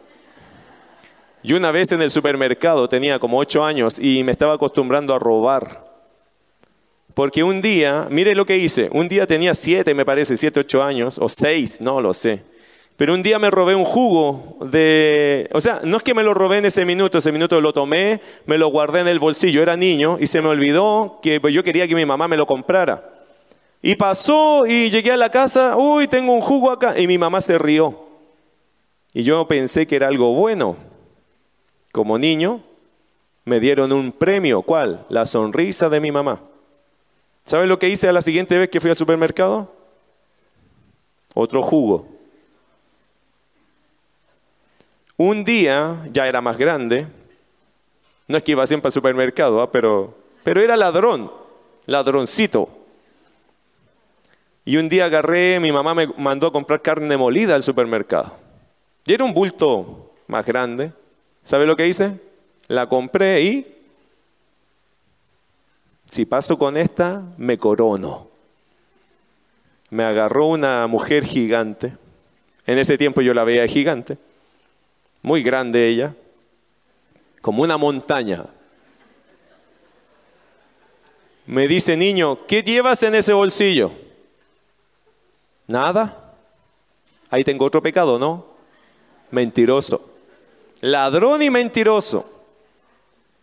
Yo 1.43 1.59
una 1.59 1.73
vez 1.73 1.93
en 1.93 2.01
el 2.01 2.11
supermercado 2.11 2.89
tenía 2.89 3.19
como 3.19 3.37
ocho 3.37 3.63
años 3.63 3.99
y 3.99 4.25
me 4.25 4.33
estaba 4.33 4.55
acostumbrando 4.55 5.15
a 5.15 5.19
robar. 5.19 5.92
Porque 7.15 7.43
un 7.43 7.61
día, 7.61 8.07
mire 8.11 8.35
lo 8.35 8.47
que 8.47 8.57
hice, 8.57 8.89
un 8.93 9.09
día 9.09 9.27
tenía 9.27 9.55
siete, 9.55 9.95
me 9.95 10.05
parece, 10.05 10.37
siete, 10.37 10.61
ocho 10.61 10.83
años, 10.83 11.19
o 11.19 11.29
seis, 11.29 11.81
no 11.81 12.01
lo 12.01 12.15
sé. 12.15 12.43
Pero 12.97 13.15
un 13.15 13.23
día 13.23 13.39
me 13.39 13.51
robé 13.51 13.75
un 13.75 13.85
jugo 13.85 14.59
de... 14.71 15.49
O 15.53 15.61
sea, 15.61 15.81
no 15.83 15.97
es 15.97 16.03
que 16.03 16.15
me 16.15 16.23
lo 16.23 16.35
robé 16.35 16.59
en 16.59 16.67
ese 16.67 16.85
minuto, 16.85 17.19
ese 17.19 17.33
minuto 17.33 17.61
lo 17.61 17.73
tomé, 17.73 18.21
me 18.47 18.59
lo 18.59 18.69
guardé 18.69 19.01
en 19.01 19.09
el 19.09 19.19
bolsillo, 19.19 19.63
era 19.63 19.77
niño 19.77 20.19
y 20.21 20.27
se 20.27 20.41
me 20.41 20.49
olvidó 20.49 21.19
que 21.23 21.41
yo 21.51 21.65
quería 21.65 21.89
que 21.89 21.95
mi 21.95 22.07
mamá 22.07 22.29
me 22.29 22.37
lo 22.37 22.47
comprara. 22.47 23.13
Y 23.83 23.97
pasó 23.97 24.65
y 24.67 24.91
llegué 24.91 25.11
a 25.11 25.17
la 25.17 25.31
casa, 25.31 25.77
uy, 25.77 26.07
tengo 26.07 26.33
un 26.33 26.41
jugo 26.41 26.71
acá. 26.71 26.99
Y 26.99 27.09
mi 27.09 27.19
mamá 27.19 27.41
se 27.41 27.59
rió. 27.59 28.07
Y 29.13 29.25
yo 29.25 29.49
pensé 29.49 29.87
que 29.87 29.97
era 29.97 30.07
algo 30.07 30.33
bueno. 30.35 30.77
Como 31.93 32.19
niño, 32.19 32.63
me 33.45 33.59
dieron 33.59 33.93
un 33.93 34.13
premio. 34.13 34.63
¿Cuál? 34.63 35.05
La 35.09 35.27
sonrisa 35.27 35.89
de 35.89 36.01
mi 36.01 36.13
mamá. 36.13 36.41
¿Sabes 37.45 37.69
lo 37.69 37.79
que 37.79 37.89
hice 37.89 38.09
a 38.09 38.13
la 38.13 38.23
siguiente 38.23 38.57
vez 38.59 38.71
que 38.71 38.81
fui 38.81 38.91
al 38.91 38.97
supermercado? 38.97 39.73
Otro 41.35 41.63
jugo. 41.63 42.09
Un 45.17 45.45
día, 45.45 46.03
ya 46.11 46.27
era 46.27 46.41
más 46.41 46.57
grande, 46.57 47.07
no 48.29 48.37
es 48.37 48.43
que 48.43 48.53
iba 48.53 48.67
siempre 48.67 48.89
al 48.89 48.93
supermercado, 48.93 49.61
¿ah? 49.61 49.71
pero, 49.71 50.17
pero 50.43 50.61
era 50.61 50.77
ladrón, 50.77 51.31
ladroncito. 51.87 52.69
Y 54.65 54.77
un 54.77 54.89
día 54.89 55.07
agarré, 55.07 55.59
mi 55.61 55.73
mamá 55.73 55.95
me 55.95 56.07
mandó 56.17 56.47
a 56.47 56.53
comprar 56.53 56.81
carne 56.83 57.17
molida 57.17 57.55
al 57.55 57.63
supermercado. 57.63 58.33
Y 59.05 59.13
era 59.13 59.25
un 59.25 59.35
bulto 59.35 60.13
más 60.29 60.47
grande. 60.47 60.93
¿Sabe 61.43 61.67
lo 61.67 61.77
que 61.77 61.89
hice? 61.89 62.21
La 62.69 62.89
compré 62.89 63.43
y 63.43 63.82
si 66.13 66.27
paso 66.27 66.59
con 66.59 66.77
esta, 66.77 67.23
me 67.39 67.57
corono. 67.57 68.29
Me 69.89 70.05
agarró 70.05 70.45
una 70.45 70.87
mujer 70.87 71.25
gigante. 71.25 71.97
En 72.67 72.77
ese 72.77 72.99
tiempo 72.99 73.23
yo 73.23 73.33
la 73.33 73.45
veía 73.45 73.67
gigante 73.67 74.19
muy 75.23 75.43
grande 75.43 75.89
ella, 75.89 76.15
como 77.41 77.63
una 77.63 77.79
montaña. 77.79 78.45
Me 81.47 81.67
dice, 81.67 81.97
niño, 81.97 82.47
¿qué 82.47 82.63
llevas 82.63 83.03
en 83.05 83.15
ese 83.15 83.33
bolsillo? 83.33 83.91
Nada. 85.67 86.35
Ahí 87.31 87.43
tengo 87.43 87.65
otro 87.65 87.83
pecado, 87.83 88.19
¿no? 88.19 88.49
Mentiroso. 89.31 90.13
Ladrón 90.83 91.41
y 91.41 91.49
mentiroso. 91.49 92.31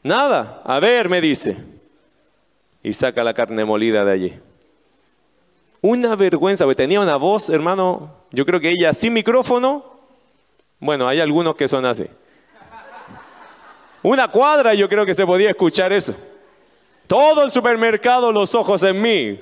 Nada. 0.04 0.62
A 0.64 0.80
ver, 0.80 1.10
me 1.10 1.20
dice. 1.20 1.79
Y 2.84 2.94
saca 2.94 3.24
la 3.24 3.34
carne 3.34 3.66
molida 3.66 4.06
de 4.06 4.12
allí. 4.12 4.40
Una 5.82 6.16
vergüenza, 6.16 6.66
porque 6.66 6.76
tenía 6.76 7.00
una 7.00 7.16
voz, 7.16 7.50
hermano, 7.50 8.14
yo 8.32 8.46
creo 8.46 8.60
que 8.60 8.70
ella 8.70 8.94
sin 8.94 9.14
micrófono 9.14 10.00
bueno, 10.80 11.08
hay 11.08 11.20
algunos 11.20 11.56
que 11.56 11.68
son 11.68 11.86
así. 11.86 12.06
Una 14.02 14.30
cuadra 14.30 14.74
yo 14.74 14.88
creo 14.88 15.06
que 15.06 15.14
se 15.14 15.26
podía 15.26 15.50
escuchar 15.50 15.92
eso. 15.92 16.16
Todo 17.06 17.44
el 17.44 17.52
supermercado, 17.52 18.32
los 18.32 18.56
ojos 18.56 18.82
en 18.84 19.02
mí. 19.02 19.40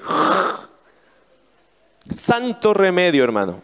Santo 2.10 2.74
remedio, 2.74 3.24
hermano. 3.24 3.62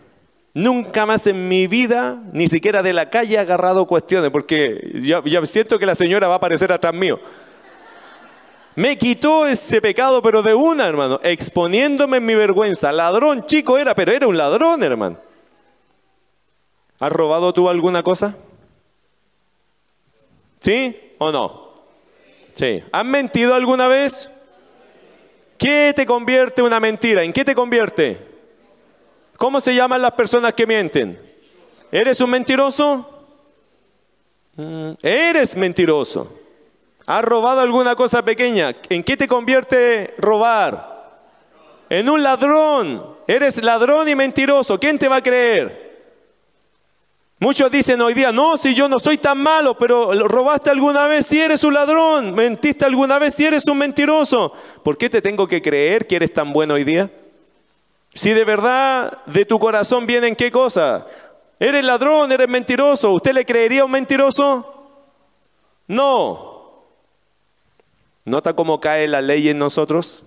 Nunca 0.54 1.08
más 1.08 1.26
en 1.26 1.48
mi 1.48 1.66
vida, 1.66 2.22
ni 2.32 2.48
siquiera 2.48 2.84
de 2.84 2.94
la 2.94 3.10
calle, 3.10 3.36
he 3.36 3.40
agarrado 3.40 3.88
cuestiones, 3.88 4.30
porque 4.30 4.92
ya, 5.02 5.24
ya 5.26 5.44
siento 5.48 5.80
que 5.80 5.88
la 5.88 5.96
señora 5.96 6.28
va 6.28 6.36
a 6.36 6.38
aparecer 6.38 6.72
atrás 6.72 6.94
mío. 6.94 7.20
Me 8.76 8.98
quitó 8.98 9.46
ese 9.46 9.82
pecado, 9.82 10.22
pero 10.22 10.42
de 10.42 10.54
una, 10.54 10.88
hermano, 10.88 11.20
exponiéndome 11.24 12.18
en 12.18 12.26
mi 12.26 12.36
vergüenza. 12.36 12.92
Ladrón 12.92 13.46
chico 13.46 13.78
era, 13.78 13.94
pero 13.94 14.12
era 14.12 14.28
un 14.28 14.38
ladrón, 14.38 14.82
hermano. 14.82 15.18
¿Has 17.00 17.12
robado 17.12 17.54
tú 17.54 17.70
alguna 17.70 18.02
cosa? 18.02 18.36
¿Sí 20.60 21.14
o 21.18 21.32
no? 21.32 21.74
Sí. 22.54 22.84
¿Has 22.92 23.06
mentido 23.06 23.54
alguna 23.54 23.88
vez? 23.88 24.30
¿Qué 25.58 25.94
te 25.96 26.06
convierte 26.06 26.62
una 26.62 26.80
mentira? 26.80 27.24
¿En 27.24 27.34
qué 27.34 27.46
te 27.46 27.56
convierte? 27.56 28.18
¿Cómo 29.38 29.60
se 29.60 29.76
llaman 29.76 30.02
las 30.02 30.14
personas 30.14 30.54
que 30.54 30.66
mienten? 30.66 31.20
¿Eres 31.92 32.22
un 32.22 32.30
mentiroso? 32.30 33.28
Mm, 34.56 34.92
eres 35.02 35.56
mentiroso. 35.56 36.43
¿Has 37.06 37.24
robado 37.24 37.62
alguna 37.62 37.96
cosa 37.96 38.24
pequeña? 38.24 38.76
¿En 38.90 39.04
qué 39.04 39.18
te 39.18 39.28
convierte 39.28 40.14
robar? 40.18 40.94
En 41.90 42.10
un 42.10 42.24
ladrón. 42.24 43.18
Eres 43.28 43.62
ladrón 43.64 44.08
y 44.08 44.16
mentiroso. 44.16 44.80
¿Quién 44.80 44.98
te 44.98 45.08
va 45.08 45.18
a 45.18 45.24
creer? 45.24 45.84
Muchos 47.40 47.70
dicen 47.70 48.00
hoy 48.00 48.14
día, 48.14 48.32
no, 48.32 48.56
si 48.56 48.74
yo 48.74 48.88
no 48.88 49.00
soy 49.00 49.18
tan 49.18 49.38
malo, 49.38 49.78
pero 49.78 50.14
robaste 50.14 50.70
alguna 50.70 51.08
vez 51.08 51.26
si 51.26 51.42
eres 51.42 51.62
un 51.66 51.74
ladrón, 51.74 52.34
mentiste 52.34 52.86
alguna 52.86 53.20
vez 53.20 53.36
si 53.36 53.46
eres 53.46 53.66
un 53.68 53.80
mentiroso. 53.80 54.54
¿Por 54.82 54.98
qué 54.98 55.10
te 55.10 55.22
tengo 55.22 55.46
que 55.46 55.62
creer 55.62 56.08
que 56.08 56.16
eres 56.16 56.34
tan 56.34 56.54
bueno 56.54 56.76
hoy 56.76 56.86
día? 56.86 57.12
Si 58.14 58.30
de 58.30 58.46
verdad 58.46 59.24
de 59.26 59.44
tu 59.44 59.60
corazón 59.60 60.06
vienen 60.06 60.38
qué 60.38 60.54
cosa? 60.54 61.06
¿Eres 61.60 61.84
ladrón, 61.84 62.32
eres 62.32 62.48
mentiroso? 62.48 63.12
¿Usted 63.12 63.34
le 63.34 63.46
creería 63.46 63.84
un 63.84 63.92
mentiroso? 63.92 64.88
No. 65.88 66.53
¿Nota 68.26 68.56
cómo 68.56 68.80
cae 68.80 69.08
la 69.08 69.22
ley 69.22 69.50
en 69.50 69.58
nosotros? 69.58 70.24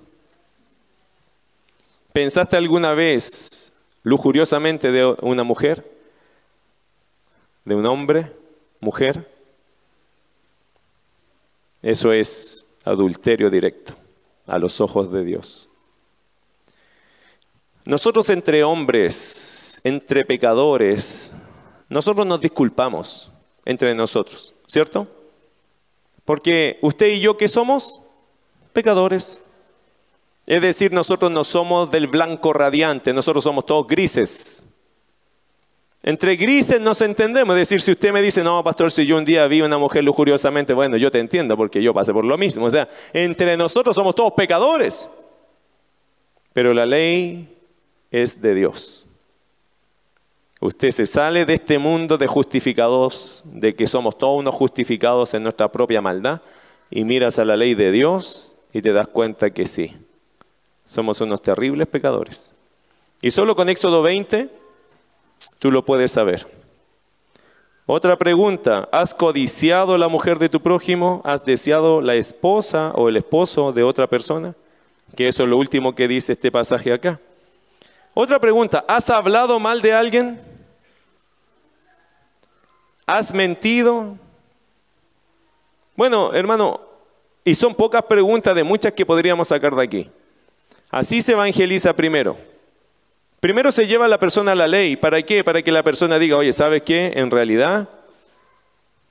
¿Pensaste 2.12 2.56
alguna 2.56 2.92
vez 2.92 3.72
lujuriosamente 4.02 4.90
de 4.90 5.16
una 5.22 5.42
mujer? 5.42 5.96
de 7.66 7.74
un 7.74 7.84
hombre, 7.84 8.32
mujer, 8.80 9.28
eso 11.82 12.12
es 12.12 12.64
adulterio 12.84 13.50
directo 13.50 13.94
a 14.46 14.58
los 14.58 14.80
ojos 14.80 15.12
de 15.12 15.24
Dios. 15.24 15.68
Nosotros 17.84 18.30
entre 18.30 18.62
hombres, 18.62 19.80
entre 19.82 20.24
pecadores, 20.24 21.32
nosotros 21.88 22.24
nos 22.24 22.40
disculpamos 22.40 23.32
entre 23.64 23.94
nosotros, 23.94 24.54
¿cierto? 24.66 25.08
Porque 26.26 26.78
usted 26.82 27.06
y 27.06 27.20
yo, 27.20 27.38
¿qué 27.38 27.48
somos? 27.48 28.02
Pecadores. 28.74 29.42
Es 30.44 30.60
decir, 30.60 30.92
nosotros 30.92 31.30
no 31.30 31.44
somos 31.44 31.90
del 31.90 32.08
blanco 32.08 32.52
radiante, 32.52 33.14
nosotros 33.14 33.42
somos 33.42 33.64
todos 33.64 33.86
grises. 33.86 34.66
Entre 36.02 36.36
grises 36.36 36.80
nos 36.80 37.00
entendemos. 37.00 37.56
Es 37.56 37.68
decir, 37.68 37.80
si 37.80 37.92
usted 37.92 38.12
me 38.12 38.22
dice, 38.22 38.42
no, 38.44 38.62
pastor, 38.62 38.92
si 38.92 39.06
yo 39.06 39.16
un 39.16 39.24
día 39.24 39.46
vi 39.46 39.62
una 39.62 39.78
mujer 39.78 40.04
lujuriosamente, 40.04 40.74
bueno, 40.74 40.96
yo 40.96 41.10
te 41.10 41.20
entiendo 41.20 41.56
porque 41.56 41.82
yo 41.82 41.94
pasé 41.94 42.12
por 42.12 42.24
lo 42.24 42.36
mismo. 42.36 42.66
O 42.66 42.70
sea, 42.70 42.88
entre 43.12 43.56
nosotros 43.56 43.96
somos 43.96 44.14
todos 44.14 44.32
pecadores. 44.34 45.08
Pero 46.52 46.74
la 46.74 46.86
ley 46.86 47.56
es 48.10 48.40
de 48.40 48.54
Dios. 48.54 49.05
Usted 50.66 50.90
se 50.90 51.06
sale 51.06 51.44
de 51.44 51.54
este 51.54 51.78
mundo 51.78 52.18
de 52.18 52.26
justificados, 52.26 53.42
de 53.44 53.74
que 53.76 53.86
somos 53.86 54.18
todos 54.18 54.38
unos 54.38 54.54
justificados 54.54 55.32
en 55.34 55.44
nuestra 55.44 55.70
propia 55.70 56.00
maldad, 56.00 56.40
y 56.90 57.04
miras 57.04 57.38
a 57.38 57.44
la 57.44 57.56
ley 57.56 57.74
de 57.74 57.92
Dios 57.92 58.54
y 58.72 58.82
te 58.82 58.92
das 58.92 59.06
cuenta 59.06 59.50
que 59.50 59.66
sí, 59.66 59.96
somos 60.84 61.20
unos 61.20 61.40
terribles 61.40 61.86
pecadores. 61.86 62.52
Y 63.22 63.30
solo 63.30 63.54
con 63.54 63.68
Éxodo 63.68 64.02
20 64.02 64.50
Tú 65.58 65.70
lo 65.70 65.84
puedes 65.84 66.12
saber. 66.12 66.46
Otra 67.86 68.16
pregunta, 68.16 68.88
¿has 68.90 69.14
codiciado 69.14 69.96
la 69.96 70.08
mujer 70.08 70.38
de 70.38 70.48
tu 70.48 70.60
prójimo? 70.60 71.20
¿Has 71.24 71.44
deseado 71.44 72.00
la 72.00 72.14
esposa 72.14 72.92
o 72.94 73.08
el 73.08 73.16
esposo 73.16 73.72
de 73.72 73.84
otra 73.84 74.06
persona? 74.08 74.54
Que 75.14 75.28
eso 75.28 75.44
es 75.44 75.48
lo 75.48 75.56
último 75.56 75.94
que 75.94 76.08
dice 76.08 76.32
este 76.32 76.50
pasaje 76.50 76.92
acá. 76.92 77.20
Otra 78.14 78.40
pregunta, 78.40 78.84
¿has 78.88 79.10
hablado 79.10 79.60
mal 79.60 79.82
de 79.82 79.92
alguien? 79.92 80.40
¿Has 83.06 83.32
mentido? 83.32 84.18
Bueno, 85.94 86.34
hermano, 86.34 86.80
y 87.44 87.54
son 87.54 87.74
pocas 87.74 88.02
preguntas 88.02 88.54
de 88.54 88.64
muchas 88.64 88.92
que 88.92 89.06
podríamos 89.06 89.48
sacar 89.48 89.74
de 89.76 89.84
aquí. 89.84 90.10
Así 90.90 91.22
se 91.22 91.32
evangeliza 91.32 91.94
primero. 91.94 92.36
Primero 93.38 93.70
se 93.70 93.86
lleva 93.86 94.06
a 94.06 94.08
la 94.08 94.18
persona 94.18 94.52
a 94.52 94.56
la 94.56 94.66
ley. 94.66 94.96
¿Para 94.96 95.22
qué? 95.22 95.44
Para 95.44 95.62
que 95.62 95.70
la 95.70 95.84
persona 95.84 96.18
diga, 96.18 96.36
oye, 96.36 96.52
¿sabes 96.52 96.82
qué? 96.82 97.12
En 97.14 97.30
realidad, 97.30 97.88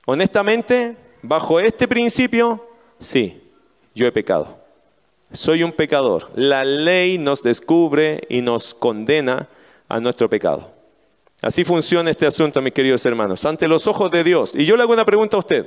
honestamente, 0.04 0.96
bajo 1.22 1.58
este 1.58 1.88
principio, 1.88 2.68
sí, 3.00 3.42
yo 3.94 4.06
he 4.06 4.12
pecado. 4.12 4.58
Soy 5.32 5.62
un 5.62 5.72
pecador. 5.72 6.30
La 6.34 6.64
ley 6.64 7.16
nos 7.16 7.42
descubre 7.42 8.24
y 8.28 8.42
nos 8.42 8.74
condena 8.74 9.48
a 9.88 9.98
nuestro 10.00 10.28
pecado. 10.28 10.75
Así 11.42 11.64
funciona 11.64 12.10
este 12.10 12.26
asunto, 12.26 12.62
mis 12.62 12.72
queridos 12.72 13.04
hermanos, 13.04 13.44
ante 13.44 13.68
los 13.68 13.86
ojos 13.86 14.10
de 14.10 14.24
Dios. 14.24 14.54
Y 14.54 14.64
yo 14.64 14.76
le 14.76 14.82
hago 14.82 14.92
una 14.92 15.04
pregunta 15.04 15.36
a 15.36 15.40
usted. 15.40 15.66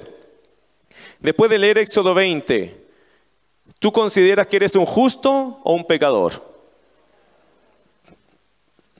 Después 1.19 1.51
de 1.51 1.59
leer 1.59 1.77
Éxodo 1.77 2.13
20, 2.13 2.87
¿tú 3.77 3.91
consideras 3.91 4.47
que 4.47 4.55
eres 4.57 4.75
un 4.75 4.85
justo 4.85 5.59
o 5.63 5.73
un 5.73 5.85
pecador? 5.85 6.43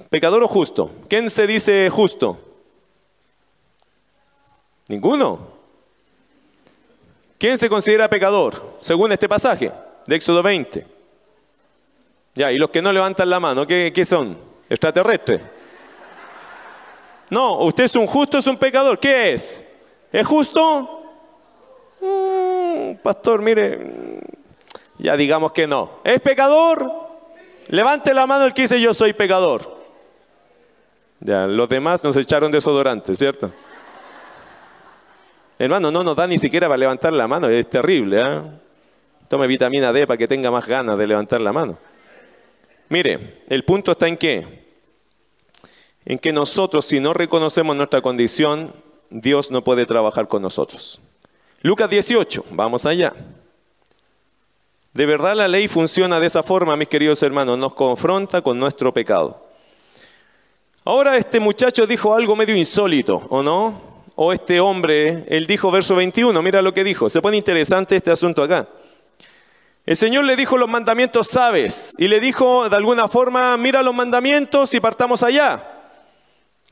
¿Pecador 0.09 0.43
o 0.43 0.47
justo? 0.47 0.91
¿Quién 1.07 1.29
se 1.29 1.47
dice 1.47 1.89
justo? 1.89 2.39
Ninguno. 4.87 5.59
¿Quién 7.37 7.57
se 7.57 7.69
considera 7.69 8.09
pecador? 8.09 8.75
Según 8.79 9.11
este 9.11 9.29
pasaje 9.29 9.71
de 10.05 10.15
Éxodo 10.15 10.43
20. 10.43 10.85
Ya, 12.35 12.51
y 12.51 12.57
los 12.57 12.69
que 12.69 12.81
no 12.81 12.91
levantan 12.91 13.29
la 13.29 13.39
mano, 13.39 13.65
¿qué, 13.65 13.91
qué 13.93 14.05
son? 14.05 14.37
¿Extraterrestres? 14.69 15.41
No, 17.29 17.59
usted 17.59 17.83
es 17.83 17.95
un 17.95 18.07
justo, 18.07 18.37
es 18.37 18.47
un 18.47 18.57
pecador. 18.57 18.99
¿Qué 18.99 19.33
es? 19.33 19.63
¿Es 20.11 20.25
justo? 20.25 21.03
Mm, 22.01 22.95
pastor, 23.03 23.41
mire, 23.41 23.79
ya 24.97 25.15
digamos 25.15 25.51
que 25.51 25.67
no. 25.67 25.99
¿Es 26.03 26.19
pecador? 26.21 26.91
Levante 27.67 28.13
la 28.13 28.25
mano 28.25 28.45
el 28.45 28.53
que 28.53 28.63
dice 28.63 28.81
yo 28.81 28.93
soy 28.93 29.13
pecador. 29.13 29.77
Ya, 31.19 31.45
los 31.45 31.69
demás 31.69 32.03
nos 32.03 32.15
echaron 32.15 32.51
desodorante, 32.51 33.15
¿cierto? 33.15 33.51
Hermano, 35.59 35.91
no 35.91 36.03
nos 36.03 36.15
da 36.15 36.25
ni 36.25 36.39
siquiera 36.39 36.67
para 36.67 36.77
levantar 36.77 37.11
la 37.11 37.27
mano, 37.27 37.49
es 37.49 37.69
terrible. 37.69 38.21
¿eh? 38.21 38.41
Tome 39.27 39.45
vitamina 39.45 39.91
D 39.91 40.07
para 40.07 40.17
que 40.17 40.27
tenga 40.27 40.49
más 40.49 40.65
ganas 40.65 40.97
de 40.97 41.05
levantar 41.05 41.41
la 41.41 41.51
mano. 41.51 41.77
Mire, 42.87 43.43
el 43.49 43.63
punto 43.65 43.91
está 43.91 44.07
en 44.07 44.17
qué? 44.17 44.58
En 46.09 46.17
que 46.17 46.33
nosotros, 46.33 46.85
si 46.85 46.99
no 46.99 47.13
reconocemos 47.13 47.75
nuestra 47.75 48.01
condición, 48.01 48.73
Dios 49.11 49.51
no 49.51 49.63
puede 49.63 49.85
trabajar 49.85 50.27
con 50.27 50.41
nosotros. 50.41 50.99
Lucas 51.61 51.87
18, 51.87 52.45
vamos 52.49 52.87
allá. 52.87 53.13
De 54.91 55.05
verdad 55.05 55.35
la 55.35 55.47
ley 55.47 55.67
funciona 55.67 56.19
de 56.19 56.25
esa 56.25 56.41
forma, 56.41 56.75
mis 56.75 56.87
queridos 56.87 57.21
hermanos, 57.21 57.59
nos 57.59 57.75
confronta 57.75 58.41
con 58.41 58.57
nuestro 58.57 58.91
pecado. 58.91 59.45
Ahora 60.83 61.15
este 61.15 61.39
muchacho 61.39 61.85
dijo 61.85 62.15
algo 62.15 62.35
medio 62.35 62.55
insólito, 62.55 63.27
¿o 63.29 63.43
no? 63.43 63.79
O 64.15 64.33
este 64.33 64.59
hombre, 64.59 65.25
él 65.27 65.45
dijo 65.45 65.69
verso 65.69 65.93
21, 65.93 66.41
mira 66.41 66.63
lo 66.63 66.73
que 66.73 66.83
dijo, 66.83 67.07
se 67.07 67.21
pone 67.21 67.37
interesante 67.37 67.95
este 67.95 68.09
asunto 68.09 68.41
acá. 68.41 68.67
El 69.85 69.95
Señor 69.95 70.25
le 70.25 70.35
dijo 70.35 70.57
los 70.57 70.69
mandamientos 70.71 71.27
sabes 71.27 71.93
y 71.99 72.07
le 72.07 72.19
dijo 72.19 72.67
de 72.67 72.75
alguna 72.75 73.07
forma, 73.07 73.55
mira 73.57 73.83
los 73.83 73.93
mandamientos 73.93 74.73
y 74.73 74.79
partamos 74.79 75.21
allá. 75.21 75.75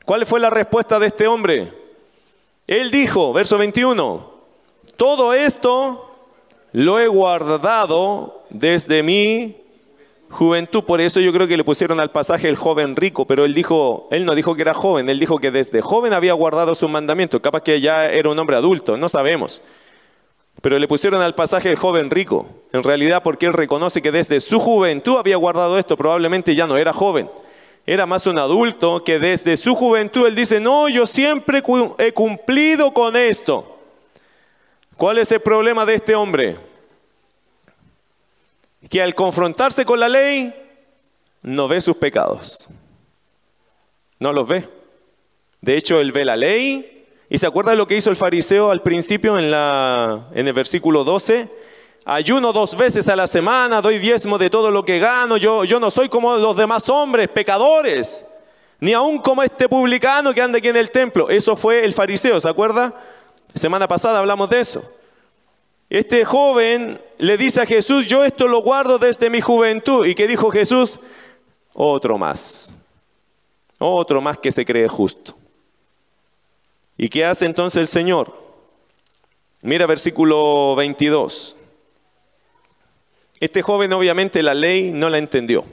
¿Cuál 0.08 0.24
fue 0.24 0.40
la 0.40 0.48
respuesta 0.48 0.98
de 0.98 1.08
este 1.08 1.26
hombre? 1.26 1.70
Él 2.66 2.90
dijo, 2.90 3.34
verso 3.34 3.58
21, 3.58 4.26
todo 4.96 5.34
esto 5.34 6.16
lo 6.72 6.98
he 6.98 7.06
guardado 7.06 8.42
desde 8.48 9.02
mi 9.02 9.54
juventud. 10.30 10.82
Por 10.84 11.02
eso 11.02 11.20
yo 11.20 11.30
creo 11.30 11.46
que 11.46 11.58
le 11.58 11.62
pusieron 11.62 12.00
al 12.00 12.10
pasaje 12.10 12.48
el 12.48 12.56
joven 12.56 12.96
rico, 12.96 13.26
pero 13.26 13.44
él 13.44 13.52
dijo, 13.52 14.08
él 14.10 14.24
no 14.24 14.34
dijo 14.34 14.54
que 14.54 14.62
era 14.62 14.72
joven, 14.72 15.10
él 15.10 15.20
dijo 15.20 15.40
que 15.40 15.50
desde 15.50 15.82
joven 15.82 16.14
había 16.14 16.32
guardado 16.32 16.74
sus 16.74 16.88
mandamientos. 16.88 17.42
Capaz 17.42 17.60
que 17.60 17.78
ya 17.82 18.06
era 18.06 18.30
un 18.30 18.38
hombre 18.38 18.56
adulto, 18.56 18.96
no 18.96 19.10
sabemos. 19.10 19.60
Pero 20.62 20.78
le 20.78 20.88
pusieron 20.88 21.20
al 21.20 21.34
pasaje 21.34 21.68
el 21.68 21.76
joven 21.76 22.08
rico, 22.08 22.46
en 22.72 22.82
realidad 22.82 23.22
porque 23.22 23.44
él 23.44 23.52
reconoce 23.52 24.00
que 24.00 24.10
desde 24.10 24.40
su 24.40 24.58
juventud 24.58 25.18
había 25.18 25.36
guardado 25.36 25.78
esto, 25.78 25.98
probablemente 25.98 26.54
ya 26.54 26.66
no 26.66 26.78
era 26.78 26.94
joven, 26.94 27.28
era 27.90 28.04
más 28.04 28.26
un 28.26 28.38
adulto 28.38 29.02
que 29.02 29.18
desde 29.18 29.56
su 29.56 29.74
juventud 29.74 30.26
él 30.26 30.34
dice, 30.34 30.60
no, 30.60 30.90
yo 30.90 31.06
siempre 31.06 31.62
he 31.96 32.12
cumplido 32.12 32.92
con 32.92 33.16
esto. 33.16 33.80
¿Cuál 34.98 35.16
es 35.16 35.32
el 35.32 35.40
problema 35.40 35.86
de 35.86 35.94
este 35.94 36.14
hombre? 36.14 36.58
Que 38.90 39.00
al 39.00 39.14
confrontarse 39.14 39.86
con 39.86 39.98
la 40.00 40.08
ley, 40.10 40.54
no 41.40 41.66
ve 41.66 41.80
sus 41.80 41.96
pecados. 41.96 42.68
No 44.18 44.34
los 44.34 44.46
ve. 44.46 44.68
De 45.62 45.78
hecho, 45.78 45.98
él 45.98 46.12
ve 46.12 46.26
la 46.26 46.36
ley. 46.36 47.06
¿Y 47.30 47.38
se 47.38 47.46
acuerda 47.46 47.70
de 47.70 47.78
lo 47.78 47.88
que 47.88 47.96
hizo 47.96 48.10
el 48.10 48.16
fariseo 48.16 48.70
al 48.70 48.82
principio 48.82 49.38
en, 49.38 49.50
la, 49.50 50.28
en 50.34 50.46
el 50.46 50.52
versículo 50.52 51.04
12? 51.04 51.48
Ayuno 52.10 52.54
dos 52.54 52.74
veces 52.74 53.06
a 53.10 53.16
la 53.16 53.26
semana, 53.26 53.82
doy 53.82 53.98
diezmo 53.98 54.38
de 54.38 54.48
todo 54.48 54.70
lo 54.70 54.82
que 54.82 54.98
gano. 54.98 55.36
Yo, 55.36 55.64
yo 55.64 55.78
no 55.78 55.90
soy 55.90 56.08
como 56.08 56.38
los 56.38 56.56
demás 56.56 56.88
hombres, 56.88 57.28
pecadores. 57.28 58.24
Ni 58.80 58.94
aún 58.94 59.18
como 59.18 59.42
este 59.42 59.68
publicano 59.68 60.32
que 60.32 60.40
anda 60.40 60.56
aquí 60.56 60.68
en 60.68 60.78
el 60.78 60.90
templo. 60.90 61.28
Eso 61.28 61.54
fue 61.54 61.84
el 61.84 61.92
fariseo, 61.92 62.40
¿se 62.40 62.48
acuerda? 62.48 62.94
Semana 63.54 63.86
pasada 63.86 64.20
hablamos 64.20 64.48
de 64.48 64.60
eso. 64.60 64.90
Este 65.90 66.24
joven 66.24 66.98
le 67.18 67.36
dice 67.36 67.60
a 67.60 67.66
Jesús, 67.66 68.06
yo 68.06 68.24
esto 68.24 68.46
lo 68.46 68.62
guardo 68.62 68.98
desde 68.98 69.28
mi 69.28 69.42
juventud. 69.42 70.06
¿Y 70.06 70.14
qué 70.14 70.26
dijo 70.26 70.50
Jesús? 70.50 71.00
Otro 71.74 72.16
más. 72.16 72.78
Otro 73.78 74.22
más 74.22 74.38
que 74.38 74.50
se 74.50 74.64
cree 74.64 74.88
justo. 74.88 75.36
¿Y 76.96 77.10
qué 77.10 77.26
hace 77.26 77.44
entonces 77.44 77.82
el 77.82 77.86
Señor? 77.86 78.32
Mira 79.60 79.84
versículo 79.84 80.74
22. 80.74 81.56
Este 83.40 83.62
joven 83.62 83.92
obviamente 83.92 84.42
la 84.42 84.54
ley 84.54 84.92
no 84.92 85.08
la 85.08 85.18
entendió. 85.18 85.64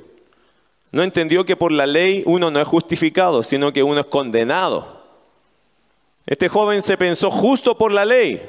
No 0.92 1.04
entendió 1.04 1.46
que 1.46 1.56
por 1.56 1.72
la 1.72 1.86
ley 1.86 2.24
uno 2.26 2.52
no 2.52 2.62
es 2.62 2.68
justificado, 2.68 3.44
sino 3.44 3.74
que 3.74 3.84
uno 3.84 4.00
es 4.00 4.06
condenado. 4.06 5.04
Este 6.26 6.48
joven 6.48 6.82
se 6.82 6.98
pensó 6.98 7.30
justo 7.30 7.78
por 7.78 7.92
la 7.92 8.06
ley. 8.06 8.42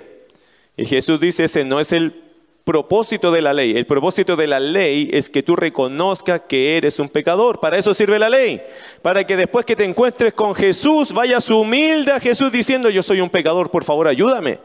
Y 0.76 0.84
Jesús 0.84 1.18
dice, 1.18 1.44
ese 1.44 1.64
no 1.64 1.80
es 1.80 1.92
el 1.92 2.22
propósito 2.64 3.30
de 3.30 3.42
la 3.42 3.52
ley. 3.52 3.76
El 3.76 3.86
propósito 3.86 4.36
de 4.36 4.46
la 4.46 4.60
ley 4.60 5.10
es 5.12 5.30
que 5.30 5.42
tú 5.42 5.56
reconozcas 5.56 6.42
que 6.48 6.76
eres 6.76 6.98
un 6.98 7.08
pecador. 7.08 7.60
Para 7.60 7.78
eso 7.78 7.94
sirve 7.94 8.18
la 8.18 8.28
ley. 8.28 8.60
Para 9.02 9.24
que 9.24 9.36
después 9.36 9.64
que 9.64 9.76
te 9.76 9.84
encuentres 9.84 10.34
con 10.34 10.54
Jesús, 10.54 11.12
vayas 11.12 11.48
humilde 11.50 12.12
a 12.12 12.20
Jesús 12.20 12.50
diciendo, 12.50 12.90
yo 12.90 13.02
soy 13.02 13.20
un 13.20 13.30
pecador, 13.30 13.70
por 13.70 13.84
favor 13.84 14.08
ayúdame. 14.08 14.58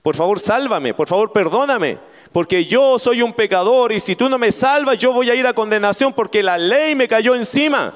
Por 0.00 0.16
favor 0.16 0.38
sálvame, 0.38 0.94
por 0.94 1.08
favor 1.08 1.32
perdóname. 1.32 1.98
Porque 2.34 2.66
yo 2.66 2.98
soy 2.98 3.22
un 3.22 3.32
pecador 3.32 3.92
y 3.92 4.00
si 4.00 4.16
tú 4.16 4.28
no 4.28 4.38
me 4.38 4.50
salvas, 4.50 4.98
yo 4.98 5.12
voy 5.12 5.30
a 5.30 5.36
ir 5.36 5.46
a 5.46 5.52
condenación 5.52 6.12
porque 6.12 6.42
la 6.42 6.58
ley 6.58 6.96
me 6.96 7.06
cayó 7.06 7.36
encima. 7.36 7.94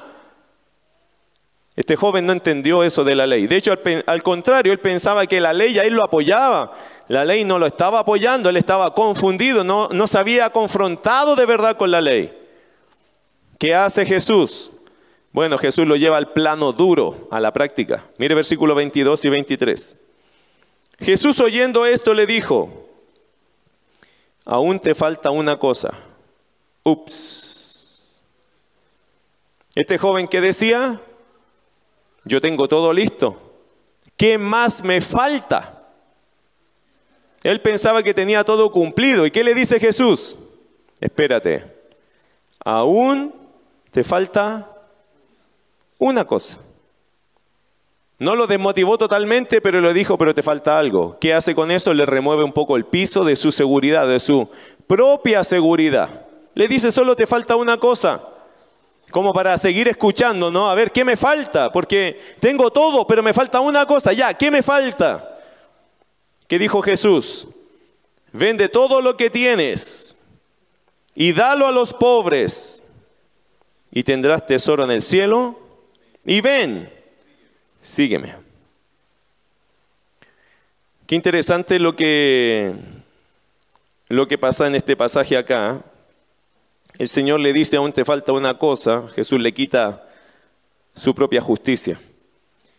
Este 1.75 1.97
joven 1.97 2.25
no 2.25 2.31
entendió 2.31 2.81
eso 2.85 3.03
de 3.03 3.15
la 3.15 3.27
ley. 3.27 3.47
De 3.47 3.57
hecho, 3.57 3.77
al, 4.05 4.23
contrario, 4.23 4.71
él 4.71 4.79
pensaba 4.79 5.27
que 5.27 5.41
la 5.41 5.51
ley 5.51 5.77
a 5.77 5.83
él 5.83 5.93
lo 5.93 6.05
apoyaba. 6.05 6.71
La 7.09 7.25
ley 7.25 7.43
no 7.43 7.59
lo 7.59 7.65
estaba 7.65 7.99
apoyando, 7.99 8.47
él 8.47 8.55
estaba 8.55 8.93
confundido, 8.93 9.65
no, 9.65 9.89
no 9.89 10.07
se 10.07 10.17
había 10.17 10.49
confrontado 10.51 11.35
de 11.35 11.45
verdad 11.45 11.75
con 11.75 11.91
la 11.91 11.99
ley. 11.99 12.33
¿Qué 13.57 13.75
hace 13.75 14.05
Jesús? 14.05 14.71
Bueno, 15.33 15.57
Jesús 15.57 15.85
lo 15.85 15.97
lleva 15.97 16.15
al 16.15 16.31
plano 16.31 16.71
duro, 16.71 17.27
a 17.29 17.41
la 17.41 17.51
práctica. 17.51 18.05
Mire 18.17 18.35
versículos 18.35 18.77
22 18.77 19.25
y 19.25 19.29
23. 19.31 19.97
Jesús 20.99 21.41
oyendo 21.41 21.85
esto 21.85 22.13
le 22.13 22.25
dijo, 22.25 22.88
aún 24.49 24.79
te 24.79 24.95
falta 24.95 25.29
una 25.29 25.59
cosa. 25.59 25.93
Ups. 26.83 28.23
Este 29.75 29.99
joven 29.99 30.27
que 30.27 30.41
decía, 30.41 30.99
yo 32.25 32.41
tengo 32.41 32.67
todo 32.67 32.91
listo. 32.91 33.39
¿Qué 34.17 34.39
más 34.39 34.83
me 34.83 35.01
falta? 35.01 35.87
Él 37.43 37.61
pensaba 37.61 38.01
que 38.01 38.15
tenía 38.15 38.43
todo 38.43 38.71
cumplido. 38.71 39.27
¿Y 39.27 39.31
qué 39.31 39.43
le 39.43 39.53
dice 39.53 39.79
Jesús? 39.79 40.35
Espérate, 40.99 41.71
aún 42.65 43.35
te 43.91 44.03
falta 44.03 44.75
una 45.99 46.25
cosa. 46.25 46.57
No 48.19 48.35
lo 48.35 48.47
desmotivó 48.47 48.97
totalmente, 48.97 49.61
pero 49.61 49.79
le 49.79 49.93
dijo, 49.93 50.17
pero 50.17 50.35
te 50.35 50.43
falta 50.43 50.77
algo. 50.77 51.17
¿Qué 51.19 51.33
hace 51.33 51.55
con 51.55 51.71
eso? 51.71 51.93
Le 51.93 52.05
remueve 52.05 52.43
un 52.43 52.51
poco 52.51 52.75
el 52.75 52.85
piso 52.85 53.23
de 53.23 53.37
su 53.37 53.51
seguridad, 53.53 54.07
de 54.07 54.19
su 54.19 54.49
propia 54.87 55.45
seguridad. 55.45 56.27
Le 56.53 56.67
dice, 56.67 56.91
solo 56.91 57.15
te 57.15 57.25
falta 57.25 57.55
una 57.55 57.77
cosa 57.77 58.21
como 59.11 59.33
para 59.33 59.57
seguir 59.57 59.87
escuchando, 59.87 60.51
¿no? 60.51 60.69
A 60.69 60.75
ver, 60.75 60.91
¿qué 60.91 61.03
me 61.03 61.17
falta? 61.17 61.71
Porque 61.71 62.21
tengo 62.39 62.71
todo, 62.71 63.07
pero 63.07 63.23
me 63.23 63.33
falta 63.33 63.59
una 63.59 63.85
cosa, 63.85 64.13
ya, 64.13 64.33
¿qué 64.33 64.51
me 64.51 64.61
falta? 64.61 65.39
¿Qué 66.47 66.59
dijo 66.59 66.81
Jesús? 66.81 67.47
Vende 68.31 68.69
todo 68.69 69.01
lo 69.01 69.17
que 69.17 69.29
tienes 69.29 70.17
y 71.15 71.33
dalo 71.33 71.67
a 71.67 71.71
los 71.71 71.93
pobres 71.93 72.83
y 73.91 74.03
tendrás 74.03 74.45
tesoro 74.45 74.83
en 74.83 74.91
el 74.91 75.01
cielo 75.01 75.57
y 76.25 76.41
ven, 76.41 76.91
sígueme. 77.89 78.35
Qué 81.07 81.15
interesante 81.15 81.79
lo 81.79 81.95
que, 81.95 82.73
lo 84.09 84.27
que 84.27 84.37
pasa 84.37 84.67
en 84.67 84.75
este 84.75 84.95
pasaje 84.95 85.35
acá. 85.35 85.81
El 86.99 87.07
Señor 87.07 87.39
le 87.39 87.51
dice, 87.51 87.77
aún 87.77 87.91
te 87.91 88.05
falta 88.05 88.31
una 88.31 88.59
cosa, 88.59 89.07
Jesús 89.15 89.39
le 89.39 89.53
quita 89.53 90.07
su 90.93 91.15
propia 91.15 91.41
justicia. 91.41 91.99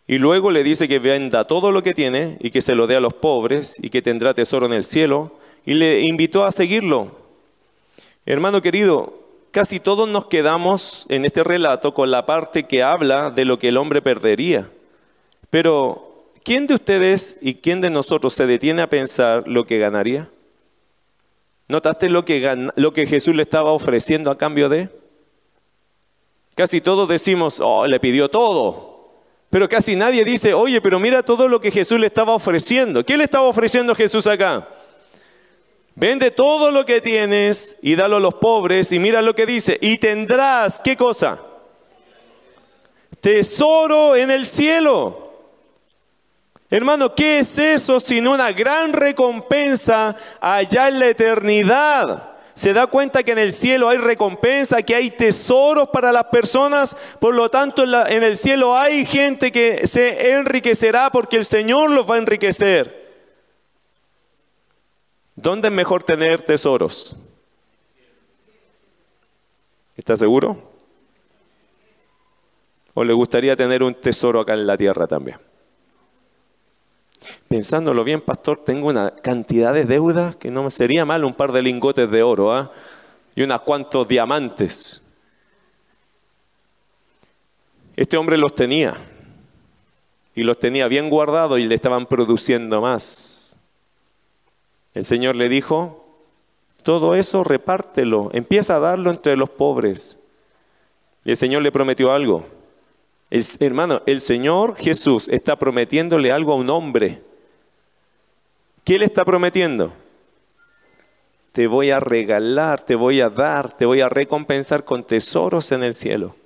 Y 0.07 0.19
luego 0.19 0.51
le 0.51 0.63
dice 0.63 0.89
que 0.89 0.99
venda 1.01 1.45
todo 1.45 1.73
lo 1.73 1.83
que 1.83 1.95
tiene 1.95 2.37
y 2.41 2.51
que 2.51 2.63
se 2.63 2.75
lo 2.75 2.87
dé 2.87 2.97
a 2.97 3.01
los 3.01 3.15
pobres 3.15 3.77
y 3.81 3.91
que 3.91 4.03
tendrá 4.03 4.35
tesoro 4.35 4.67
en 4.67 4.73
el 4.73 4.85
cielo. 4.85 5.37
Y 5.65 5.75
le 5.75 6.01
invitó 6.01 6.45
a 6.45 6.53
seguirlo. 6.53 7.19
Hermano 8.27 8.63
querido, 8.63 9.29
casi 9.51 9.81
todos 9.81 10.09
nos 10.09 10.27
quedamos 10.27 11.07
en 11.09 11.25
este 11.25 11.43
relato 11.43 11.95
con 11.95 12.11
la 12.11 12.27
parte 12.27 12.65
que 12.65 12.83
habla 12.83 13.31
de 13.31 13.45
lo 13.45 13.59
que 13.59 13.69
el 13.69 13.77
hombre 13.77 14.03
perdería. 14.03 14.71
Pero, 15.51 16.33
¿quién 16.45 16.67
de 16.67 16.75
ustedes 16.75 17.37
y 17.41 17.57
quién 17.57 17.81
de 17.81 17.91
nosotros 17.91 18.35
se 18.35 18.47
detiene 18.47 18.83
a 18.83 18.91
pensar 18.91 19.47
lo 19.47 19.67
que 19.67 19.79
ganaría? 19.79 20.31
¿Notaste 21.69 22.09
lo 22.09 22.25
que, 22.25 22.71
lo 22.77 22.93
que 22.93 23.07
Jesús 23.07 23.35
le 23.35 23.43
estaba 23.43 23.73
ofreciendo 23.73 24.31
a 24.31 24.39
cambio 24.39 24.69
de? 24.69 24.89
Casi 26.55 26.81
todos 26.81 27.09
decimos, 27.09 27.61
oh, 27.61 27.87
le 27.87 28.01
pidió 28.01 28.29
todo. 28.29 28.91
Pero 29.51 29.69
casi 29.69 29.97
nadie 29.97 30.25
dice, 30.25 30.55
oye, 30.55 30.81
pero 30.81 31.01
mira 31.01 31.23
todo 31.23 31.49
lo 31.49 31.61
que 31.61 31.71
Jesús 31.71 31.99
le 31.99 32.07
estaba 32.07 32.33
ofreciendo. 32.33 33.05
¿Qué 33.05 33.17
le 33.17 33.25
estaba 33.25 33.47
ofreciendo 33.47 33.95
Jesús 33.95 34.27
acá? 34.27 34.69
Vende 35.97 36.31
todo 36.31 36.71
lo 36.71 36.87
que 36.87 37.01
tienes 37.01 37.77
y 37.83 37.97
dalo 37.97 38.17
a 38.17 38.21
los 38.21 38.35
pobres 38.35 38.93
y 38.93 38.99
mira 38.99 39.23
lo 39.23 39.35
que 39.35 39.47
dice. 39.47 39.79
Y 39.81 39.99
tendrás, 39.99 40.81
¿qué 40.83 40.97
cosa? 40.97 41.41
Tesoro 43.21 44.17
en 44.17 44.31
el 44.31 44.47
cielo. 44.47 45.30
Hermano, 46.71 47.17
¿qué 47.17 47.41
es 47.41 47.59
eso 47.59 47.99
sino 47.99 48.31
una 48.33 48.53
gran 48.53 48.93
recompensa 48.93 50.17
allá 50.41 50.87
en 50.87 51.01
la 51.01 51.09
eternidad? 51.09 52.31
Se 52.55 52.73
da 52.73 52.87
cuenta 52.87 53.25
que 53.25 53.33
en 53.33 53.39
el 53.39 53.53
cielo 53.53 53.89
hay 53.89 53.99
recompensa, 53.99 54.83
que 54.83 54.95
hay 54.95 55.11
tesoros 55.11 55.89
para 55.89 56.13
las 56.13 56.25
personas, 56.25 56.97
por 57.19 57.35
lo 57.35 57.49
tanto 57.49 57.83
en, 58.07 58.23
el 58.23 58.37
cielo 58.37 58.77
hay 58.77 59.05
gente 59.05 59.51
que 59.51 59.87
se 59.89 60.33
enriquecerá 60.33 61.11
porque 61.11 61.39
el 61.39 61.45
Señor 61.45 61.91
los 61.91 62.09
va 62.09 62.15
a 62.15 62.19
enriquecer. 62.19 63.01
¿Dónde 65.35 65.69
es 65.69 65.75
mejor 65.75 66.05
tener 66.05 66.43
tesoros? 66.43 67.17
¿Está 69.97 70.17
seguro? 70.17 70.71
¿O 72.95 73.03
le 73.03 73.13
gustaría 73.13 73.57
tener 73.57 73.83
un 73.83 73.95
tesoro 73.95 74.41
acá 74.41 74.53
en 74.53 74.67
la 74.67 74.77
tierra 74.77 75.07
también? 75.07 75.50
Pensándolo 77.51 78.05
bien, 78.05 78.21
pastor, 78.21 78.63
tengo 78.65 78.87
una 78.87 79.11
cantidad 79.11 79.75
de 79.75 79.85
deudas 79.85 80.37
que 80.37 80.53
no 80.53 80.63
me 80.63 80.71
sería 80.71 81.05
mal 81.05 81.25
un 81.25 81.35
par 81.35 81.51
de 81.51 81.63
lingotes 81.63 82.09
de 82.09 82.23
oro 82.23 82.53
¿ah? 82.53 82.71
y 83.35 83.43
unos 83.43 83.63
cuantos 83.63 84.07
diamantes. 84.07 85.03
Este 87.97 88.17
hombre 88.17 88.39
los 88.39 88.55
tenía 88.55 88.97
y 90.33 90.45
los 90.45 90.61
tenía 90.61 90.87
bien 90.87 91.11
guardados 91.11 91.59
y 91.59 91.67
le 91.67 91.75
estaban 91.75 92.07
produciendo 92.07 92.81
más. 92.81 93.59
El 94.95 95.03
Señor 95.03 95.35
le 95.35 95.49
dijo, 95.49 96.07
todo 96.85 97.17
eso 97.17 97.43
repártelo, 97.43 98.31
empieza 98.33 98.77
a 98.77 98.81
darlo 98.81 99.11
entre 99.11 99.37
los 99.37 99.51
pobres. 99.51 100.19
Y 101.25 101.31
el 101.31 101.37
Señor 101.37 101.63
le 101.63 101.73
prometió 101.73 102.13
algo. 102.13 102.47
hermano, 103.59 104.03
el 104.07 104.21
Señor 104.21 104.77
Jesús 104.77 105.29
está 105.29 105.57
prometiéndole 105.57 106.31
algo 106.31 106.53
a 106.53 106.57
un 106.57 106.71
hombre. 106.71 107.29
¿Qué 108.85 108.99
le 108.99 109.05
está 109.05 109.25
prometiendo? 109.25 109.93
Te 111.53 111.67
voy 111.67 111.91
a 111.91 112.01
regalar, 112.01 112.83
te 112.83 112.95
voy 112.95 113.21
a 113.21 113.29
dar, 113.29 113.77
te 113.77 113.87
voy 113.87 114.01
a 114.01 114.09
recompensar 114.09 114.85
con 114.85 115.05
tesoros 115.05 115.73
en 115.73 115.83
el 115.83 115.95
cielo. 115.95 116.37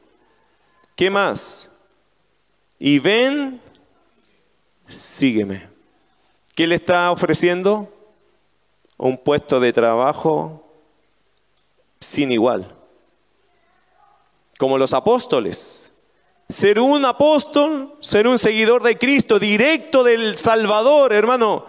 ¿Qué 0.96 1.10
más? 1.10 1.70
Y 2.78 2.98
ven, 2.98 3.60
sígueme. 4.88 5.68
¿Qué 6.54 6.66
le 6.66 6.76
está 6.76 7.10
ofreciendo? 7.10 7.90
un 8.96 9.18
puesto 9.18 9.60
de 9.60 9.72
trabajo 9.72 10.64
sin 12.00 12.32
igual. 12.32 12.74
Como 14.58 14.78
los 14.78 14.94
apóstoles. 14.94 15.92
Ser 16.48 16.78
un 16.78 17.04
apóstol, 17.04 17.94
ser 18.00 18.28
un 18.28 18.38
seguidor 18.38 18.82
de 18.82 18.98
Cristo, 18.98 19.38
directo 19.38 20.04
del 20.04 20.36
Salvador, 20.36 21.12
hermano. 21.12 21.66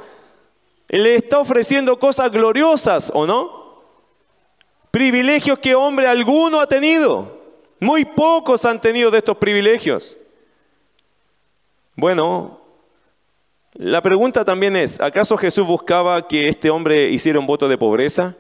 Le 0.88 1.16
está 1.16 1.40
ofreciendo 1.40 1.98
cosas 2.00 2.32
gloriosas, 2.32 3.12
¿o 3.14 3.26
no? 3.26 3.82
Privilegios 4.92 5.60
que 5.60 5.76
hombre 5.76 6.08
alguno 6.08 6.60
ha 6.62 6.68
tenido. 6.68 7.36
Muy 7.80 8.06
pocos 8.06 8.66
han 8.66 8.80
tenido 8.80 9.12
de 9.12 9.18
estos 9.18 9.38
privilegios. 9.38 10.18
Bueno, 11.96 12.62
la 13.74 14.02
pregunta 14.02 14.46
también 14.46 14.76
es, 14.76 15.02
¿acaso 15.02 15.38
Jesús 15.38 15.68
buscaba 15.68 16.28
que 16.28 16.48
este 16.48 16.70
hombre 16.70 17.10
hiciera 17.10 17.40
un 17.40 17.48
voto 17.48 17.68
de 17.68 17.78
pobreza? 17.78 18.36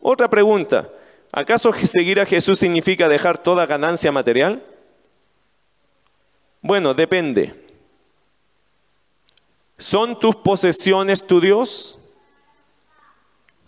Otra 0.00 0.28
pregunta, 0.28 0.88
¿acaso 1.30 1.72
seguir 1.74 2.20
a 2.20 2.26
Jesús 2.26 2.58
significa 2.58 3.08
dejar 3.08 3.36
toda 3.36 3.66
ganancia 3.66 4.10
material? 4.12 4.62
Bueno, 6.62 6.94
depende. 6.94 7.67
¿Son 9.78 10.18
tus 10.18 10.34
posesiones 10.34 11.24
tu 11.24 11.40
Dios? 11.40 11.98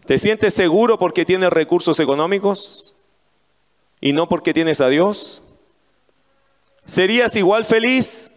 ¿Te 0.06 0.18
sientes 0.18 0.52
seguro 0.54 0.98
porque 0.98 1.24
tienes 1.24 1.50
recursos 1.50 2.00
económicos 2.00 2.96
y 4.00 4.12
no 4.12 4.28
porque 4.28 4.52
tienes 4.52 4.80
a 4.80 4.88
Dios? 4.88 5.40
¿Serías 6.84 7.36
igual 7.36 7.64
feliz 7.64 8.32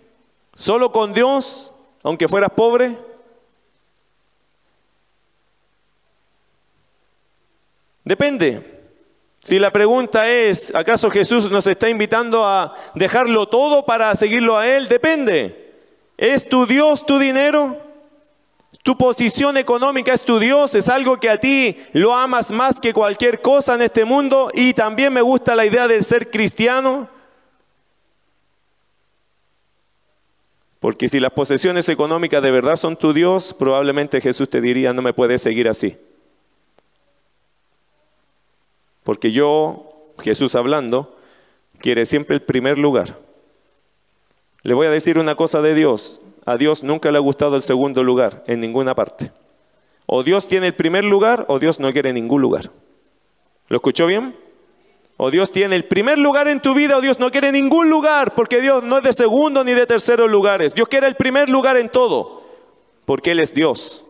solo 0.53 0.91
con 0.91 1.13
Dios 1.13 1.73
aunque 2.03 2.27
fueras 2.27 2.51
pobre? 2.51 2.95
Depende. 8.03 8.69
Si 9.41 9.57
la 9.57 9.71
pregunta 9.71 10.29
es, 10.29 10.75
¿acaso 10.75 11.09
Jesús 11.09 11.49
nos 11.49 11.65
está 11.65 11.89
invitando 11.89 12.45
a 12.45 12.75
dejarlo 12.93 13.47
todo 13.47 13.83
para 13.83 14.15
seguirlo 14.15 14.57
a 14.57 14.67
Él? 14.67 14.87
Depende. 14.87 15.62
¿Es 16.23 16.47
tu 16.47 16.65
Dios 16.65 17.05
tu 17.05 17.19
dinero? 17.19 17.77
¿Tu 18.81 18.97
posición 18.97 19.57
económica 19.57 20.13
es 20.13 20.23
tu 20.23 20.39
Dios? 20.39 20.73
¿Es 20.73 20.87
algo 20.87 21.19
que 21.19 21.29
a 21.29 21.37
ti 21.37 21.77
lo 21.91 22.15
amas 22.15 22.49
más 22.49 22.79
que 22.79 22.93
cualquier 22.93 23.41
cosa 23.41 23.75
en 23.75 23.81
este 23.81 24.05
mundo? 24.05 24.49
Y 24.53 24.73
también 24.73 25.11
me 25.11 25.21
gusta 25.21 25.53
la 25.53 25.65
idea 25.65 25.85
de 25.85 26.01
ser 26.01 26.31
cristiano. 26.31 27.09
Porque 30.79 31.09
si 31.09 31.19
las 31.19 31.33
posesiones 31.33 31.89
económicas 31.89 32.41
de 32.41 32.51
verdad 32.51 32.77
son 32.77 32.95
tu 32.95 33.11
Dios, 33.11 33.53
probablemente 33.53 34.21
Jesús 34.21 34.49
te 34.49 34.61
diría, 34.61 34.93
no 34.93 35.01
me 35.01 35.11
puedes 35.11 35.41
seguir 35.41 35.67
así. 35.67 35.97
Porque 39.03 39.33
yo, 39.33 40.13
Jesús 40.19 40.55
hablando, 40.55 41.19
quiere 41.79 42.05
siempre 42.05 42.37
el 42.37 42.41
primer 42.41 42.79
lugar. 42.79 43.17
Le 44.63 44.73
voy 44.73 44.87
a 44.87 44.91
decir 44.91 45.19
una 45.19 45.35
cosa 45.35 45.61
de 45.61 45.75
Dios. 45.75 46.21
A 46.45 46.57
Dios 46.57 46.83
nunca 46.83 47.11
le 47.11 47.17
ha 47.17 47.21
gustado 47.21 47.55
el 47.55 47.61
segundo 47.61 48.03
lugar 48.03 48.43
en 48.47 48.59
ninguna 48.59 48.95
parte. 48.95 49.31
O 50.05 50.23
Dios 50.23 50.47
tiene 50.47 50.67
el 50.67 50.73
primer 50.73 51.03
lugar 51.03 51.45
o 51.47 51.59
Dios 51.59 51.79
no 51.79 51.91
quiere 51.91 52.11
ningún 52.13 52.41
lugar. 52.41 52.71
¿Lo 53.67 53.77
escuchó 53.77 54.07
bien? 54.07 54.35
O 55.17 55.31
Dios 55.31 55.51
tiene 55.51 55.75
el 55.75 55.85
primer 55.85 56.17
lugar 56.17 56.47
en 56.47 56.59
tu 56.59 56.73
vida 56.73 56.97
o 56.97 57.01
Dios 57.01 57.19
no 57.19 57.31
quiere 57.31 57.51
ningún 57.51 57.89
lugar, 57.89 58.33
porque 58.33 58.61
Dios 58.61 58.83
no 58.83 58.97
es 58.97 59.03
de 59.03 59.13
segundo 59.13 59.63
ni 59.63 59.73
de 59.73 59.85
terceros 59.85 60.29
lugares. 60.29 60.73
Dios 60.73 60.87
quiere 60.87 61.07
el 61.07 61.15
primer 61.15 61.49
lugar 61.49 61.77
en 61.77 61.89
todo, 61.89 62.43
porque 63.05 63.31
Él 63.31 63.39
es 63.39 63.53
Dios. 63.53 64.05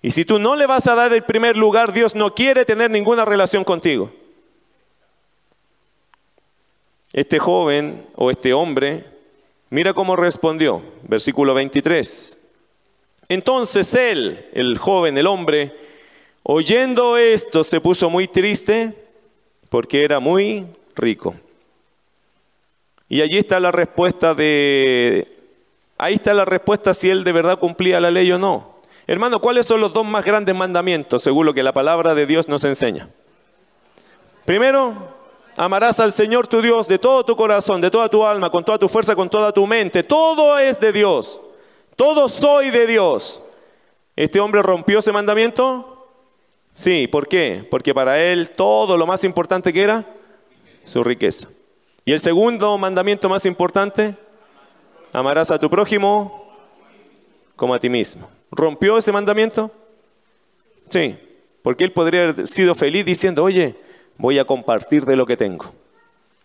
Y 0.00 0.12
si 0.12 0.24
tú 0.24 0.38
no 0.38 0.54
le 0.54 0.66
vas 0.66 0.86
a 0.86 0.94
dar 0.94 1.12
el 1.12 1.22
primer 1.22 1.56
lugar, 1.56 1.92
Dios 1.92 2.14
no 2.14 2.34
quiere 2.34 2.64
tener 2.64 2.90
ninguna 2.90 3.24
relación 3.24 3.64
contigo. 3.64 4.12
Este 7.12 7.38
joven 7.38 8.06
o 8.14 8.30
este 8.30 8.52
hombre, 8.52 9.13
mira 9.70 9.92
cómo 9.92 10.16
respondió, 10.16 10.82
versículo 11.02 11.54
23. 11.54 12.38
Entonces 13.28 13.94
él, 13.94 14.46
el 14.52 14.78
joven, 14.78 15.16
el 15.18 15.26
hombre, 15.26 15.72
oyendo 16.42 17.16
esto, 17.16 17.64
se 17.64 17.80
puso 17.80 18.10
muy 18.10 18.28
triste 18.28 18.94
porque 19.68 20.04
era 20.04 20.20
muy 20.20 20.66
rico. 20.94 21.34
Y 23.08 23.20
allí 23.20 23.38
está 23.38 23.60
la 23.60 23.72
respuesta 23.72 24.34
de, 24.34 25.28
ahí 25.98 26.14
está 26.14 26.34
la 26.34 26.44
respuesta 26.44 26.94
si 26.94 27.10
él 27.10 27.24
de 27.24 27.32
verdad 27.32 27.58
cumplía 27.58 28.00
la 28.00 28.10
ley 28.10 28.30
o 28.32 28.38
no. 28.38 28.74
Hermano, 29.06 29.40
¿cuáles 29.40 29.66
son 29.66 29.80
los 29.80 29.92
dos 29.92 30.06
más 30.06 30.24
grandes 30.24 30.54
mandamientos 30.54 31.22
según 31.22 31.46
lo 31.46 31.54
que 31.54 31.62
la 31.62 31.72
palabra 31.72 32.14
de 32.14 32.26
Dios 32.26 32.48
nos 32.48 32.64
enseña? 32.64 33.08
Primero, 34.44 35.13
amarás 35.56 36.00
al 36.00 36.12
Señor 36.12 36.46
tu 36.46 36.60
Dios 36.60 36.88
de 36.88 36.98
todo 36.98 37.24
tu 37.24 37.36
corazón, 37.36 37.80
de 37.80 37.90
toda 37.90 38.08
tu 38.08 38.24
alma, 38.24 38.50
con 38.50 38.64
toda 38.64 38.78
tu 38.78 38.88
fuerza, 38.88 39.14
con 39.14 39.28
toda 39.28 39.52
tu 39.52 39.66
mente. 39.66 40.02
Todo 40.02 40.58
es 40.58 40.80
de 40.80 40.92
Dios. 40.92 41.40
Todo 41.96 42.28
soy 42.28 42.70
de 42.70 42.86
Dios. 42.86 43.42
¿Este 44.16 44.40
hombre 44.40 44.62
rompió 44.62 44.98
ese 44.98 45.12
mandamiento? 45.12 46.08
Sí, 46.72 47.06
¿por 47.06 47.28
qué? 47.28 47.66
Porque 47.70 47.94
para 47.94 48.20
él 48.20 48.50
todo 48.50 48.96
lo 48.96 49.06
más 49.06 49.24
importante 49.24 49.72
que 49.72 49.82
era 49.82 50.06
su 50.84 51.02
riqueza. 51.04 51.48
Y 52.04 52.12
el 52.12 52.20
segundo 52.20 52.76
mandamiento 52.76 53.28
más 53.28 53.46
importante, 53.46 54.16
amarás 55.12 55.50
a 55.50 55.58
tu 55.58 55.70
prójimo 55.70 56.52
como 57.56 57.74
a 57.74 57.80
ti 57.80 57.88
mismo. 57.88 58.28
¿Rompió 58.50 58.98
ese 58.98 59.12
mandamiento? 59.12 59.70
Sí, 60.88 61.16
porque 61.62 61.84
él 61.84 61.92
podría 61.92 62.24
haber 62.24 62.46
sido 62.46 62.74
feliz 62.74 63.04
diciendo, 63.04 63.42
oye, 63.42 63.76
voy 64.16 64.38
a 64.38 64.44
compartir 64.44 65.04
de 65.04 65.16
lo 65.16 65.26
que 65.26 65.36
tengo. 65.36 65.72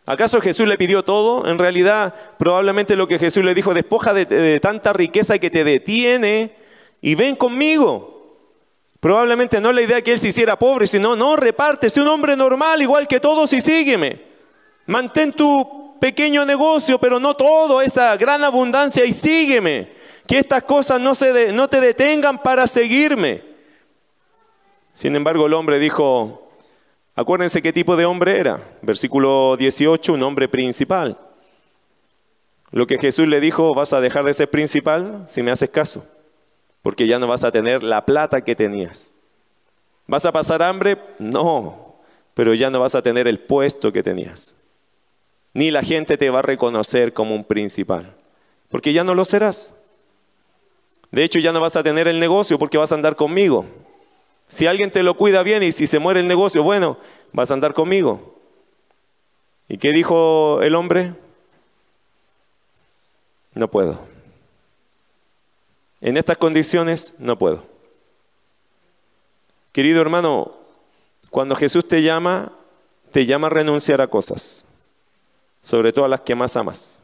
¿Acaso 0.05 0.41
Jesús 0.41 0.67
le 0.67 0.78
pidió 0.78 1.03
todo? 1.03 1.47
En 1.47 1.59
realidad, 1.59 2.15
probablemente 2.39 2.95
lo 2.95 3.07
que 3.07 3.20
Jesús 3.20 3.43
le 3.43 3.53
dijo, 3.53 3.76
despoja 3.76 4.13
de, 4.13 4.59
tanta 4.59 4.91
riqueza 4.91 5.38
que 5.38 5.51
te 5.51 5.63
detiene 5.63 6.55
y 6.99 7.13
ven 7.13 7.36
conmigo. 7.36 8.38
Probablemente 8.99 9.61
no 9.61 9.72
la 9.72 9.82
idea 9.82 10.01
que 10.01 10.13
él 10.13 10.20
se 10.20 10.30
hiciera 10.30 10.57
pobre, 10.57 10.88
sino, 10.88 11.15
no, 11.15 11.36
reparte, 11.36 11.91
sé 11.91 12.01
un 12.01 12.07
hombre 12.07 12.36
normal, 12.36 12.82
igual 12.82 13.07
que 13.07 13.20
todos 13.20 13.53
y 13.53 13.61
sígueme. 13.61 14.20
Mantén 14.88 15.32
tu 15.32 15.99
pequeño 15.99 16.43
negocio, 16.43 16.99
pero 16.99 17.20
no 17.20 17.36
todo, 17.36 17.80
esa 17.80 18.17
gran 18.17 18.43
abundancia 18.43 19.05
y 19.05 19.13
sígueme. 19.13 19.93
Que 20.26 20.39
estas 20.39 20.63
cosas 20.63 20.99
no, 20.99 21.13
se 21.13 21.53
no 21.53 21.67
te 21.67 21.80
detengan 21.80 22.41
para 22.41 22.65
seguirme. 22.65 23.43
Sin 24.93 25.15
embargo, 25.15 25.45
el 25.45 25.53
hombre 25.53 25.78
dijo, 25.78 26.49
Acuérdense 27.20 27.61
qué 27.61 27.74
tipo 27.74 27.97
de 27.97 28.05
hombre 28.05 28.39
era. 28.39 28.65
Versículo 28.82 29.57
18, 29.57 30.13
un 30.13 30.24
hombre 30.24 30.47
principal. 30.47 31.17
Lo 32.72 32.88
que 32.88 32.97
Jesús 32.97 33.28
le 33.28 33.41
dijo, 33.41 33.76
vas 33.76 33.91
a 33.91 33.99
dejar 33.99 34.24
de 34.24 34.34
ser 34.34 34.49
principal 34.49 35.26
si 35.28 35.43
me 35.43 35.51
haces 35.51 35.70
caso, 35.70 36.07
porque 36.82 37.07
ya 37.07 37.20
no 37.20 37.28
vas 37.28 37.43
a 37.43 37.51
tener 37.51 37.84
la 37.84 38.05
plata 38.05 38.39
que 38.39 38.55
tenías. 38.55 39.11
¿Vas 40.07 40.26
a 40.26 40.32
pasar 40.32 40.63
hambre? 40.63 40.97
No, 41.20 41.97
pero 42.36 42.53
ya 42.53 42.70
no 42.70 42.80
vas 42.80 42.95
a 42.95 43.01
tener 43.01 43.28
el 43.28 43.41
puesto 43.41 43.91
que 43.91 44.01
tenías. 44.01 44.55
Ni 45.53 45.72
la 45.72 45.84
gente 45.84 46.15
te 46.15 46.30
va 46.30 46.39
a 46.39 46.43
reconocer 46.43 47.11
como 47.11 47.36
un 47.36 47.43
principal, 47.43 48.15
porque 48.70 48.93
ya 48.93 49.03
no 49.03 49.13
lo 49.13 49.26
serás. 49.26 49.74
De 51.11 51.26
hecho, 51.26 51.39
ya 51.39 51.51
no 51.51 51.59
vas 51.59 51.76
a 51.76 51.84
tener 51.84 52.07
el 52.07 52.22
negocio 52.22 52.57
porque 52.57 52.78
vas 52.78 52.93
a 52.93 52.95
andar 52.95 53.17
conmigo. 53.17 53.65
Si 54.50 54.66
alguien 54.66 54.91
te 54.91 55.04
lo 55.04 55.16
cuida 55.16 55.43
bien 55.43 55.62
y 55.62 55.72
si 55.72 55.88
se 55.88 56.00
muere 56.00 56.20
el 56.20 56.28
negocio, 56.28 56.64
bueno, 56.64 56.97
vas 57.32 57.52
a 57.52 57.54
andar 57.54 57.74
conmigo. 57.76 58.36
¿Y 59.68 59.78
qué 59.78 59.93
dijo 59.93 60.62
el 60.64 60.74
hombre? 60.74 61.14
No 63.54 63.70
puedo. 63.70 64.00
En 66.02 66.18
estas 66.18 66.38
condiciones 66.38 67.14
no 67.20 67.38
puedo. 67.38 67.64
Querido 69.72 70.02
hermano, 70.02 70.56
cuando 71.30 71.56
Jesús 71.56 71.88
te 71.88 72.02
llama, 72.02 72.52
te 73.12 73.28
llama 73.28 73.47
a 73.47 73.52
renunciar 73.52 74.02
a 74.02 74.08
cosas, 74.08 74.66
sobre 75.62 75.93
todo 75.93 76.06
a 76.06 76.10
las 76.10 76.22
que 76.22 76.34
más 76.34 76.56
amas. 76.56 77.02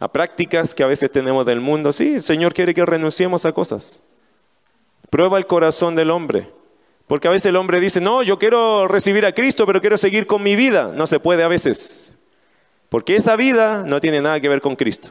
A 0.00 0.08
prácticas 0.08 0.74
que 0.74 0.82
a 0.82 0.88
veces 0.88 1.12
tenemos 1.12 1.46
del 1.46 1.60
mundo. 1.60 1.92
Sí, 1.92 2.14
el 2.14 2.22
Señor 2.22 2.54
quiere 2.54 2.74
que 2.74 2.84
renunciemos 2.84 3.46
a 3.46 3.52
cosas. 3.52 4.02
Prueba 5.10 5.38
el 5.38 5.46
corazón 5.46 5.94
del 5.94 6.10
hombre. 6.10 6.50
Porque 7.06 7.28
a 7.28 7.30
veces 7.30 7.46
el 7.46 7.56
hombre 7.56 7.80
dice, 7.80 8.00
no, 8.00 8.22
yo 8.22 8.38
quiero 8.38 8.88
recibir 8.88 9.26
a 9.26 9.32
Cristo, 9.32 9.66
pero 9.66 9.80
quiero 9.80 9.98
seguir 9.98 10.26
con 10.26 10.42
mi 10.42 10.56
vida. 10.56 10.92
No 10.94 11.06
se 11.06 11.20
puede 11.20 11.42
a 11.42 11.48
veces. 11.48 12.18
Porque 12.88 13.16
esa 13.16 13.36
vida 13.36 13.84
no 13.86 14.00
tiene 14.00 14.20
nada 14.20 14.40
que 14.40 14.48
ver 14.48 14.60
con 14.60 14.76
Cristo. 14.76 15.10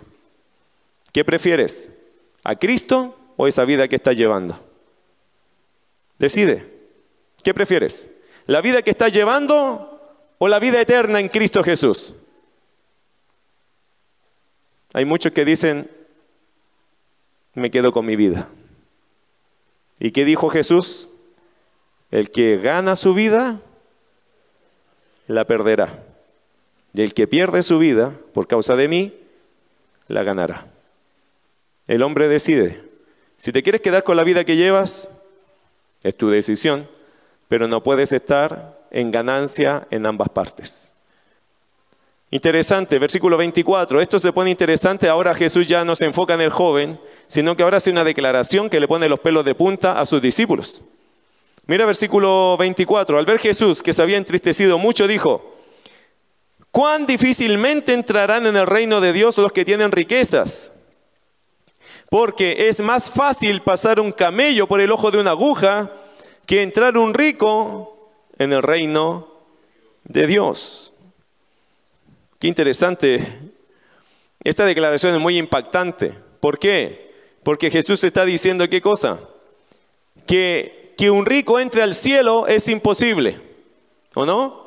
¿Qué 1.11 1.25
prefieres? 1.25 1.91
¿A 2.43 2.55
Cristo 2.55 3.17
o 3.37 3.47
esa 3.47 3.65
vida 3.65 3.87
que 3.87 3.95
estás 3.97 4.15
llevando? 4.15 4.59
Decide. 6.17 6.67
¿Qué 7.43 7.53
prefieres? 7.53 8.09
¿La 8.47 8.61
vida 8.61 8.81
que 8.81 8.91
estás 8.91 9.11
llevando 9.11 9.99
o 10.37 10.47
la 10.47 10.59
vida 10.59 10.79
eterna 10.81 11.19
en 11.19 11.29
Cristo 11.29 11.63
Jesús? 11.63 12.15
Hay 14.93 15.05
muchos 15.05 15.31
que 15.31 15.45
dicen, 15.45 15.89
me 17.53 17.71
quedo 17.71 17.91
con 17.91 18.05
mi 18.05 18.15
vida. 18.15 18.49
¿Y 20.03 20.11
qué 20.11 20.25
dijo 20.25 20.49
Jesús? 20.49 21.09
El 22.09 22.31
que 22.31 22.57
gana 22.57 22.95
su 22.95 23.13
vida, 23.13 23.61
la 25.27 25.45
perderá. 25.45 26.03
Y 26.91 27.03
el 27.03 27.13
que 27.13 27.27
pierde 27.27 27.61
su 27.61 27.77
vida 27.77 28.11
por 28.33 28.47
causa 28.47 28.75
de 28.75 28.87
mí, 28.87 29.13
la 30.07 30.23
ganará. 30.23 30.65
El 31.85 32.01
hombre 32.01 32.27
decide. 32.27 32.81
Si 33.37 33.51
te 33.51 33.61
quieres 33.61 33.81
quedar 33.81 34.03
con 34.03 34.17
la 34.17 34.23
vida 34.23 34.43
que 34.43 34.55
llevas, 34.55 35.11
es 36.01 36.17
tu 36.17 36.31
decisión, 36.31 36.89
pero 37.47 37.67
no 37.67 37.83
puedes 37.83 38.11
estar 38.11 38.79
en 38.89 39.11
ganancia 39.11 39.87
en 39.91 40.07
ambas 40.07 40.29
partes. 40.29 40.93
Interesante, 42.31 42.97
versículo 42.97 43.37
24. 43.37 44.01
Esto 44.01 44.17
se 44.17 44.33
pone 44.33 44.49
interesante. 44.49 45.07
Ahora 45.07 45.35
Jesús 45.35 45.67
ya 45.67 45.85
no 45.85 45.95
se 45.95 46.05
enfoca 46.05 46.33
en 46.33 46.41
el 46.41 46.49
joven, 46.49 46.99
sino 47.31 47.55
que 47.55 47.63
ahora 47.63 47.77
hace 47.77 47.89
una 47.89 48.03
declaración 48.03 48.69
que 48.69 48.81
le 48.81 48.89
pone 48.89 49.07
los 49.07 49.21
pelos 49.21 49.45
de 49.45 49.55
punta 49.55 50.01
a 50.01 50.05
sus 50.05 50.21
discípulos. 50.21 50.83
Mira 51.65 51.85
versículo 51.85 52.57
24. 52.57 53.17
Al 53.17 53.25
ver 53.25 53.39
Jesús 53.39 53.81
que 53.81 53.93
se 53.93 54.01
había 54.01 54.17
entristecido 54.17 54.77
mucho, 54.77 55.07
dijo, 55.07 55.55
cuán 56.71 57.05
difícilmente 57.05 57.93
entrarán 57.93 58.47
en 58.47 58.57
el 58.57 58.67
reino 58.67 58.99
de 58.99 59.13
Dios 59.13 59.37
los 59.37 59.53
que 59.53 59.63
tienen 59.63 59.93
riquezas. 59.93 60.73
Porque 62.09 62.67
es 62.67 62.81
más 62.81 63.09
fácil 63.09 63.61
pasar 63.61 64.01
un 64.01 64.11
camello 64.11 64.67
por 64.67 64.81
el 64.81 64.91
ojo 64.91 65.09
de 65.09 65.21
una 65.21 65.29
aguja 65.31 65.89
que 66.45 66.63
entrar 66.63 66.97
un 66.97 67.13
rico 67.13 68.11
en 68.39 68.51
el 68.51 68.61
reino 68.61 69.29
de 70.03 70.27
Dios. 70.27 70.93
Qué 72.39 72.49
interesante. 72.49 73.25
Esta 74.43 74.65
declaración 74.65 75.13
es 75.13 75.21
muy 75.21 75.37
impactante. 75.37 76.13
¿Por 76.41 76.59
qué? 76.59 77.10
Porque 77.43 77.71
Jesús 77.71 78.03
está 78.03 78.25
diciendo 78.25 78.67
qué 78.69 78.81
cosa? 78.81 79.19
Que, 80.27 80.93
que 80.97 81.09
un 81.09 81.25
rico 81.25 81.59
entre 81.59 81.81
al 81.81 81.95
cielo 81.95 82.47
es 82.47 82.67
imposible. 82.67 83.39
¿O 84.13 84.25
no? 84.25 84.61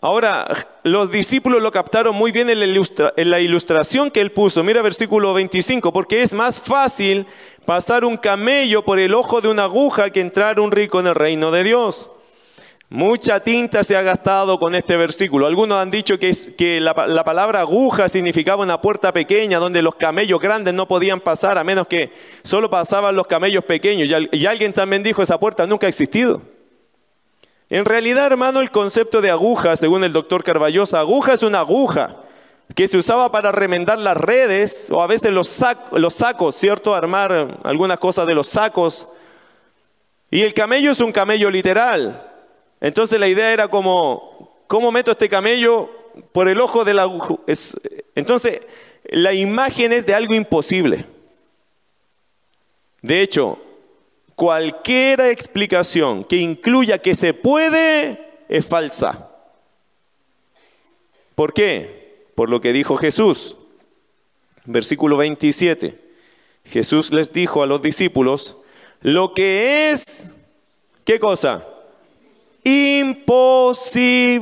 Ahora, 0.00 0.68
los 0.82 1.12
discípulos 1.12 1.62
lo 1.62 1.70
captaron 1.70 2.14
muy 2.16 2.32
bien 2.32 2.50
en 2.50 2.58
la, 2.58 3.12
en 3.16 3.30
la, 3.30 3.40
ilustración 3.40 4.10
que 4.10 4.20
él 4.20 4.32
puso. 4.32 4.64
Mira 4.64 4.82
versículo 4.82 5.32
25, 5.32 5.92
porque 5.92 6.22
es 6.22 6.32
más 6.32 6.60
fácil 6.60 7.24
pasar 7.64 8.04
un 8.04 8.16
camello 8.16 8.84
por 8.84 8.98
el 8.98 9.14
ojo 9.14 9.40
de 9.40 9.48
una 9.48 9.64
aguja 9.64 10.10
que 10.10 10.20
entrar 10.20 10.58
un 10.58 10.72
rico 10.72 10.98
en 10.98 11.06
el 11.06 11.14
reino 11.14 11.52
de 11.52 11.62
Dios. 11.62 12.10
Mucha 12.94 13.40
tinta 13.40 13.84
se 13.84 13.96
ha 13.96 14.02
gastado 14.02 14.58
con 14.58 14.74
este 14.74 14.98
versículo. 14.98 15.46
Algunos 15.46 15.78
han 15.78 15.90
dicho 15.90 16.18
que, 16.18 16.78
la, 16.78 17.24
palabra 17.24 17.60
aguja 17.60 18.06
significaba 18.10 18.62
una 18.62 18.82
puerta 18.82 19.14
pequeña 19.14 19.58
donde 19.58 19.80
los 19.80 19.94
camellos 19.94 20.38
grandes 20.38 20.74
no 20.74 20.86
podían 20.86 21.18
pasar 21.18 21.56
a 21.56 21.64
menos 21.64 21.86
que 21.86 22.12
solo 22.42 22.68
pasaban 22.68 23.16
los 23.16 23.26
camellos 23.26 23.64
pequeños. 23.64 24.10
Y, 24.10 24.36
y 24.36 24.44
alguien 24.44 24.74
también 24.74 25.02
dijo 25.02 25.22
esa 25.22 25.40
puerta 25.40 25.66
nunca 25.66 25.86
ha 25.86 25.88
existido. 25.88 26.42
En 27.70 27.86
realidad, 27.86 28.26
hermano, 28.26 28.60
el 28.60 28.70
concepto 28.70 29.22
de 29.22 29.30
aguja, 29.30 29.74
según 29.78 30.04
el 30.04 30.12
doctor 30.12 30.44
Carballosa, 30.44 31.00
aguja 31.00 31.32
es 31.32 31.42
una 31.42 31.60
aguja 31.60 32.16
que 32.74 32.88
se 32.88 32.98
usaba 32.98 33.32
para 33.32 33.52
remendar 33.52 33.96
las 33.96 34.18
redes 34.18 34.90
o 34.90 35.00
a 35.00 35.06
veces 35.06 35.32
los, 35.32 35.64
los 35.92 36.12
sacos, 36.12 36.56
¿cierto? 36.56 36.94
Armar 36.94 37.58
algunas 37.64 37.96
cosas 37.96 38.26
de 38.26 38.34
los 38.34 38.48
sacos. 38.48 39.08
Y 40.30 40.42
el 40.42 40.52
camello 40.52 40.90
es 40.90 41.00
un 41.00 41.10
camello 41.10 41.48
literal. 41.48 42.28
Entonces 42.82 43.20
la 43.20 43.28
idea 43.28 43.52
era 43.52 43.68
como, 43.68 44.64
¿cómo 44.66 44.90
meto 44.90 45.12
este 45.12 45.28
camello 45.28 45.88
por 46.32 46.48
el 46.48 46.60
ojo 46.60 46.84
de 46.84 46.92
la 46.92 47.02
aguja? 47.02 47.36
entonces, 48.16 48.60
la 49.04 49.32
imagen 49.32 49.92
es 49.92 50.04
de 50.04 50.14
algo 50.14 50.34
imposible. 50.34 51.06
De 53.00 53.22
hecho, 53.22 53.58
cualquier 54.34 55.20
explicación 55.20 56.24
que 56.24 56.36
incluya 56.38 56.98
que 56.98 57.14
se 57.14 57.34
puede 57.34 58.18
es 58.48 58.66
falsa. 58.66 59.30
¿Por 61.36 61.54
qué? 61.54 62.26
Por 62.34 62.50
lo 62.50 62.60
que 62.60 62.72
dijo 62.72 62.96
Jesús. 62.96 63.56
Versículo 64.64 65.16
27. 65.18 66.00
Jesús 66.64 67.12
les 67.12 67.32
dijo 67.32 67.62
a 67.62 67.66
los 67.66 67.80
discípulos, 67.80 68.56
lo 69.02 69.34
que 69.34 69.92
es, 69.92 70.30
¿qué 71.04 71.20
cosa? 71.20 71.68
Imposible. 72.64 74.32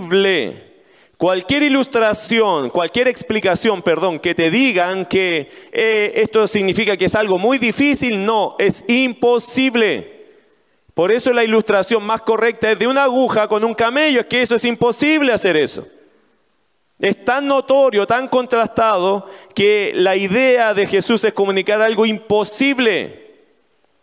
Cualquier 1.17 1.65
ilustración, 1.65 2.71
cualquier 2.71 3.07
explicación, 3.09 3.83
perdón, 3.83 4.19
que 4.19 4.35
te 4.35 4.51
digan 4.51 5.05
que 5.05 5.53
eh, 5.71 6.13
esto 6.15 6.49
significa 6.49 6.97
que 6.97 7.05
es 7.05 7.15
algo 7.15 7.39
muy 7.39 7.59
difícil, 7.59 8.25
no, 8.25 8.57
es 8.59 8.85
imposible. 8.89 10.21
Por 10.95 11.13
eso 11.13 11.33
la 11.33 11.45
ilustración 11.45 12.03
más 12.05 12.23
correcta 12.23 12.71
es 12.73 12.79
de 12.79 12.87
una 12.87 13.05
aguja 13.05 13.49
con 13.49 13.65
un 13.65 13.75
camello, 13.75 14.21
es 14.21 14.27
que 14.27 14.41
eso 14.41 14.55
es 14.55 14.65
imposible 14.65 15.33
hacer 15.33 15.57
eso. 15.57 15.87
Es 16.99 17.25
tan 17.25 17.47
notorio, 17.47 18.07
tan 18.07 18.29
contrastado, 18.29 19.29
que 19.55 19.93
la 19.95 20.17
idea 20.17 20.75
de 20.75 20.87
Jesús 20.87 21.25
es 21.25 21.33
comunicar 21.33 21.81
algo 21.81 22.05
imposible. 22.05 23.30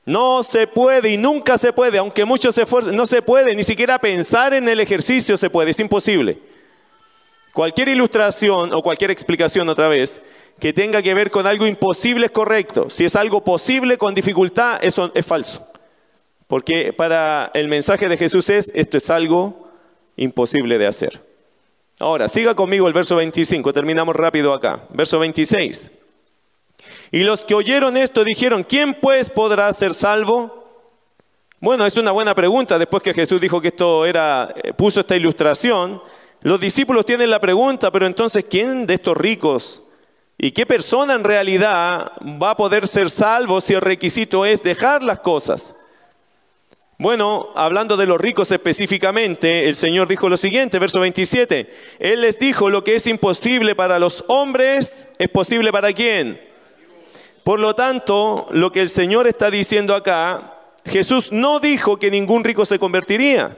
No 0.07 0.41
se 0.41 0.67
puede 0.67 1.09
y 1.09 1.17
nunca 1.17 1.57
se 1.57 1.73
puede, 1.73 1.97
aunque 1.97 2.23
muchos 2.23 2.55
se 2.55 2.61
esfuercen, 2.61 2.95
no 2.95 3.05
se 3.05 3.21
puede, 3.21 3.53
ni 3.53 3.65
siquiera 3.65 3.99
pensar 3.99 4.53
en 4.53 4.69
el 4.69 4.79
ejercicio 4.79 5.37
se 5.37 5.49
puede, 5.49 5.71
es 5.71 5.79
imposible. 5.81 6.39
Cualquier 7.51 7.89
ilustración 7.89 8.73
o 8.73 8.81
cualquier 8.81 9.11
explicación 9.11 9.67
otra 9.67 9.89
vez 9.89 10.21
que 10.61 10.71
tenga 10.71 11.01
que 11.01 11.13
ver 11.13 11.29
con 11.29 11.45
algo 11.45 11.67
imposible 11.67 12.27
es 12.27 12.31
correcto. 12.31 12.89
Si 12.89 13.03
es 13.03 13.17
algo 13.17 13.43
posible 13.43 13.97
con 13.97 14.15
dificultad, 14.15 14.79
eso 14.81 15.11
es 15.13 15.25
falso. 15.25 15.67
Porque 16.47 16.93
para 16.93 17.51
el 17.53 17.67
mensaje 17.67 18.07
de 18.07 18.15
Jesús 18.15 18.49
es, 18.49 18.71
esto 18.75 18.95
es 18.95 19.09
algo 19.09 19.67
imposible 20.15 20.77
de 20.77 20.87
hacer. 20.87 21.21
Ahora, 21.99 22.29
siga 22.29 22.55
conmigo 22.55 22.87
el 22.87 22.93
verso 22.93 23.17
25, 23.17 23.73
terminamos 23.73 24.15
rápido 24.15 24.53
acá. 24.53 24.85
Verso 24.93 25.19
26. 25.19 25.91
Y 27.11 27.23
los 27.23 27.45
que 27.45 27.55
oyeron 27.55 27.95
esto 27.97 28.23
dijeron, 28.23 28.63
¿quién 28.63 28.93
pues 28.93 29.29
podrá 29.29 29.71
ser 29.73 29.93
salvo? 29.93 30.57
Bueno, 31.59 31.85
es 31.85 31.95
una 31.97 32.11
buena 32.11 32.35
pregunta 32.35 32.77
después 32.77 33.01
que 33.01 33.13
Jesús 33.13 33.41
dijo 33.41 33.61
que 33.61 33.69
esto 33.69 34.05
era, 34.05 34.53
eh, 34.63 34.73
puso 34.73 34.99
esta 34.99 35.15
ilustración. 35.15 36.01
Los 36.41 36.59
discípulos 36.59 37.05
tienen 37.05 37.31
la 37.31 37.39
pregunta, 37.39 37.91
pero 37.91 38.05
entonces, 38.05 38.45
¿quién 38.49 38.85
de 38.85 38.95
estos 38.95 39.17
ricos 39.17 39.83
y 40.37 40.51
qué 40.51 40.65
persona 40.65 41.15
en 41.15 41.23
realidad 41.23 42.11
va 42.21 42.51
a 42.51 42.57
poder 42.57 42.87
ser 42.87 43.09
salvo 43.09 43.59
si 43.59 43.73
el 43.73 43.81
requisito 43.81 44.45
es 44.45 44.61
dejar 44.61 45.01
las 45.01 45.19
cosas? 45.19 45.73
Bueno, 46.99 47.49
hablando 47.55 47.95
de 47.95 48.07
los 48.07 48.19
ricos 48.19 48.51
específicamente, 48.51 49.67
el 49.67 49.75
Señor 49.75 50.07
dijo 50.07 50.29
lo 50.29 50.37
siguiente, 50.37 50.79
verso 50.79 50.99
27. 50.99 51.73
Él 51.99 52.21
les 52.21 52.39
dijo, 52.39 52.69
lo 52.69 52.83
que 52.83 52.95
es 52.95 53.07
imposible 53.07 53.75
para 53.75 53.99
los 53.99 54.25
hombres, 54.27 55.07
¿es 55.17 55.29
posible 55.29 55.71
para 55.71 55.93
quién? 55.93 56.41
Por 57.47 57.61
lo 57.61 57.75
tanto, 57.75 58.45
lo 58.51 58.73
que 58.73 58.81
el 58.81 58.89
Señor 58.89 59.25
está 59.25 59.49
diciendo 59.49 59.95
acá, 59.95 60.57
Jesús 60.83 61.31
no 61.31 61.61
dijo 61.61 61.95
que 61.95 62.11
ningún 62.11 62.43
rico 62.43 62.65
se 62.65 62.77
convertiría. 62.77 63.55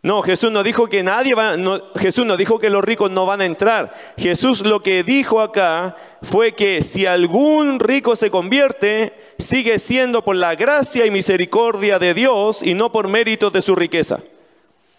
No, 0.00 0.22
Jesús 0.22 0.50
no 0.50 0.62
dijo 0.62 0.86
que 0.86 1.02
nadie 1.02 1.34
va, 1.34 1.56
Jesús 1.96 2.24
no 2.24 2.38
dijo 2.38 2.58
que 2.58 2.70
los 2.70 2.82
ricos 2.82 3.10
no 3.10 3.26
van 3.26 3.42
a 3.42 3.44
entrar. 3.44 3.94
Jesús 4.16 4.62
lo 4.62 4.82
que 4.82 5.02
dijo 5.02 5.42
acá 5.42 5.94
fue 6.22 6.52
que 6.52 6.80
si 6.80 7.04
algún 7.04 7.80
rico 7.80 8.16
se 8.16 8.30
convierte, 8.30 9.12
sigue 9.38 9.78
siendo 9.78 10.24
por 10.24 10.36
la 10.36 10.54
gracia 10.54 11.04
y 11.04 11.10
misericordia 11.10 11.98
de 11.98 12.14
Dios 12.14 12.62
y 12.62 12.72
no 12.72 12.90
por 12.90 13.08
méritos 13.08 13.52
de 13.52 13.60
su 13.60 13.76
riqueza. 13.76 14.20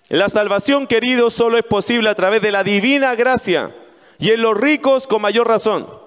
La 0.10 0.30
salvación, 0.30 0.86
querido, 0.86 1.32
solo 1.32 1.58
es 1.58 1.64
posible 1.64 2.12
a 2.12 2.16
través 2.16 2.44
de 2.44 2.52
la 2.52 2.64
divina 2.64 3.16
gracia 3.16 3.76
y 4.20 4.30
en 4.30 4.44
los 4.44 4.56
ricos 4.56 5.08
con 5.08 5.24
mayor 5.24 5.48
razón. 5.48 6.05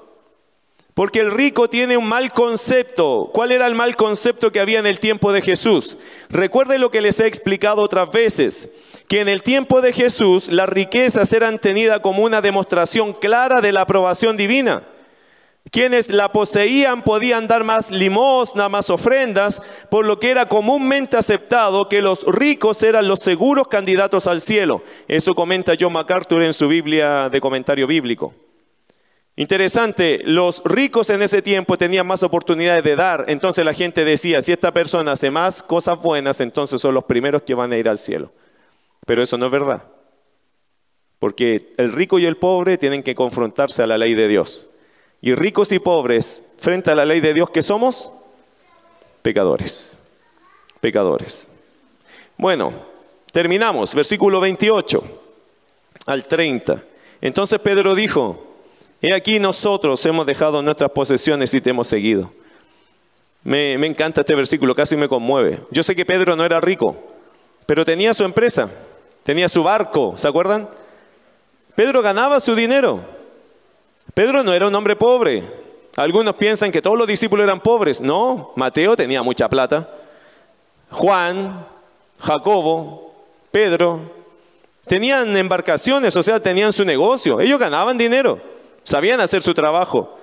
Porque 0.99 1.21
el 1.21 1.31
rico 1.31 1.71
tiene 1.71 1.97
un 1.97 2.09
mal 2.09 2.33
concepto. 2.33 3.31
¿Cuál 3.33 3.53
era 3.53 3.69
el 3.69 3.77
mal 3.77 3.95
concepto 3.95 4.51
que 4.51 4.59
había 4.59 4.81
en 4.81 4.87
el 4.89 4.99
tiempo 4.99 5.33
de 5.33 5.43
Jesús? 5.43 5.97
Recuerden 6.29 6.81
lo 6.81 6.91
que 6.91 7.01
les 7.01 7.21
he 7.21 7.29
explicado 7.29 7.83
otras 7.83 8.11
veces, 8.11 8.69
que 9.07 9.21
en 9.21 9.29
el 9.29 9.45
tiempo 9.45 9.81
de 9.81 9.93
Jesús 9.93 10.49
las 10.49 10.69
riquezas 10.69 11.33
eran 11.33 11.61
tenidas 11.61 12.01
como 12.01 12.25
una 12.25 12.41
demostración 12.41 13.13
clara 13.13 13.61
de 13.61 13.71
la 13.71 13.83
aprobación 13.83 14.37
divina. 14.37 14.83
Quienes 15.71 16.09
la 16.09 16.33
poseían 16.33 17.03
podían 17.03 17.47
dar 17.47 17.63
más 17.63 17.93
limosna, 17.93 18.69
más 18.69 18.91
ofrendas, 18.91 19.63
por 19.93 20.05
lo 20.05 20.19
que 20.19 20.33
era 20.33 20.49
comúnmente 20.49 21.17
aceptado 21.17 21.89
que 21.89 22.03
los 22.03 22.25
ricos 22.25 22.83
eran 22.83 23.07
los 23.07 23.21
seguros 23.21 23.69
candidatos 23.69 24.27
al 24.27 24.41
cielo. 24.41 24.83
Eso 25.07 25.37
comenta 25.37 25.75
John 25.79 25.93
MacArthur 25.93 26.43
en 26.43 26.55
su 26.55 26.67
Biblia 26.67 27.29
de 27.29 27.41
comentario 27.41 27.87
bíblico. 27.87 28.35
Interesante, 29.39 30.21
los 30.25 30.63
ricos 30.65 31.11
en 31.11 31.23
ese 31.23 31.43
tiempo 31.43 31.79
tenían 31.79 32.09
más 32.09 32.25
oportunidades 32.25 32.83
de 32.83 32.97
dar, 32.97 33.25
entonces 33.29 33.65
la 33.65 33.73
gente 33.73 34.05
decía, 34.05 34.43
si 34.43 34.51
esta 34.51 34.75
persona 34.75 35.13
hace 35.13 35.31
más 35.31 35.63
cosas 35.63 36.03
buenas, 36.03 36.41
entonces 36.41 36.81
son 36.81 36.93
los 36.93 37.05
primeros 37.05 37.43
que 37.43 37.55
van 37.55 37.73
a 37.73 37.79
ir 37.79 37.89
al 37.89 37.99
cielo. 37.99 38.33
Pero 39.07 39.23
eso 39.23 39.39
no 39.39 39.47
es 39.47 39.53
verdad, 39.53 39.85
porque 41.21 41.73
el 41.77 41.93
rico 41.93 42.19
y 42.19 42.27
el 42.27 42.37
pobre 42.37 42.79
tienen 42.79 43.05
que 43.05 43.15
confrontarse 43.15 43.81
a 43.81 43.87
la 43.87 43.97
ley 43.97 44.15
de 44.15 44.27
Dios. 44.27 44.71
Y 45.21 45.35
ricos 45.35 45.71
y 45.71 45.79
pobres, 45.79 46.43
frente 46.57 46.91
a 46.91 46.97
la 46.97 47.05
ley 47.05 47.21
de 47.21 47.33
Dios, 47.33 47.49
que 47.51 47.63
somos? 47.63 48.11
Pecadores. 49.23 50.01
Pecadores. 50.81 51.49
Bueno, 52.37 52.73
terminamos. 53.31 53.95
Versículo 53.95 54.41
28 54.41 55.05
al 56.07 56.27
30. 56.27 56.83
Entonces 57.21 57.61
Pedro 57.61 57.95
dijo, 57.95 58.48
he 59.01 59.13
aquí 59.15 59.39
nosotros 59.39 60.05
hemos 60.07 60.27
dejado 60.27 60.63
nuestras 60.63 60.91
posesiones 60.91 61.53
y 61.55 61.61
te 61.61 61.71
hemos 61.71 61.89
seguido. 61.89 62.33
Me, 63.45 63.79
me 63.79 63.87
encanta 63.87 64.21
este 64.21 64.35
versículo, 64.35 64.75
casi 64.75 64.97
me 64.97 65.09
conmueve. 65.09 65.61
Yo 65.71 65.83
sé 65.83 65.95
que 65.95 66.05
Pedro 66.05 66.37
no 66.37 66.45
era 66.45 66.61
rico, 66.61 66.97
pero 67.67 67.85
tenía 67.85 68.15
su 68.15 68.25
empresa, 68.25 68.69
tenía 69.23 69.49
su 69.49 69.63
barco, 69.63 70.15
¿se 70.17 70.27
acuerdan? 70.29 70.69
Pedro 71.75 72.03
ganaba 72.03 72.41
su 72.41 72.55
dinero. 72.57 73.01
Pedro 74.15 74.43
no 74.43 74.53
era 74.53 74.67
un 74.67 74.75
hombre 74.75 74.97
pobre. 74.97 75.45
Algunos 75.97 76.35
piensan 76.35 76.73
que 76.73 76.83
todos 76.83 76.99
los 76.99 77.07
discípulos 77.07 77.45
eran 77.45 77.61
pobres. 77.61 78.01
No, 78.01 78.53
Mateo 78.57 78.97
tenía 78.97 79.23
mucha 79.23 79.49
plata. 79.49 79.89
Juan, 80.91 81.67
Jacobo, 82.19 83.15
Pedro, 83.51 84.01
tenían 84.87 85.37
embarcaciones, 85.37 86.17
o 86.17 86.23
sea, 86.23 86.41
tenían 86.41 86.73
su 86.73 86.85
negocio. 86.85 87.41
Ellos 87.41 87.59
ganaban 87.59 87.99
dinero, 87.99 88.41
sabían 88.89 89.21
hacer 89.21 89.43
su 89.43 89.53
trabajo. 89.53 90.19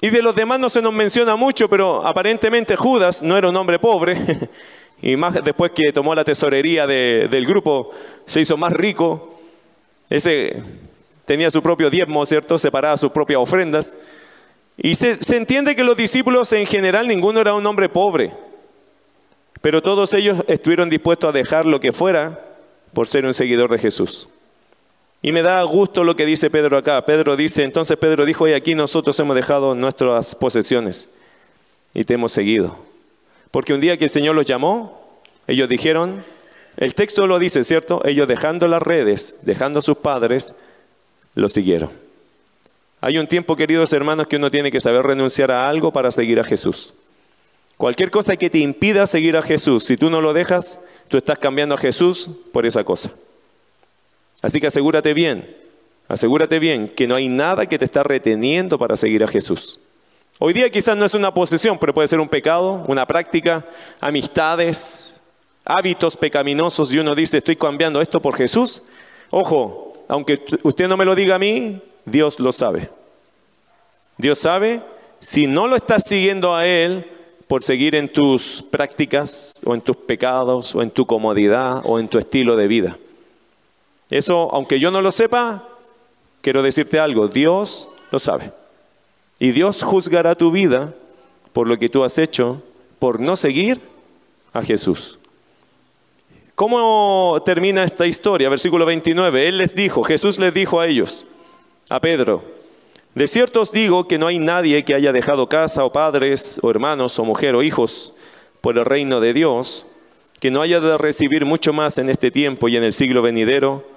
Y 0.00 0.10
de 0.10 0.22
los 0.22 0.34
demás 0.34 0.58
no 0.58 0.70
se 0.70 0.82
nos 0.82 0.92
menciona 0.92 1.36
mucho, 1.36 1.68
pero 1.68 2.04
aparentemente 2.04 2.74
Judas 2.76 3.22
no 3.22 3.36
era 3.36 3.48
un 3.50 3.56
hombre 3.56 3.78
pobre. 3.78 4.16
y 5.02 5.16
más 5.16 5.34
después 5.44 5.72
que 5.72 5.92
tomó 5.92 6.14
la 6.14 6.24
tesorería 6.24 6.86
del 6.86 7.46
grupo, 7.46 7.90
se 8.26 8.40
hizo 8.40 8.56
más 8.56 8.72
rico. 8.72 9.38
Ese 10.08 10.62
tenía 11.26 11.50
su 11.50 11.62
propio 11.62 11.90
diezmo, 11.90 12.24
¿cierto? 12.26 12.58
Separaba 12.58 12.96
sus 12.96 13.12
propias 13.12 13.38
ofrendas. 13.38 13.94
Y 14.76 14.94
se, 14.94 15.18
entiende 15.36 15.76
que 15.76 15.84
los 15.84 15.96
discípulos 15.96 16.52
en 16.54 16.66
general, 16.66 17.06
ninguno 17.06 17.40
era 17.40 17.54
un 17.54 17.64
hombre 17.66 17.88
pobre, 17.88 18.34
pero 19.60 19.82
todos 19.82 20.14
ellos 20.14 20.42
estuvieron 20.48 20.88
dispuestos 20.88 21.28
a 21.28 21.32
dejar 21.32 21.66
lo 21.66 21.78
que 21.78 21.92
fuera 21.92 22.40
por 22.94 23.06
ser 23.06 23.26
un 23.26 23.34
seguidor 23.34 23.70
de 23.70 23.78
Jesús. 23.78 24.28
Y 25.22 25.30
me 25.30 25.42
da 25.42 25.62
gusto 25.62 26.02
lo 26.02 26.16
que 26.16 26.26
dice 26.26 26.50
Pedro 26.50 26.76
acá. 26.76 27.06
Pedro 27.06 27.36
dice, 27.36 27.62
entonces 27.62 27.96
Pedro 27.96 28.24
dijo, 28.24 28.48
y 28.48 28.52
aquí 28.52 28.74
nosotros 28.74 29.18
hemos 29.20 29.36
dejado 29.36 29.76
nuestras 29.76 30.34
posesiones 30.34 31.10
y 31.94 32.04
te 32.04 32.14
hemos 32.14 32.32
seguido. 32.32 32.76
Porque 33.52 33.72
un 33.72 33.80
día 33.80 33.96
que 33.96 34.04
el 34.04 34.10
Señor 34.10 34.34
los 34.34 34.44
llamó, 34.44 35.20
ellos 35.46 35.68
dijeron, 35.68 36.24
el 36.76 36.94
texto 36.94 37.28
lo 37.28 37.38
dice, 37.38 37.62
¿cierto? 37.62 38.02
Ellos 38.04 38.26
dejando 38.26 38.66
las 38.66 38.82
redes, 38.82 39.38
dejando 39.42 39.78
a 39.78 39.82
sus 39.82 39.98
padres, 39.98 40.54
lo 41.36 41.48
siguieron. 41.48 41.90
Hay 43.00 43.18
un 43.18 43.28
tiempo, 43.28 43.54
queridos 43.54 43.92
hermanos, 43.92 44.26
que 44.26 44.36
uno 44.36 44.50
tiene 44.50 44.72
que 44.72 44.80
saber 44.80 45.04
renunciar 45.04 45.52
a 45.52 45.68
algo 45.68 45.92
para 45.92 46.10
seguir 46.10 46.40
a 46.40 46.44
Jesús. 46.44 46.94
Cualquier 47.76 48.10
cosa 48.10 48.36
que 48.36 48.50
te 48.50 48.58
impida 48.58 49.06
seguir 49.06 49.36
a 49.36 49.42
Jesús, 49.42 49.84
si 49.84 49.96
tú 49.96 50.10
no 50.10 50.20
lo 50.20 50.32
dejas, 50.32 50.80
tú 51.08 51.16
estás 51.16 51.38
cambiando 51.38 51.74
a 51.76 51.78
Jesús 51.78 52.30
por 52.52 52.66
esa 52.66 52.82
cosa. 52.82 53.12
Así 54.42 54.60
que 54.60 54.66
asegúrate 54.66 55.14
bien, 55.14 55.56
asegúrate 56.08 56.58
bien 56.58 56.88
que 56.88 57.06
no 57.06 57.14
hay 57.14 57.28
nada 57.28 57.66
que 57.66 57.78
te 57.78 57.84
está 57.84 58.02
reteniendo 58.02 58.78
para 58.78 58.96
seguir 58.96 59.22
a 59.24 59.28
Jesús. 59.28 59.80
Hoy 60.38 60.52
día 60.52 60.68
quizás 60.68 60.96
no 60.96 61.04
es 61.04 61.14
una 61.14 61.32
posesión, 61.32 61.78
pero 61.78 61.94
puede 61.94 62.08
ser 62.08 62.18
un 62.18 62.28
pecado, 62.28 62.84
una 62.88 63.06
práctica, 63.06 63.64
amistades, 64.00 65.22
hábitos 65.64 66.16
pecaminosos 66.16 66.92
y 66.92 66.98
uno 66.98 67.14
dice, 67.14 67.38
estoy 67.38 67.54
cambiando 67.54 68.02
esto 68.02 68.20
por 68.20 68.36
Jesús. 68.36 68.82
Ojo, 69.30 70.04
aunque 70.08 70.42
usted 70.64 70.88
no 70.88 70.96
me 70.96 71.04
lo 71.04 71.14
diga 71.14 71.36
a 71.36 71.38
mí, 71.38 71.80
Dios 72.04 72.40
lo 72.40 72.50
sabe. 72.50 72.90
Dios 74.18 74.40
sabe 74.40 74.82
si 75.20 75.46
no 75.46 75.68
lo 75.68 75.76
estás 75.76 76.04
siguiendo 76.04 76.54
a 76.54 76.66
Él 76.66 77.06
por 77.46 77.62
seguir 77.62 77.94
en 77.94 78.08
tus 78.08 78.64
prácticas 78.70 79.60
o 79.64 79.74
en 79.74 79.80
tus 79.80 79.96
pecados 79.96 80.74
o 80.74 80.82
en 80.82 80.90
tu 80.90 81.06
comodidad 81.06 81.82
o 81.84 82.00
en 82.00 82.08
tu 82.08 82.18
estilo 82.18 82.56
de 82.56 82.66
vida. 82.66 82.98
Eso, 84.12 84.50
aunque 84.52 84.78
yo 84.78 84.90
no 84.90 85.00
lo 85.00 85.10
sepa, 85.10 85.66
quiero 86.42 86.62
decirte 86.62 86.98
algo, 86.98 87.28
Dios 87.28 87.88
lo 88.10 88.18
sabe. 88.18 88.52
Y 89.38 89.52
Dios 89.52 89.82
juzgará 89.82 90.34
tu 90.34 90.50
vida 90.50 90.92
por 91.54 91.66
lo 91.66 91.78
que 91.78 91.88
tú 91.88 92.04
has 92.04 92.18
hecho 92.18 92.62
por 92.98 93.20
no 93.20 93.36
seguir 93.36 93.80
a 94.52 94.62
Jesús. 94.62 95.18
¿Cómo 96.54 97.40
termina 97.46 97.84
esta 97.84 98.06
historia? 98.06 98.50
Versículo 98.50 98.84
29. 98.84 99.48
Él 99.48 99.56
les 99.56 99.74
dijo, 99.74 100.04
Jesús 100.04 100.38
les 100.38 100.52
dijo 100.52 100.78
a 100.78 100.86
ellos, 100.86 101.26
a 101.88 101.98
Pedro, 101.98 102.44
de 103.14 103.26
cierto 103.26 103.62
os 103.62 103.72
digo 103.72 104.08
que 104.08 104.18
no 104.18 104.26
hay 104.26 104.38
nadie 104.38 104.84
que 104.84 104.94
haya 104.94 105.12
dejado 105.12 105.48
casa 105.48 105.86
o 105.86 105.92
padres 105.92 106.60
o 106.62 106.70
hermanos 106.70 107.18
o 107.18 107.24
mujer 107.24 107.54
o 107.54 107.62
hijos 107.62 108.12
por 108.60 108.76
el 108.76 108.84
reino 108.84 109.20
de 109.20 109.32
Dios, 109.32 109.86
que 110.38 110.50
no 110.50 110.60
haya 110.60 110.80
de 110.80 110.98
recibir 110.98 111.46
mucho 111.46 111.72
más 111.72 111.96
en 111.96 112.10
este 112.10 112.30
tiempo 112.30 112.68
y 112.68 112.76
en 112.76 112.84
el 112.84 112.92
siglo 112.92 113.22
venidero 113.22 113.90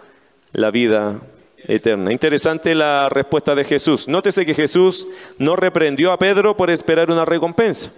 la 0.55 0.71
vida 0.71 1.19
eterna. 1.67 2.11
Interesante 2.11 2.73
la 2.75 3.09
respuesta 3.09 3.55
de 3.55 3.65
Jesús. 3.65 4.07
Nótese 4.07 4.45
que 4.45 4.53
Jesús 4.53 5.07
no 5.37 5.55
reprendió 5.55 6.11
a 6.11 6.19
Pedro 6.19 6.55
por 6.55 6.69
esperar 6.69 7.11
una 7.11 7.25
recompensa, 7.25 7.91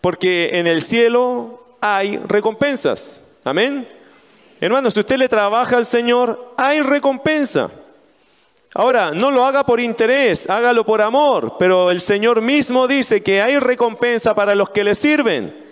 porque 0.00 0.50
en 0.54 0.66
el 0.66 0.82
cielo 0.82 1.76
hay 1.80 2.18
recompensas. 2.28 3.24
Amén. 3.42 3.86
Hermano, 4.60 4.90
si 4.90 5.00
usted 5.00 5.18
le 5.18 5.28
trabaja 5.28 5.76
al 5.76 5.86
Señor, 5.86 6.54
hay 6.56 6.80
recompensa. 6.80 7.70
Ahora, 8.72 9.10
no 9.10 9.30
lo 9.30 9.44
haga 9.44 9.64
por 9.64 9.80
interés, 9.80 10.48
hágalo 10.48 10.84
por 10.84 11.00
amor, 11.00 11.56
pero 11.58 11.90
el 11.90 12.00
Señor 12.00 12.40
mismo 12.40 12.86
dice 12.88 13.22
que 13.22 13.42
hay 13.42 13.58
recompensa 13.58 14.34
para 14.34 14.54
los 14.54 14.70
que 14.70 14.84
le 14.84 14.94
sirven. 14.94 15.63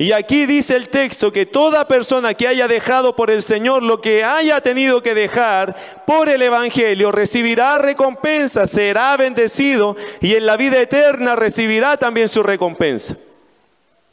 Y 0.00 0.12
aquí 0.12 0.46
dice 0.46 0.76
el 0.76 0.88
texto 0.88 1.30
que 1.30 1.44
toda 1.44 1.86
persona 1.86 2.32
que 2.32 2.48
haya 2.48 2.66
dejado 2.66 3.14
por 3.14 3.30
el 3.30 3.42
Señor 3.42 3.82
lo 3.82 4.00
que 4.00 4.24
haya 4.24 4.62
tenido 4.62 5.02
que 5.02 5.14
dejar 5.14 5.76
por 6.06 6.30
el 6.30 6.40
Evangelio 6.40 7.12
recibirá 7.12 7.76
recompensa, 7.76 8.66
será 8.66 9.14
bendecido 9.18 9.98
y 10.22 10.36
en 10.36 10.46
la 10.46 10.56
vida 10.56 10.80
eterna 10.80 11.36
recibirá 11.36 11.98
también 11.98 12.30
su 12.30 12.42
recompensa. 12.42 13.18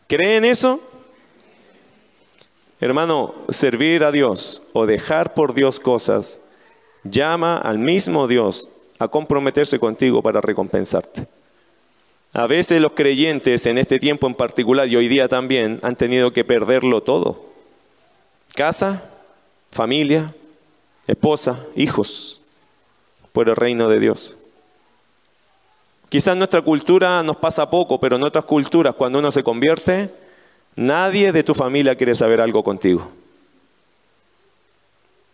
¿Creen 0.08 0.44
eso? 0.44 0.82
Hermano, 2.82 3.34
servir 3.48 4.04
a 4.04 4.12
Dios 4.12 4.64
o 4.74 4.86
dejar 4.86 5.34
por 5.34 5.54
Dios 5.54 5.80
cosas 5.80 6.42
llama 7.06 7.60
al 7.60 7.80
mismo 7.80 8.28
Dios 8.28 8.68
a 9.00 9.08
comprometerse 9.08 9.80
contigo 9.80 10.22
para 10.22 10.42
recompensarte. 10.42 11.37
A 12.34 12.46
veces 12.48 12.82
los 12.82 12.92
creyentes 12.92 13.66
en 13.66 13.78
este 13.78 14.00
tiempo 14.00 14.28
en 14.28 14.36
particular 14.36 14.88
y 14.88 14.96
hoy 14.96 15.08
día 15.08 15.28
también 15.28 15.80
han 15.82 15.96
tenido 15.96 16.34
que 16.34 16.44
perderlo 16.44 17.02
todo. 17.02 17.46
Casa, 18.56 19.10
familia, 19.72 20.36
esposa, 21.08 21.66
hijos, 21.76 22.42
por 23.32 23.50
el 23.50 23.56
reino 23.56 23.88
de 23.88 24.00
Dios. 24.00 24.38
Quizás 26.10 26.34
en 26.34 26.40
nuestra 26.40 26.62
cultura 26.62 27.22
nos 27.24 27.38
pasa 27.38 27.70
poco, 27.70 28.00
pero 28.00 28.16
en 28.16 28.24
otras 28.24 28.46
culturas 28.46 28.96
cuando 28.96 29.20
uno 29.20 29.32
se 29.32 29.44
convierte, 29.44 30.14
nadie 30.76 31.32
de 31.32 31.44
tu 31.44 31.54
familia 31.54 31.96
quiere 31.96 32.16
saber 32.16 32.40
algo 32.40 32.64
contigo. 32.64 33.12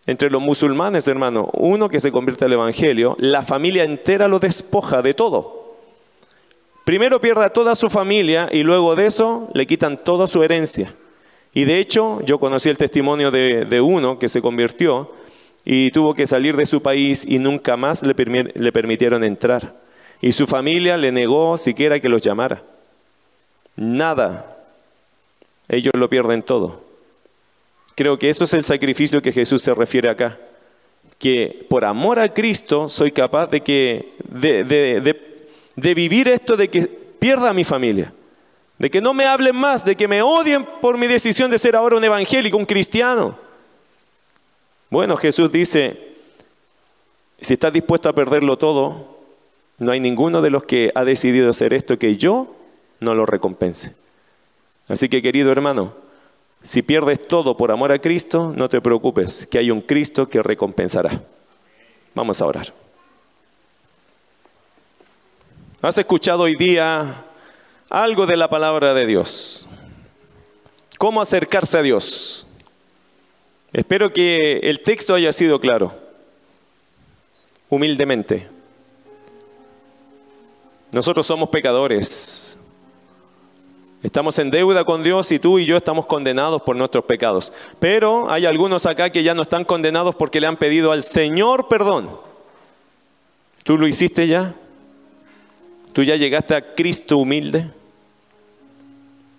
Entre 0.06 0.30
los 0.30 0.42
musulmanes, 0.42 1.08
hermano, 1.08 1.48
uno 1.54 1.88
que 1.88 2.00
se 2.00 2.12
convierte 2.12 2.44
al 2.44 2.52
Evangelio, 2.52 3.16
la 3.18 3.42
familia 3.42 3.84
entera 3.84 4.28
lo 4.28 4.38
despoja 4.38 5.00
de 5.00 5.14
todo. 5.14 5.63
Primero 6.84 7.18
pierde 7.18 7.44
a 7.44 7.50
toda 7.50 7.74
su 7.76 7.88
familia 7.88 8.48
y 8.52 8.62
luego 8.62 8.94
de 8.94 9.06
eso 9.06 9.48
le 9.54 9.66
quitan 9.66 9.96
toda 9.96 10.26
su 10.26 10.42
herencia. 10.42 10.92
Y 11.54 11.64
de 11.64 11.78
hecho, 11.78 12.20
yo 12.26 12.38
conocí 12.38 12.68
el 12.68 12.76
testimonio 12.76 13.30
de, 13.30 13.80
uno 13.80 14.18
que 14.18 14.28
se 14.28 14.42
convirtió 14.42 15.10
y 15.64 15.90
tuvo 15.92 16.12
que 16.12 16.26
salir 16.26 16.56
de 16.56 16.66
su 16.66 16.82
país 16.82 17.24
y 17.26 17.38
nunca 17.38 17.76
más 17.76 18.02
le, 18.02 18.14
le 18.54 18.72
permitieron 18.72 19.24
entrar. 19.24 19.74
Y 20.20 20.32
su 20.32 20.46
familia 20.46 20.96
le 20.98 21.10
negó 21.10 21.56
siquiera 21.56 22.00
que 22.00 22.08
los 22.08 22.20
llamara. 22.20 22.62
Nada. 23.76 24.56
Ellos 25.68 25.92
lo 25.96 26.10
pierden 26.10 26.42
todo. 26.42 26.82
Creo 27.94 28.18
que 28.18 28.28
eso 28.28 28.44
es 28.44 28.52
el 28.52 28.64
sacrificio 28.64 29.22
que 29.22 29.32
Jesús 29.32 29.62
se 29.62 29.72
refiere 29.72 30.10
acá. 30.10 30.38
Que 31.18 31.64
por 31.70 31.84
amor 31.84 32.18
a 32.18 32.34
Cristo 32.34 32.88
soy 32.88 33.12
capaz 33.12 33.46
de, 33.46 33.62
que, 33.62 34.12
de, 34.28 34.64
de, 34.64 35.00
de 35.00 35.14
vivir 35.76 36.28
esto 36.28 36.56
de 36.56 36.68
que 36.68 36.86
pierda 36.86 37.50
a 37.50 37.54
mi 37.54 37.64
familia, 37.64 38.12
de 38.78 38.90
que 38.90 39.00
no 39.00 39.14
me 39.14 39.24
hablen 39.24 39.56
más, 39.56 39.84
de 39.84 39.96
que 39.96 40.08
me 40.08 40.22
odien 40.22 40.64
por 40.80 40.98
mi 40.98 41.06
decisión 41.06 41.50
de 41.50 41.58
ser 41.58 41.76
ahora 41.76 41.96
un 41.96 42.04
evangélico, 42.04 42.56
un 42.56 42.66
cristiano. 42.66 43.38
Bueno, 44.90 45.16
Jesús 45.16 45.50
dice, 45.50 46.14
si 47.40 47.54
estás 47.54 47.72
dispuesto 47.72 48.08
a 48.08 48.14
perderlo 48.14 48.58
todo, 48.58 49.18
no 49.78 49.92
hay 49.92 50.00
ninguno 50.00 50.42
de 50.42 50.50
los 50.50 50.64
que 50.64 50.92
ha 50.94 51.04
decidido 51.04 51.50
hacer 51.50 51.74
esto 51.74 51.98
que 51.98 52.16
yo 52.16 52.54
no 53.00 53.14
lo 53.14 53.26
recompense. 53.26 53.96
Así 54.88 55.08
que 55.08 55.22
querido 55.22 55.50
hermano, 55.50 55.94
si 56.62 56.82
pierdes 56.82 57.26
todo 57.26 57.56
por 57.56 57.70
amor 57.70 57.92
a 57.92 57.98
Cristo, 57.98 58.52
no 58.56 58.68
te 58.68 58.80
preocupes, 58.80 59.46
que 59.46 59.58
hay 59.58 59.70
un 59.70 59.80
Cristo 59.80 60.28
que 60.28 60.42
recompensará. 60.42 61.22
Vamos 62.14 62.40
a 62.40 62.46
orar. 62.46 62.83
¿Has 65.84 65.98
escuchado 65.98 66.44
hoy 66.44 66.56
día 66.56 67.26
algo 67.90 68.24
de 68.24 68.38
la 68.38 68.48
palabra 68.48 68.94
de 68.94 69.04
Dios? 69.04 69.68
¿Cómo 70.96 71.20
acercarse 71.20 71.76
a 71.76 71.82
Dios? 71.82 72.46
Espero 73.70 74.10
que 74.10 74.60
el 74.62 74.80
texto 74.80 75.14
haya 75.14 75.30
sido 75.30 75.60
claro. 75.60 75.94
Humildemente. 77.68 78.48
Nosotros 80.90 81.26
somos 81.26 81.50
pecadores. 81.50 82.58
Estamos 84.02 84.38
en 84.38 84.50
deuda 84.50 84.86
con 84.86 85.02
Dios 85.02 85.30
y 85.32 85.38
tú 85.38 85.58
y 85.58 85.66
yo 85.66 85.76
estamos 85.76 86.06
condenados 86.06 86.62
por 86.62 86.76
nuestros 86.76 87.04
pecados. 87.04 87.52
Pero 87.78 88.30
hay 88.30 88.46
algunos 88.46 88.86
acá 88.86 89.10
que 89.10 89.22
ya 89.22 89.34
no 89.34 89.42
están 89.42 89.66
condenados 89.66 90.14
porque 90.14 90.40
le 90.40 90.46
han 90.46 90.56
pedido 90.56 90.92
al 90.92 91.02
Señor 91.02 91.68
perdón. 91.68 92.08
¿Tú 93.64 93.76
lo 93.76 93.86
hiciste 93.86 94.26
ya? 94.26 94.54
¿Tú 95.94 96.02
ya 96.02 96.16
llegaste 96.16 96.56
a 96.56 96.74
Cristo 96.74 97.18
humilde? 97.18 97.70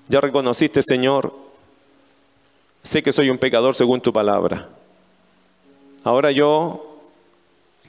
¿Ya 0.08 0.22
reconociste, 0.22 0.82
Señor? 0.82 1.34
Sé 2.82 3.04
que 3.04 3.12
soy 3.12 3.30
un 3.30 3.38
pecador 3.38 3.76
según 3.76 4.00
tu 4.00 4.14
palabra. 4.14 4.70
Ahora 6.06 6.32
yo 6.32 7.02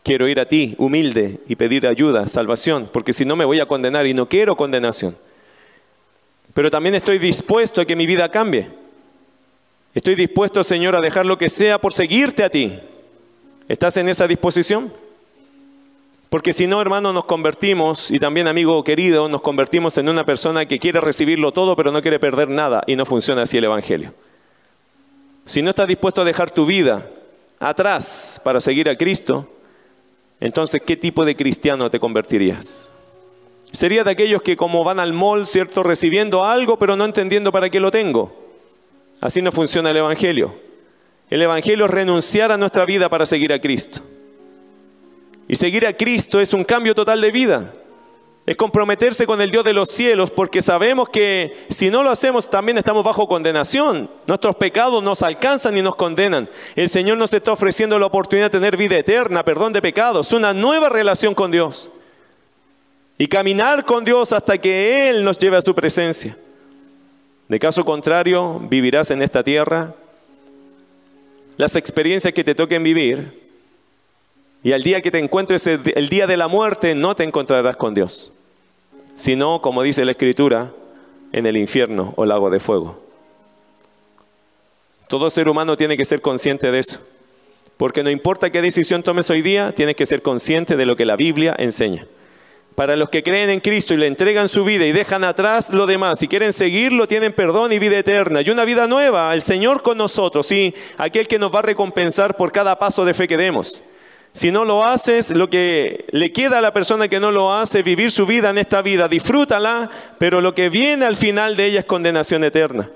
quiero 0.03 0.27
ir 0.27 0.41
a 0.41 0.49
ti 0.49 0.75
humilde 0.79 1.39
y 1.47 1.55
pedir 1.55 1.87
ayuda, 1.87 2.27
salvación, 2.27 2.91
porque 2.93 3.13
si 3.13 3.25
no 3.25 3.37
me 3.37 3.45
voy 3.45 3.61
a 3.61 3.67
condenar 3.67 4.05
y 4.05 4.15
no 4.15 4.29
quiero 4.29 4.57
condenación. 4.57 5.17
Pero 6.53 6.69
también 6.69 6.97
estoy 6.97 7.19
dispuesto 7.19 7.81
a 7.81 7.85
que 7.85 7.95
mi 7.95 8.05
vida 8.05 8.29
cambie. 8.33 8.69
Estoy 9.95 10.17
dispuesto, 10.17 10.65
Señor, 10.65 10.97
a 10.97 11.01
dejar 11.01 11.25
lo 11.25 11.39
que 11.39 11.49
sea 11.49 11.81
por 11.81 11.93
seguirte 11.93 12.43
a 12.43 12.51
ti. 12.51 12.81
¿Estás 13.69 13.97
en 13.97 14.09
esa 14.09 14.27
disposición? 14.27 14.93
Porque 16.29 16.53
si 16.53 16.67
no, 16.67 16.81
hermano, 16.81 17.13
nos 17.13 17.25
convertimos, 17.25 18.11
y 18.11 18.19
también 18.19 18.49
amigo 18.49 18.83
querido, 18.83 19.29
nos 19.29 19.43
convertimos 19.43 19.97
en 19.99 20.09
una 20.09 20.27
persona 20.27 20.67
que 20.67 20.79
quiere 20.79 21.01
recibirlo 21.01 21.53
todo, 21.53 21.77
pero 21.77 21.93
no 21.93 22.03
quiere 22.03 22.19
perder 22.19 22.49
nada, 22.49 22.83
y 22.87 22.97
no 22.97 23.05
funciona 23.05 23.43
así 23.43 23.59
el 23.59 23.65
Evangelio. 23.65 24.13
Si 25.47 25.63
no 25.63 25.71
estás 25.71 25.87
dispuesto 25.87 26.23
a 26.23 26.25
dejar 26.25 26.51
tu 26.51 26.67
vida 26.67 27.09
atrás 27.61 28.41
para 28.43 28.61
seguir 28.61 28.89
a 28.89 28.97
Cristo, 28.97 29.49
entonces, 30.41 30.83
¿qué 30.85 30.97
tipo 30.97 31.25
de 31.25 31.37
cristiano 31.37 31.91
te 31.91 32.01
convertirías? 32.01 32.89
Sería 33.73 34.05
de 34.05 34.11
aquellos 34.11 34.43
que 34.43 34.57
como 34.57 34.85
van 34.85 34.99
al 35.01 35.13
mall, 35.13 35.47
¿cierto? 35.47 35.83
Recibiendo 35.83 36.45
algo, 36.45 36.79
pero 36.79 36.97
no 36.97 37.05
entendiendo 37.05 37.53
para 37.53 37.71
qué 37.71 37.81
lo 37.81 37.91
tengo. 37.91 38.35
Así 39.21 39.43
no 39.43 39.53
funciona 39.53 39.91
el 39.91 39.97
Evangelio. 39.97 40.57
El 41.31 41.43
Evangelio 41.43 41.87
es 41.87 41.91
renunciar 41.91 42.53
a 42.53 42.57
nuestra 42.57 42.85
vida 42.85 43.09
para 43.09 43.27
seguir 43.27 43.53
a 43.53 43.61
Cristo. 43.61 44.01
Y 45.49 45.57
seguir 45.57 45.87
a 45.87 45.93
Cristo 45.93 46.41
es 46.41 46.53
un 46.53 46.65
cambio 46.65 46.95
total 46.95 47.21
de 47.21 47.31
vida. 47.31 47.73
Es 48.47 48.55
comprometerse 48.55 49.27
con 49.27 49.41
el 49.41 49.51
Dios 49.51 49.65
de 49.65 49.73
los 49.73 49.91
cielos 49.91 50.31
porque 50.31 50.63
sabemos 50.63 51.09
que 51.09 51.67
si 51.69 51.91
no 51.91 52.05
lo 52.05 52.11
hacemos 52.11 52.49
también 52.49 52.79
estamos 52.79 53.05
bajo 53.05 53.27
condenación. 53.27 54.09
Nuestros 54.27 54.55
pecados 54.55 55.03
nos 55.03 55.23
alcanzan 55.23 55.77
y 55.77 55.83
nos 55.83 55.97
condenan. 55.97 56.49
El 56.77 56.89
Señor 56.89 57.19
nos 57.19 57.33
está 57.33 57.51
ofreciendo 57.53 57.99
la 57.99 58.07
oportunidad 58.07 58.47
de 58.47 58.59
tener 58.59 58.77
vida 58.77 58.97
eterna, 58.97 59.45
perdón 59.45 59.73
de 59.73 59.83
pecados, 59.83 60.33
una 60.33 60.55
nueva 60.55 60.89
relación 60.89 61.35
con 61.35 61.51
Dios. 61.51 61.91
Y 63.19 63.27
caminar 63.27 63.85
con 63.85 64.05
Dios 64.05 64.33
hasta 64.33 64.59
que 64.59 65.09
Él 65.09 65.25
nos 65.25 65.39
lleve 65.39 65.57
a 65.57 65.63
su 65.63 65.75
presencia. 65.75 66.37
De 67.49 67.59
caso 67.59 67.85
contrario, 67.85 68.61
vivirás 68.61 69.11
en 69.11 69.23
esta 69.23 69.43
tierra 69.43 69.93
las 71.57 71.75
experiencias 71.75 72.33
que 72.33 72.45
te 72.45 72.55
toquen 72.55 72.85
vivir 72.85 73.46
y 74.67 74.73
al 74.73 74.83
día 74.83 75.01
que 75.01 75.13
te 75.13 75.21
encuentres 75.21 75.65
el 75.69 76.09
día 76.09 76.27
de 76.27 76.37
la 76.37 76.49
muerte, 76.49 76.97
no 76.97 77.15
te 77.15 77.23
encontrarás 77.23 77.77
con 77.77 77.95
Dios, 77.95 78.33
sino, 79.15 79.63
como 79.63 79.85
dice 79.85 80.05
la 80.05 80.11
Escritura, 80.11 80.73
en 81.31 81.47
el 81.47 81.57
infierno 81.57 82.15
o 82.17 82.25
lago 82.27 82.51
de 82.51 82.59
fuego. 82.59 83.01
Todo 85.07 85.31
ser 85.31 85.49
humano 85.49 85.77
tiene 85.77 85.97
que 85.97 86.05
ser 86.05 86.21
consciente 86.21 86.73
de 86.73 86.81
eso. 86.81 86.99
Porque 87.77 88.03
no 88.03 88.11
importa 88.11 88.51
qué 88.51 88.61
decisión 88.61 89.05
tomes 89.05 89.31
hoy 89.31 89.41
día, 89.41 89.71
tienes 89.71 89.95
que 89.95 90.05
ser 90.05 90.21
consciente 90.21 90.77
de 90.77 90.85
lo 90.85 90.97
que 90.97 91.05
la 91.05 91.15
Biblia 91.15 91.55
enseña. 91.57 92.09
Para 92.75 92.97
los 92.97 93.09
que 93.09 93.23
creen 93.23 93.51
en 93.51 93.61
Cristo 93.61 93.95
y 93.95 93.99
le 93.99 94.09
entregan 94.09 94.49
su 94.49 94.65
vida 94.65 94.85
y 94.85 94.91
dejan 94.91 95.23
atrás 95.23 95.71
lo 95.71 95.87
demás, 95.87 96.19
si 96.19 96.27
quieren 96.27 96.53
seguirlo, 96.53 97.07
tienen 97.07 97.33
perdón 97.33 97.73
y 97.73 97.79
vida 97.79 97.99
eterna 97.99 98.41
y 98.41 98.51
una 98.51 98.65
vida 98.65 98.89
nueva, 98.89 99.33
el 99.33 99.43
Señor 99.43 99.83
con 99.83 99.97
nosotros, 99.97 100.51
y 100.51 100.75
aquel 100.99 101.29
que 101.29 101.39
nos 101.39 101.55
va 101.55 101.61
a 101.61 101.63
recompensar 101.63 102.37
por 102.37 102.51
cada 102.51 102.81
paso 102.81 103.05
de 103.05 103.15
fe 103.15 103.29
que 103.29 103.37
demos. 103.37 103.85
Si 104.37 104.51
no 104.51 104.67
lo 104.67 104.85
haces, 104.85 105.31
lo 105.31 105.49
que 105.49 106.05
le 106.11 106.31
queda 106.31 106.59
a 106.59 106.61
la 106.61 106.75
persona 106.75 107.09
que 107.09 107.21
no 107.21 107.31
lo 107.31 107.55
hace, 107.55 107.83
vivir 107.83 108.11
su 108.11 108.27
vida 108.27 108.51
en 108.51 108.59
esta 108.59 108.83
vida, 108.83 109.09
disfrútala, 109.09 109.91
pero 110.19 110.43
lo 110.43 110.55
que 110.55 110.69
viene 110.69 111.07
al 111.07 111.17
final 111.17 111.57
de 111.57 111.65
ella 111.65 111.81
es 111.81 111.87
condenación 111.87 112.45
eterna. 112.45 112.91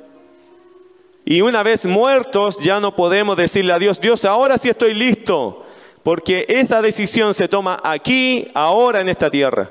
Y 1.24 1.40
una 1.40 1.62
vez 1.62 1.86
muertos 1.86 2.58
ya 2.58 2.78
no 2.78 2.94
podemos 2.94 3.38
decirle 3.38 3.72
a 3.72 3.78
Dios, 3.78 4.02
Dios, 4.02 4.26
ahora 4.26 4.58
sí 4.58 4.68
estoy 4.68 4.92
listo, 4.92 5.64
porque 6.02 6.44
esa 6.46 6.82
decisión 6.82 7.32
se 7.32 7.48
toma 7.48 7.80
aquí, 7.84 8.48
ahora 8.52 9.00
en 9.00 9.08
esta 9.08 9.30
tierra. 9.30 9.70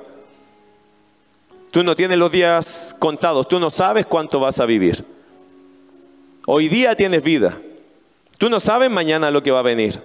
Tú 1.69 1.83
no 1.83 1.95
tienes 1.95 2.17
los 2.17 2.31
días 2.31 2.95
contados, 2.97 3.47
tú 3.47 3.59
no 3.59 3.69
sabes 3.69 4.07
cuánto 4.07 4.39
vas 4.39 4.59
a 4.59 4.65
vivir. 4.65 5.05
Hoy 6.47 6.67
día 6.67 6.95
tienes 6.95 7.21
vida, 7.21 7.61
tú 8.39 8.49
no 8.49 8.59
sabes 8.59 8.89
mañana 8.89 9.29
lo 9.29 9.43
que 9.43 9.51
va 9.51 9.59
a 9.59 9.61
venir. 9.61 10.01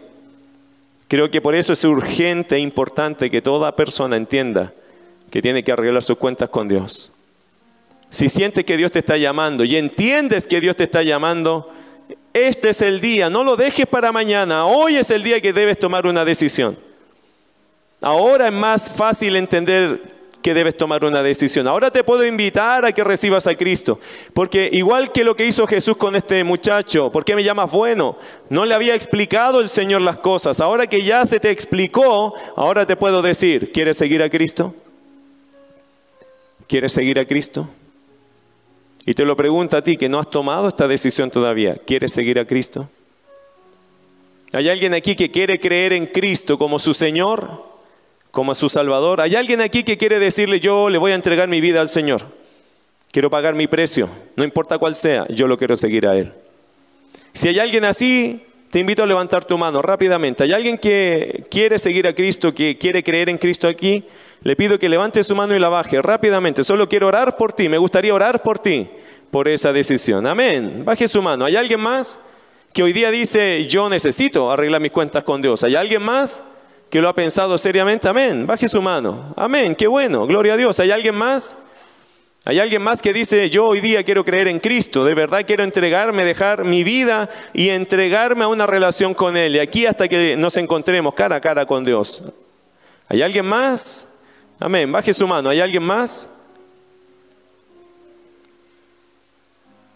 Creo 1.08 1.30
que 1.30 1.40
por 1.40 1.54
eso 1.54 1.72
es 1.72 1.84
urgente 1.84 2.56
e 2.56 2.60
importante 2.60 3.30
que 3.30 3.42
toda 3.42 3.76
persona 3.76 4.16
entienda 4.16 4.72
que 5.30 5.42
tiene 5.42 5.62
que 5.64 5.72
arreglar 5.72 6.02
sus 6.02 6.16
cuentas 6.16 6.48
con 6.48 6.68
Dios. 6.68 7.10
si 8.10 8.28
sientes 8.28 8.64
que 8.64 8.76
Dios 8.76 8.92
te 8.92 9.00
está 9.00 9.16
llamando 9.16 9.64
y 9.64 9.74
entiendes 9.74 10.46
que 10.46 10.60
Dios 10.60 10.76
te 10.76 10.84
está 10.84 11.02
llamando, 11.02 11.72
este 12.32 12.70
es 12.70 12.80
el 12.82 13.00
día, 13.00 13.28
no 13.28 13.42
lo 13.42 13.56
dejes 13.56 13.86
para 13.86 14.12
mañana, 14.12 14.66
hoy 14.66 14.94
es 14.96 15.10
el 15.10 15.24
día 15.24 15.40
que 15.40 15.52
debes 15.52 15.78
tomar 15.78 16.06
una 16.06 16.24
decisión. 16.24 16.78
Ahora 18.00 18.46
es 18.48 18.52
más 18.52 18.88
fácil 18.88 19.34
entender 19.34 20.13
que 20.44 20.52
debes 20.52 20.76
tomar 20.76 21.02
una 21.06 21.22
decisión. 21.22 21.66
Ahora 21.66 21.90
te 21.90 22.04
puedo 22.04 22.26
invitar 22.26 22.84
a 22.84 22.92
que 22.92 23.02
recibas 23.02 23.46
a 23.46 23.54
Cristo, 23.54 23.98
porque 24.34 24.68
igual 24.70 25.10
que 25.10 25.24
lo 25.24 25.34
que 25.34 25.46
hizo 25.46 25.66
Jesús 25.66 25.96
con 25.96 26.14
este 26.16 26.44
muchacho, 26.44 27.10
¿por 27.10 27.24
qué 27.24 27.34
me 27.34 27.42
llamas 27.42 27.72
bueno? 27.72 28.18
No 28.50 28.66
le 28.66 28.74
había 28.74 28.94
explicado 28.94 29.62
el 29.62 29.70
Señor 29.70 30.02
las 30.02 30.18
cosas. 30.18 30.60
Ahora 30.60 30.86
que 30.86 31.00
ya 31.00 31.24
se 31.24 31.40
te 31.40 31.50
explicó, 31.50 32.34
ahora 32.56 32.84
te 32.84 32.94
puedo 32.94 33.22
decir, 33.22 33.72
¿quieres 33.72 33.96
seguir 33.96 34.22
a 34.22 34.28
Cristo? 34.28 34.74
¿Quieres 36.68 36.92
seguir 36.92 37.18
a 37.18 37.26
Cristo? 37.26 37.66
Y 39.06 39.14
te 39.14 39.24
lo 39.24 39.36
pregunto 39.36 39.78
a 39.78 39.82
ti 39.82 39.96
que 39.96 40.10
no 40.10 40.18
has 40.18 40.28
tomado 40.28 40.68
esta 40.68 40.86
decisión 40.86 41.30
todavía. 41.30 41.76
¿Quieres 41.86 42.12
seguir 42.12 42.38
a 42.38 42.44
Cristo? 42.44 42.90
¿Hay 44.52 44.68
alguien 44.68 44.92
aquí 44.92 45.16
que 45.16 45.30
quiere 45.30 45.58
creer 45.58 45.94
en 45.94 46.04
Cristo 46.04 46.58
como 46.58 46.78
su 46.78 46.92
Señor, 46.92 47.73
como 48.34 48.54
su 48.56 48.68
Salvador? 48.68 49.20
¿Hay 49.20 49.36
alguien 49.36 49.60
aquí 49.60 49.84
que 49.84 49.96
quiere 49.96 50.18
decirle 50.18 50.58
yo 50.58 50.90
le 50.90 50.98
voy 50.98 51.12
a 51.12 51.14
entregar 51.14 51.48
mi 51.48 51.60
vida 51.60 51.80
al 51.80 51.88
Señor? 51.88 52.22
Quiero 53.12 53.30
pagar 53.30 53.54
mi 53.54 53.68
precio, 53.68 54.08
no 54.34 54.42
importa 54.42 54.76
cuál 54.76 54.96
sea, 54.96 55.24
yo 55.28 55.46
lo 55.46 55.56
quiero 55.56 55.76
seguir 55.76 56.04
a 56.04 56.16
Él. 56.16 56.32
Si 57.32 57.46
hay 57.46 57.60
alguien 57.60 57.84
así, 57.84 58.44
te 58.70 58.80
invito 58.80 59.04
a 59.04 59.06
levantar 59.06 59.44
tu 59.44 59.56
mano 59.56 59.80
rápidamente. 59.82 60.42
¿Hay 60.42 60.52
alguien 60.52 60.78
que 60.78 61.46
quiere 61.48 61.78
seguir 61.78 62.08
a 62.08 62.12
Cristo, 62.12 62.52
que 62.52 62.76
quiere 62.76 63.04
creer 63.04 63.28
en 63.28 63.38
Cristo 63.38 63.68
aquí? 63.68 64.02
Le 64.42 64.56
pido 64.56 64.80
que 64.80 64.88
levante 64.88 65.22
su 65.22 65.36
mano 65.36 65.54
y 65.54 65.60
la 65.60 65.68
baje 65.68 66.02
rápidamente. 66.02 66.64
Solo 66.64 66.88
quiero 66.88 67.06
orar 67.06 67.36
por 67.36 67.52
ti. 67.52 67.68
Me 67.68 67.78
gustaría 67.78 68.12
orar 68.12 68.42
por 68.42 68.58
ti, 68.58 68.88
por 69.30 69.46
esa 69.46 69.72
decisión. 69.72 70.26
Amén. 70.26 70.82
Baje 70.84 71.06
su 71.06 71.22
mano. 71.22 71.44
¿Hay 71.44 71.54
alguien 71.54 71.80
más 71.80 72.18
que 72.72 72.82
hoy 72.82 72.92
día 72.92 73.12
dice, 73.12 73.66
yo 73.68 73.88
necesito 73.88 74.50
arreglar 74.50 74.80
mis 74.80 74.90
cuentas 74.90 75.22
con 75.22 75.40
Dios? 75.40 75.62
¿Hay 75.62 75.76
alguien 75.76 76.02
más 76.02 76.42
que 76.90 77.00
lo 77.00 77.08
ha 77.08 77.14
pensado 77.14 77.58
seriamente? 77.58 78.08
Amén. 78.08 78.46
Baje 78.46 78.68
su 78.68 78.80
mano. 78.80 79.34
Amén. 79.36 79.74
Qué 79.74 79.86
bueno. 79.86 80.26
Gloria 80.26 80.54
a 80.54 80.56
Dios. 80.56 80.78
¿Hay 80.80 80.90
alguien 80.90 81.14
más? 81.14 81.56
Hay 82.46 82.58
alguien 82.58 82.82
más 82.82 83.00
que 83.00 83.14
dice, 83.14 83.48
yo 83.48 83.66
hoy 83.66 83.80
día 83.80 84.04
quiero 84.04 84.22
creer 84.22 84.48
en 84.48 84.60
Cristo, 84.60 85.02
de 85.02 85.14
verdad 85.14 85.46
quiero 85.46 85.62
entregarme, 85.62 86.26
dejar 86.26 86.64
mi 86.64 86.84
vida 86.84 87.30
y 87.54 87.70
entregarme 87.70 88.44
a 88.44 88.48
una 88.48 88.66
relación 88.66 89.14
con 89.14 89.34
Él. 89.34 89.56
Y 89.56 89.60
aquí 89.60 89.86
hasta 89.86 90.08
que 90.08 90.36
nos 90.36 90.58
encontremos 90.58 91.14
cara 91.14 91.36
a 91.36 91.40
cara 91.40 91.64
con 91.64 91.86
Dios. 91.86 92.22
¿Hay 93.08 93.22
alguien 93.22 93.46
más? 93.46 94.08
Amén. 94.60 94.92
Baje 94.92 95.14
su 95.14 95.26
mano. 95.26 95.48
¿Hay 95.48 95.60
alguien 95.60 95.82
más? 95.82 96.28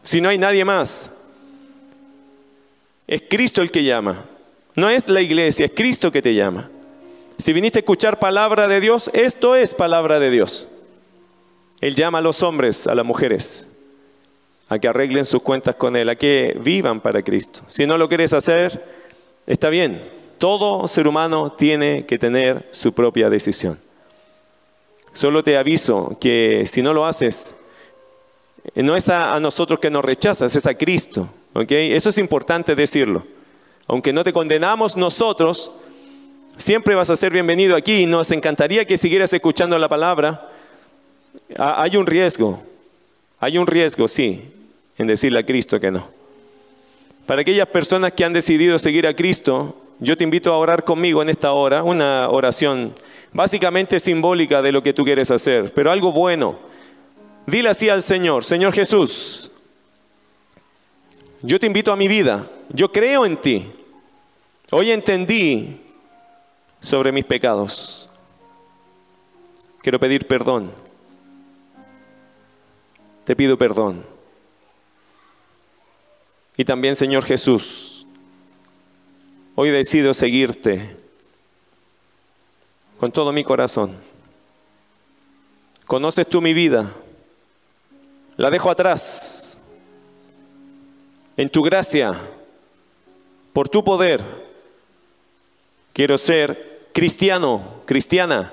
Si 0.03 0.23
no 0.23 0.31
hay 0.31 0.39
nadie 0.39 0.65
más, 0.65 1.11
es 3.07 3.23
Cristo 3.29 3.61
el 3.61 3.71
que 3.71 3.85
llama. 3.85 4.25
No 4.75 4.89
es 4.89 5.07
la 5.07 5.21
iglesia, 5.21 5.67
es 5.67 5.73
Cristo 5.75 6.11
que 6.11 6.23
te 6.23 6.35
llama. 6.35 6.71
Si 7.39 7.53
viniste 7.53 7.79
a 7.79 7.81
escuchar 7.81 8.19
palabra 8.19 8.67
de 8.67 8.81
Dios, 8.81 9.11
esto 9.15 9.55
es 9.55 9.73
palabra 9.73 10.19
de 10.19 10.29
Dios. 10.29 10.67
Él 11.81 11.95
llama 11.95 12.19
a 12.19 12.21
los 12.21 12.43
hombres, 12.43 12.89
a 12.89 12.97
las 12.97 13.07
mujeres, 13.07 13.69
a 14.69 14.81
que 14.81 14.89
arreglen 14.89 15.25
sus 15.25 15.43
cuentas 15.43 15.77
con 15.77 15.95
Él, 15.95 16.09
a 16.09 16.17
que 16.17 16.59
vivan 16.61 17.01
para 17.01 17.23
Cristo. 17.23 17.61
Si 17.69 17.87
no 17.87 17.97
lo 17.97 18.09
quieres 18.09 18.33
hacer, 18.33 18.85
está 19.47 19.69
bien. 19.69 20.03
Todo 20.39 20.89
ser 20.89 21.07
humano 21.07 21.53
tiene 21.53 22.07
que 22.07 22.19
tener 22.19 22.69
su 22.73 22.93
propia 22.93 23.31
decisión. 23.31 23.79
Solo 25.13 25.45
te 25.45 25.57
aviso 25.57 26.19
que 26.21 26.65
si 26.67 26.83
no 26.83 26.93
lo 26.93 27.07
haces, 27.07 27.55
no 28.75 28.97
es 28.97 29.09
a, 29.09 29.39
nosotros 29.39 29.79
que 29.79 29.91
nos 29.91 30.05
rechazas, 30.05 30.57
es 30.57 30.67
a 30.67 30.75
Cristo. 30.75 31.29
Eso 31.55 32.09
es 32.09 32.19
importante 32.19 32.75
decirlo. 32.75 33.25
Aunque 33.87 34.13
no 34.13 34.25
te 34.25 34.33
condenamos 34.33 34.97
nosotros, 34.97 35.73
siempre 36.59 36.97
vas 36.97 37.09
a 37.09 37.17
ser 37.17 37.33
bienvenido 37.33 37.77
aquí 37.77 38.03
y 38.03 38.07
nos 38.07 38.31
encantaría 38.33 38.85
que 38.85 38.99
siguieras 38.99 39.33
escuchando 39.33 39.79
la 39.79 39.89
palabra. 39.89 40.51
Hay 41.57 41.97
un 41.97 42.07
riesgo, 42.07 42.63
hay 43.39 43.57
un 43.57 43.67
riesgo, 43.67 44.09
sí, 44.09 44.43
en 44.99 45.07
decirle 45.07 45.39
a 45.39 45.47
Cristo 45.47 45.81
que 45.81 45.91
no. 45.91 46.11
Para 47.27 47.43
aquellas 47.43 47.69
personas 47.69 48.13
que 48.13 48.25
han 48.25 48.33
decidido 48.33 48.79
seguir 48.79 49.07
a 49.07 49.15
Cristo, 49.15 49.77
yo 50.01 50.17
te 50.17 50.25
invito 50.25 50.53
a 50.53 50.59
orar 50.59 50.85
conmigo 50.85 51.23
en 51.23 51.29
esta 51.29 51.53
hora, 51.53 51.83
una 51.85 52.29
oración 52.29 52.95
básicamente 53.33 54.01
simbólica 54.01 54.61
de 54.61 54.73
lo 54.73 54.83
que 54.83 54.93
tú 54.93 55.05
quieres 55.05 55.31
hacer, 55.31 55.73
pero 55.73 55.91
algo 55.91 56.13
bueno. 56.13 56.59
Dile 57.47 57.71
así 57.71 57.89
al 57.89 58.03
Señor, 58.03 58.45
Señor 58.45 58.73
Jesús, 58.75 59.51
yo 61.41 61.59
te 61.61 61.67
invito 61.67 61.93
a 61.93 61.97
mi 61.97 62.09
vida, 62.09 62.47
yo 62.71 62.91
creo 62.91 63.25
en 63.25 63.37
ti. 63.37 63.73
Hoy 64.71 64.91
entendí 64.91 65.81
sobre 66.81 67.13
mis 67.13 67.25
pecados. 67.25 68.09
Quiero 69.81 69.99
pedir 69.99 70.27
perdón. 70.27 70.73
Te 73.25 73.37
pido 73.37 73.57
perdón. 73.57 74.05
Y 76.57 76.65
también, 76.65 76.97
Señor 76.97 77.25
Jesús, 77.25 78.07
hoy 79.55 79.71
decido 79.71 80.13
seguirte 80.13 80.97
con 82.99 83.13
todo 83.13 83.33
mi 83.33 83.45
corazón. 83.45 83.97
Conoces 85.87 86.27
tú 86.27 86.43
mi 86.43 86.53
vida, 86.53 86.93
la 88.37 88.51
dejo 88.51 88.71
atrás. 88.71 89.59
En 91.37 91.49
tu 91.49 91.63
gracia, 91.63 92.13
por 93.53 93.69
tu 93.69 93.85
poder, 93.85 94.23
quiero 95.93 96.19
ser 96.19 96.68
cristiano, 96.93 97.83
cristiana. 97.87 98.53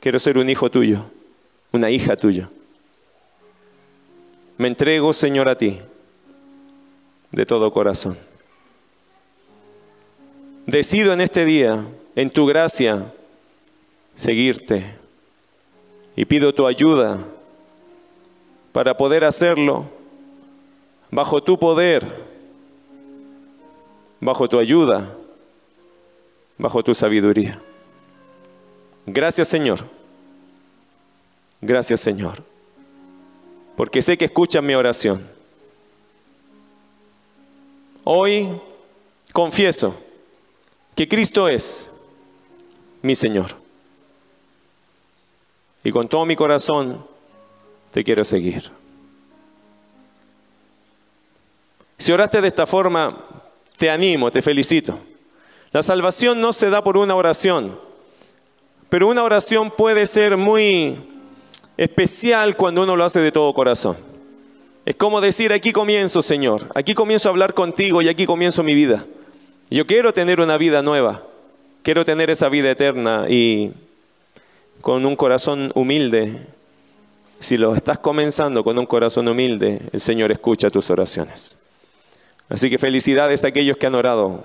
Quiero 0.00 0.18
ser 0.18 0.38
un 0.38 0.48
hijo 0.48 0.70
tuyo, 0.70 1.04
una 1.72 1.90
hija 1.90 2.16
tuya. 2.16 2.48
Me 4.56 4.68
entrego, 4.68 5.12
Señor, 5.12 5.48
a 5.48 5.56
ti, 5.56 5.78
de 7.30 7.46
todo 7.46 7.72
corazón. 7.72 8.16
Decido 10.66 11.12
en 11.12 11.20
este 11.20 11.44
día 11.44 11.84
en 12.14 12.30
tu 12.30 12.46
gracia 12.46 13.12
seguirte. 14.16 14.96
Y 16.16 16.24
pido 16.24 16.52
tu 16.52 16.66
ayuda 16.66 17.18
para 18.72 18.96
poder 18.96 19.24
hacerlo 19.24 19.86
bajo 21.10 21.42
tu 21.42 21.58
poder, 21.58 22.04
bajo 24.20 24.48
tu 24.48 24.58
ayuda, 24.58 25.16
bajo 26.58 26.82
tu 26.82 26.94
sabiduría. 26.94 27.60
Gracias 29.06 29.48
Señor. 29.48 29.84
Gracias 31.60 32.00
Señor. 32.00 32.42
Porque 33.76 34.02
sé 34.02 34.18
que 34.18 34.26
escuchas 34.26 34.62
mi 34.62 34.74
oración. 34.74 35.26
Hoy 38.04 38.60
confieso 39.32 39.98
que 40.94 41.06
Cristo 41.06 41.48
es 41.48 41.90
mi 43.02 43.14
Señor. 43.14 43.54
Y 45.84 45.92
con 45.92 46.08
todo 46.08 46.26
mi 46.26 46.34
corazón 46.34 47.06
te 47.92 48.02
quiero 48.02 48.24
seguir. 48.24 48.70
Si 51.98 52.12
oraste 52.12 52.40
de 52.40 52.48
esta 52.48 52.66
forma, 52.66 53.24
te 53.76 53.90
animo, 53.90 54.30
te 54.30 54.42
felicito. 54.42 55.00
La 55.72 55.82
salvación 55.82 56.40
no 56.40 56.52
se 56.52 56.70
da 56.70 56.82
por 56.82 56.96
una 56.96 57.14
oración, 57.14 57.78
pero 58.88 59.08
una 59.08 59.22
oración 59.22 59.70
puede 59.70 60.06
ser 60.06 60.36
muy 60.36 60.98
especial 61.76 62.56
cuando 62.56 62.82
uno 62.82 62.96
lo 62.96 63.04
hace 63.04 63.20
de 63.20 63.32
todo 63.32 63.52
corazón. 63.52 63.96
Es 64.86 64.96
como 64.96 65.20
decir, 65.20 65.52
aquí 65.52 65.72
comienzo, 65.72 66.22
Señor, 66.22 66.68
aquí 66.74 66.94
comienzo 66.94 67.28
a 67.28 67.32
hablar 67.32 67.52
contigo 67.52 68.00
y 68.00 68.08
aquí 68.08 68.24
comienzo 68.24 68.62
mi 68.62 68.74
vida. 68.74 69.04
Yo 69.70 69.86
quiero 69.86 70.14
tener 70.14 70.40
una 70.40 70.56
vida 70.56 70.82
nueva. 70.82 71.22
Quiero 71.82 72.04
tener 72.06 72.30
esa 72.30 72.48
vida 72.48 72.70
eterna 72.70 73.26
y 73.28 73.72
con 74.80 75.04
un 75.04 75.14
corazón 75.14 75.70
humilde. 75.74 76.46
Si 77.40 77.58
lo 77.58 77.74
estás 77.74 77.98
comenzando 77.98 78.64
con 78.64 78.78
un 78.78 78.86
corazón 78.86 79.28
humilde, 79.28 79.82
el 79.92 80.00
Señor 80.00 80.32
escucha 80.32 80.70
tus 80.70 80.90
oraciones. 80.90 81.58
Así 82.48 82.70
que 82.70 82.78
felicidades 82.78 83.44
a 83.44 83.48
aquellos 83.48 83.76
que 83.76 83.86
han 83.86 83.94
orado 83.94 84.42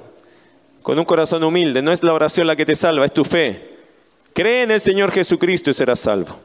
con 0.84 1.00
un 1.00 1.06
corazón 1.06 1.44
humilde. 1.44 1.82
No 1.82 1.92
es 1.92 2.04
la 2.04 2.14
oración 2.14 2.46
la 2.46 2.56
que 2.56 2.66
te 2.66 2.76
salva, 2.76 3.06
es 3.06 3.14
tu 3.14 3.24
fe. 3.24 3.80
Cree 4.34 4.64
en 4.64 4.72
el 4.72 4.82
Señor 4.82 5.12
Jesucristo 5.12 5.72
y 5.72 5.74
serás 5.74 6.00
salvo. 6.00 6.40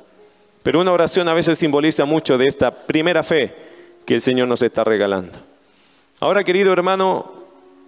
Pero 0.62 0.80
una 0.80 0.92
oración 0.92 1.28
a 1.28 1.34
veces 1.34 1.58
simboliza 1.58 2.06
mucho 2.06 2.38
de 2.38 2.46
esta 2.46 2.70
primera 2.70 3.22
fe 3.22 3.54
que 4.06 4.14
el 4.14 4.20
Señor 4.22 4.48
nos 4.48 4.62
está 4.62 4.84
regalando. 4.84 5.38
Ahora, 6.20 6.42
querido 6.42 6.72
hermano, 6.72 7.38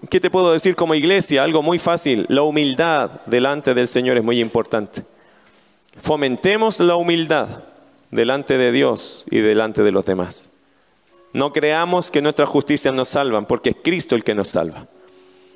¿Qué 0.09 0.19
te 0.19 0.31
puedo 0.31 0.53
decir 0.53 0.77
como 0.77 0.95
iglesia? 0.95 1.43
Algo 1.43 1.63
muy 1.63 1.79
fácil. 1.79 2.25
La 2.31 2.43
humildad 2.43 3.21
delante 3.27 3.75
del 3.75 3.87
Señor 3.87 4.17
es 4.17 4.25
muy 4.25 4.41
importante. 4.41 5.05
Fomentemos 6.01 6.81
la 6.81 6.97
humildad. 6.97 7.65
delante 8.11 8.59
de 8.59 8.73
Dios 8.73 9.25
y 9.31 9.39
delante 9.39 9.85
de 9.85 9.93
los 9.93 10.05
demás. 10.05 10.51
No 11.33 11.53
creamos 11.53 12.11
que 12.11 12.21
nuestras 12.21 12.49
justicias 12.49 12.93
nos 12.93 13.07
salvan, 13.07 13.47
porque 13.47 13.71
es 13.71 13.77
Cristo 13.85 14.17
el 14.17 14.25
que 14.25 14.35
nos 14.35 14.49
salva. 14.49 14.89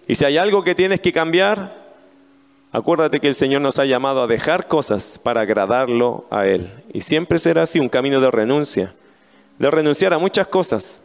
Y 0.07 0.15
si 0.15 0.25
hay 0.25 0.37
algo 0.37 0.63
que 0.63 0.75
tienes 0.75 1.01
que 1.01 1.13
cambiar, 1.13 1.75
acuérdate 2.73 3.21
que 3.21 3.29
el 3.29 3.35
Señor 3.35 3.63
nos 3.63 3.79
ha 3.79 3.85
llamado 3.85 4.23
a 4.23 4.27
dejar 4.27 4.69
cosas 4.69 5.19
para 5.19 5.43
agradarlo 5.43 6.27
a 6.31 6.47
Él. 6.47 6.71
Y 6.93 7.01
siempre 7.01 7.39
será 7.39 7.63
así 7.63 7.81
un 7.81 7.89
camino 7.89 8.21
de 8.21 8.31
renuncia, 8.31 8.95
de 9.59 9.71
renunciar 9.71 10.13
a 10.13 10.19
muchas 10.19 10.47
cosas 10.47 11.03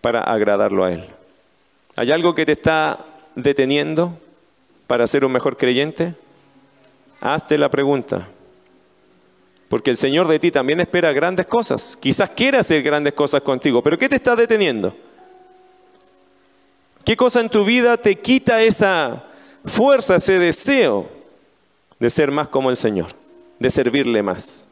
para 0.00 0.20
agradarlo 0.20 0.84
a 0.84 0.92
Él. 0.92 1.04
¿Hay 1.96 2.12
algo 2.12 2.34
que 2.34 2.46
te 2.46 2.52
está 2.52 2.98
deteniendo 3.34 4.18
para 4.86 5.06
ser 5.06 5.24
un 5.24 5.32
mejor 5.32 5.56
creyente? 5.56 6.14
Hazte 7.20 7.58
la 7.58 7.70
pregunta. 7.70 8.28
Porque 9.68 9.90
el 9.90 9.96
Señor 9.96 10.28
de 10.28 10.38
ti 10.38 10.50
también 10.50 10.80
espera 10.80 11.12
grandes 11.12 11.46
cosas. 11.46 11.96
Quizás 11.96 12.30
quiera 12.30 12.60
hacer 12.60 12.82
grandes 12.82 13.14
cosas 13.14 13.42
contigo, 13.42 13.82
pero 13.82 13.98
¿qué 13.98 14.08
te 14.08 14.16
está 14.16 14.36
deteniendo? 14.36 14.94
¿Qué 17.06 17.16
cosa 17.16 17.40
en 17.40 17.48
tu 17.48 17.64
vida 17.64 17.96
te 17.96 18.16
quita 18.16 18.60
esa 18.62 19.26
fuerza, 19.64 20.16
ese 20.16 20.40
deseo 20.40 21.08
de 22.00 22.10
ser 22.10 22.32
más 22.32 22.48
como 22.48 22.68
el 22.68 22.76
Señor, 22.76 23.06
de 23.60 23.70
servirle 23.70 24.24
más? 24.24 24.66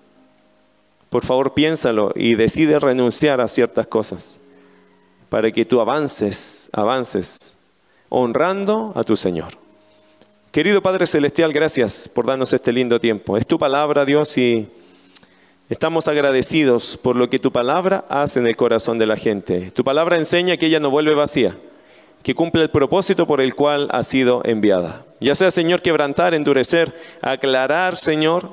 Por 1.10 1.24
favor, 1.24 1.54
piénsalo 1.54 2.10
y 2.16 2.34
decide 2.34 2.80
renunciar 2.80 3.40
a 3.40 3.46
ciertas 3.46 3.86
cosas 3.86 4.40
para 5.28 5.52
que 5.52 5.64
tú 5.64 5.80
avances, 5.80 6.70
avances, 6.72 7.56
honrando 8.08 8.92
a 8.96 9.04
tu 9.04 9.14
Señor. 9.14 9.52
Querido 10.50 10.82
Padre 10.82 11.06
Celestial, 11.06 11.52
gracias 11.52 12.08
por 12.08 12.26
darnos 12.26 12.52
este 12.52 12.72
lindo 12.72 12.98
tiempo. 12.98 13.36
Es 13.36 13.46
tu 13.46 13.60
palabra, 13.60 14.04
Dios, 14.04 14.36
y 14.38 14.68
estamos 15.68 16.08
agradecidos 16.08 16.96
por 16.96 17.14
lo 17.14 17.30
que 17.30 17.38
tu 17.38 17.52
palabra 17.52 18.04
hace 18.08 18.40
en 18.40 18.48
el 18.48 18.56
corazón 18.56 18.98
de 18.98 19.06
la 19.06 19.16
gente. 19.16 19.70
Tu 19.70 19.84
palabra 19.84 20.16
enseña 20.16 20.56
que 20.56 20.66
ella 20.66 20.80
no 20.80 20.90
vuelve 20.90 21.14
vacía, 21.14 21.56
que 22.24 22.34
cumple 22.34 22.62
el 22.62 22.70
propósito 22.70 23.26
por 23.26 23.42
el 23.42 23.54
cual 23.54 23.86
ha 23.92 24.02
sido 24.02 24.40
enviada. 24.44 25.04
Ya 25.20 25.34
sea, 25.34 25.50
Señor, 25.50 25.82
quebrantar, 25.82 26.34
endurecer, 26.34 26.92
aclarar, 27.20 27.96
Señor, 27.96 28.48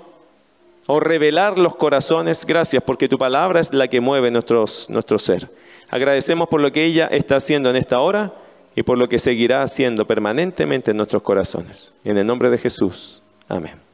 o 0.88 1.00
revelar 1.00 1.58
los 1.58 1.76
corazones. 1.76 2.46
Gracias, 2.46 2.84
porque 2.84 3.08
tu 3.08 3.18
palabra 3.18 3.62
es 3.62 3.74
la 3.74 3.88
que 3.88 4.02
mueve 4.02 4.30
nuestros, 4.30 4.90
nuestro 4.90 5.18
ser. 5.18 5.50
Agradecemos 5.90 6.50
por 6.50 6.60
lo 6.60 6.72
que 6.74 6.84
ella 6.84 7.08
está 7.08 7.38
haciendo 7.38 7.70
en 7.70 7.78
esta 7.78 8.00
hora 8.00 8.34
y 8.76 8.84
por 8.84 8.98
lo 8.98 9.08
que 9.08 9.20
seguirá 9.20 9.64
haciendo 9.64 10.06
permanentemente 10.06 10.92
en 10.92 10.98
nuestros 10.98 11.24
corazones. 11.24 11.94
En 12.04 12.18
el 12.18 12.26
nombre 12.26 12.50
de 12.50 12.58
Jesús. 12.58 13.24
Amén. 13.48 13.91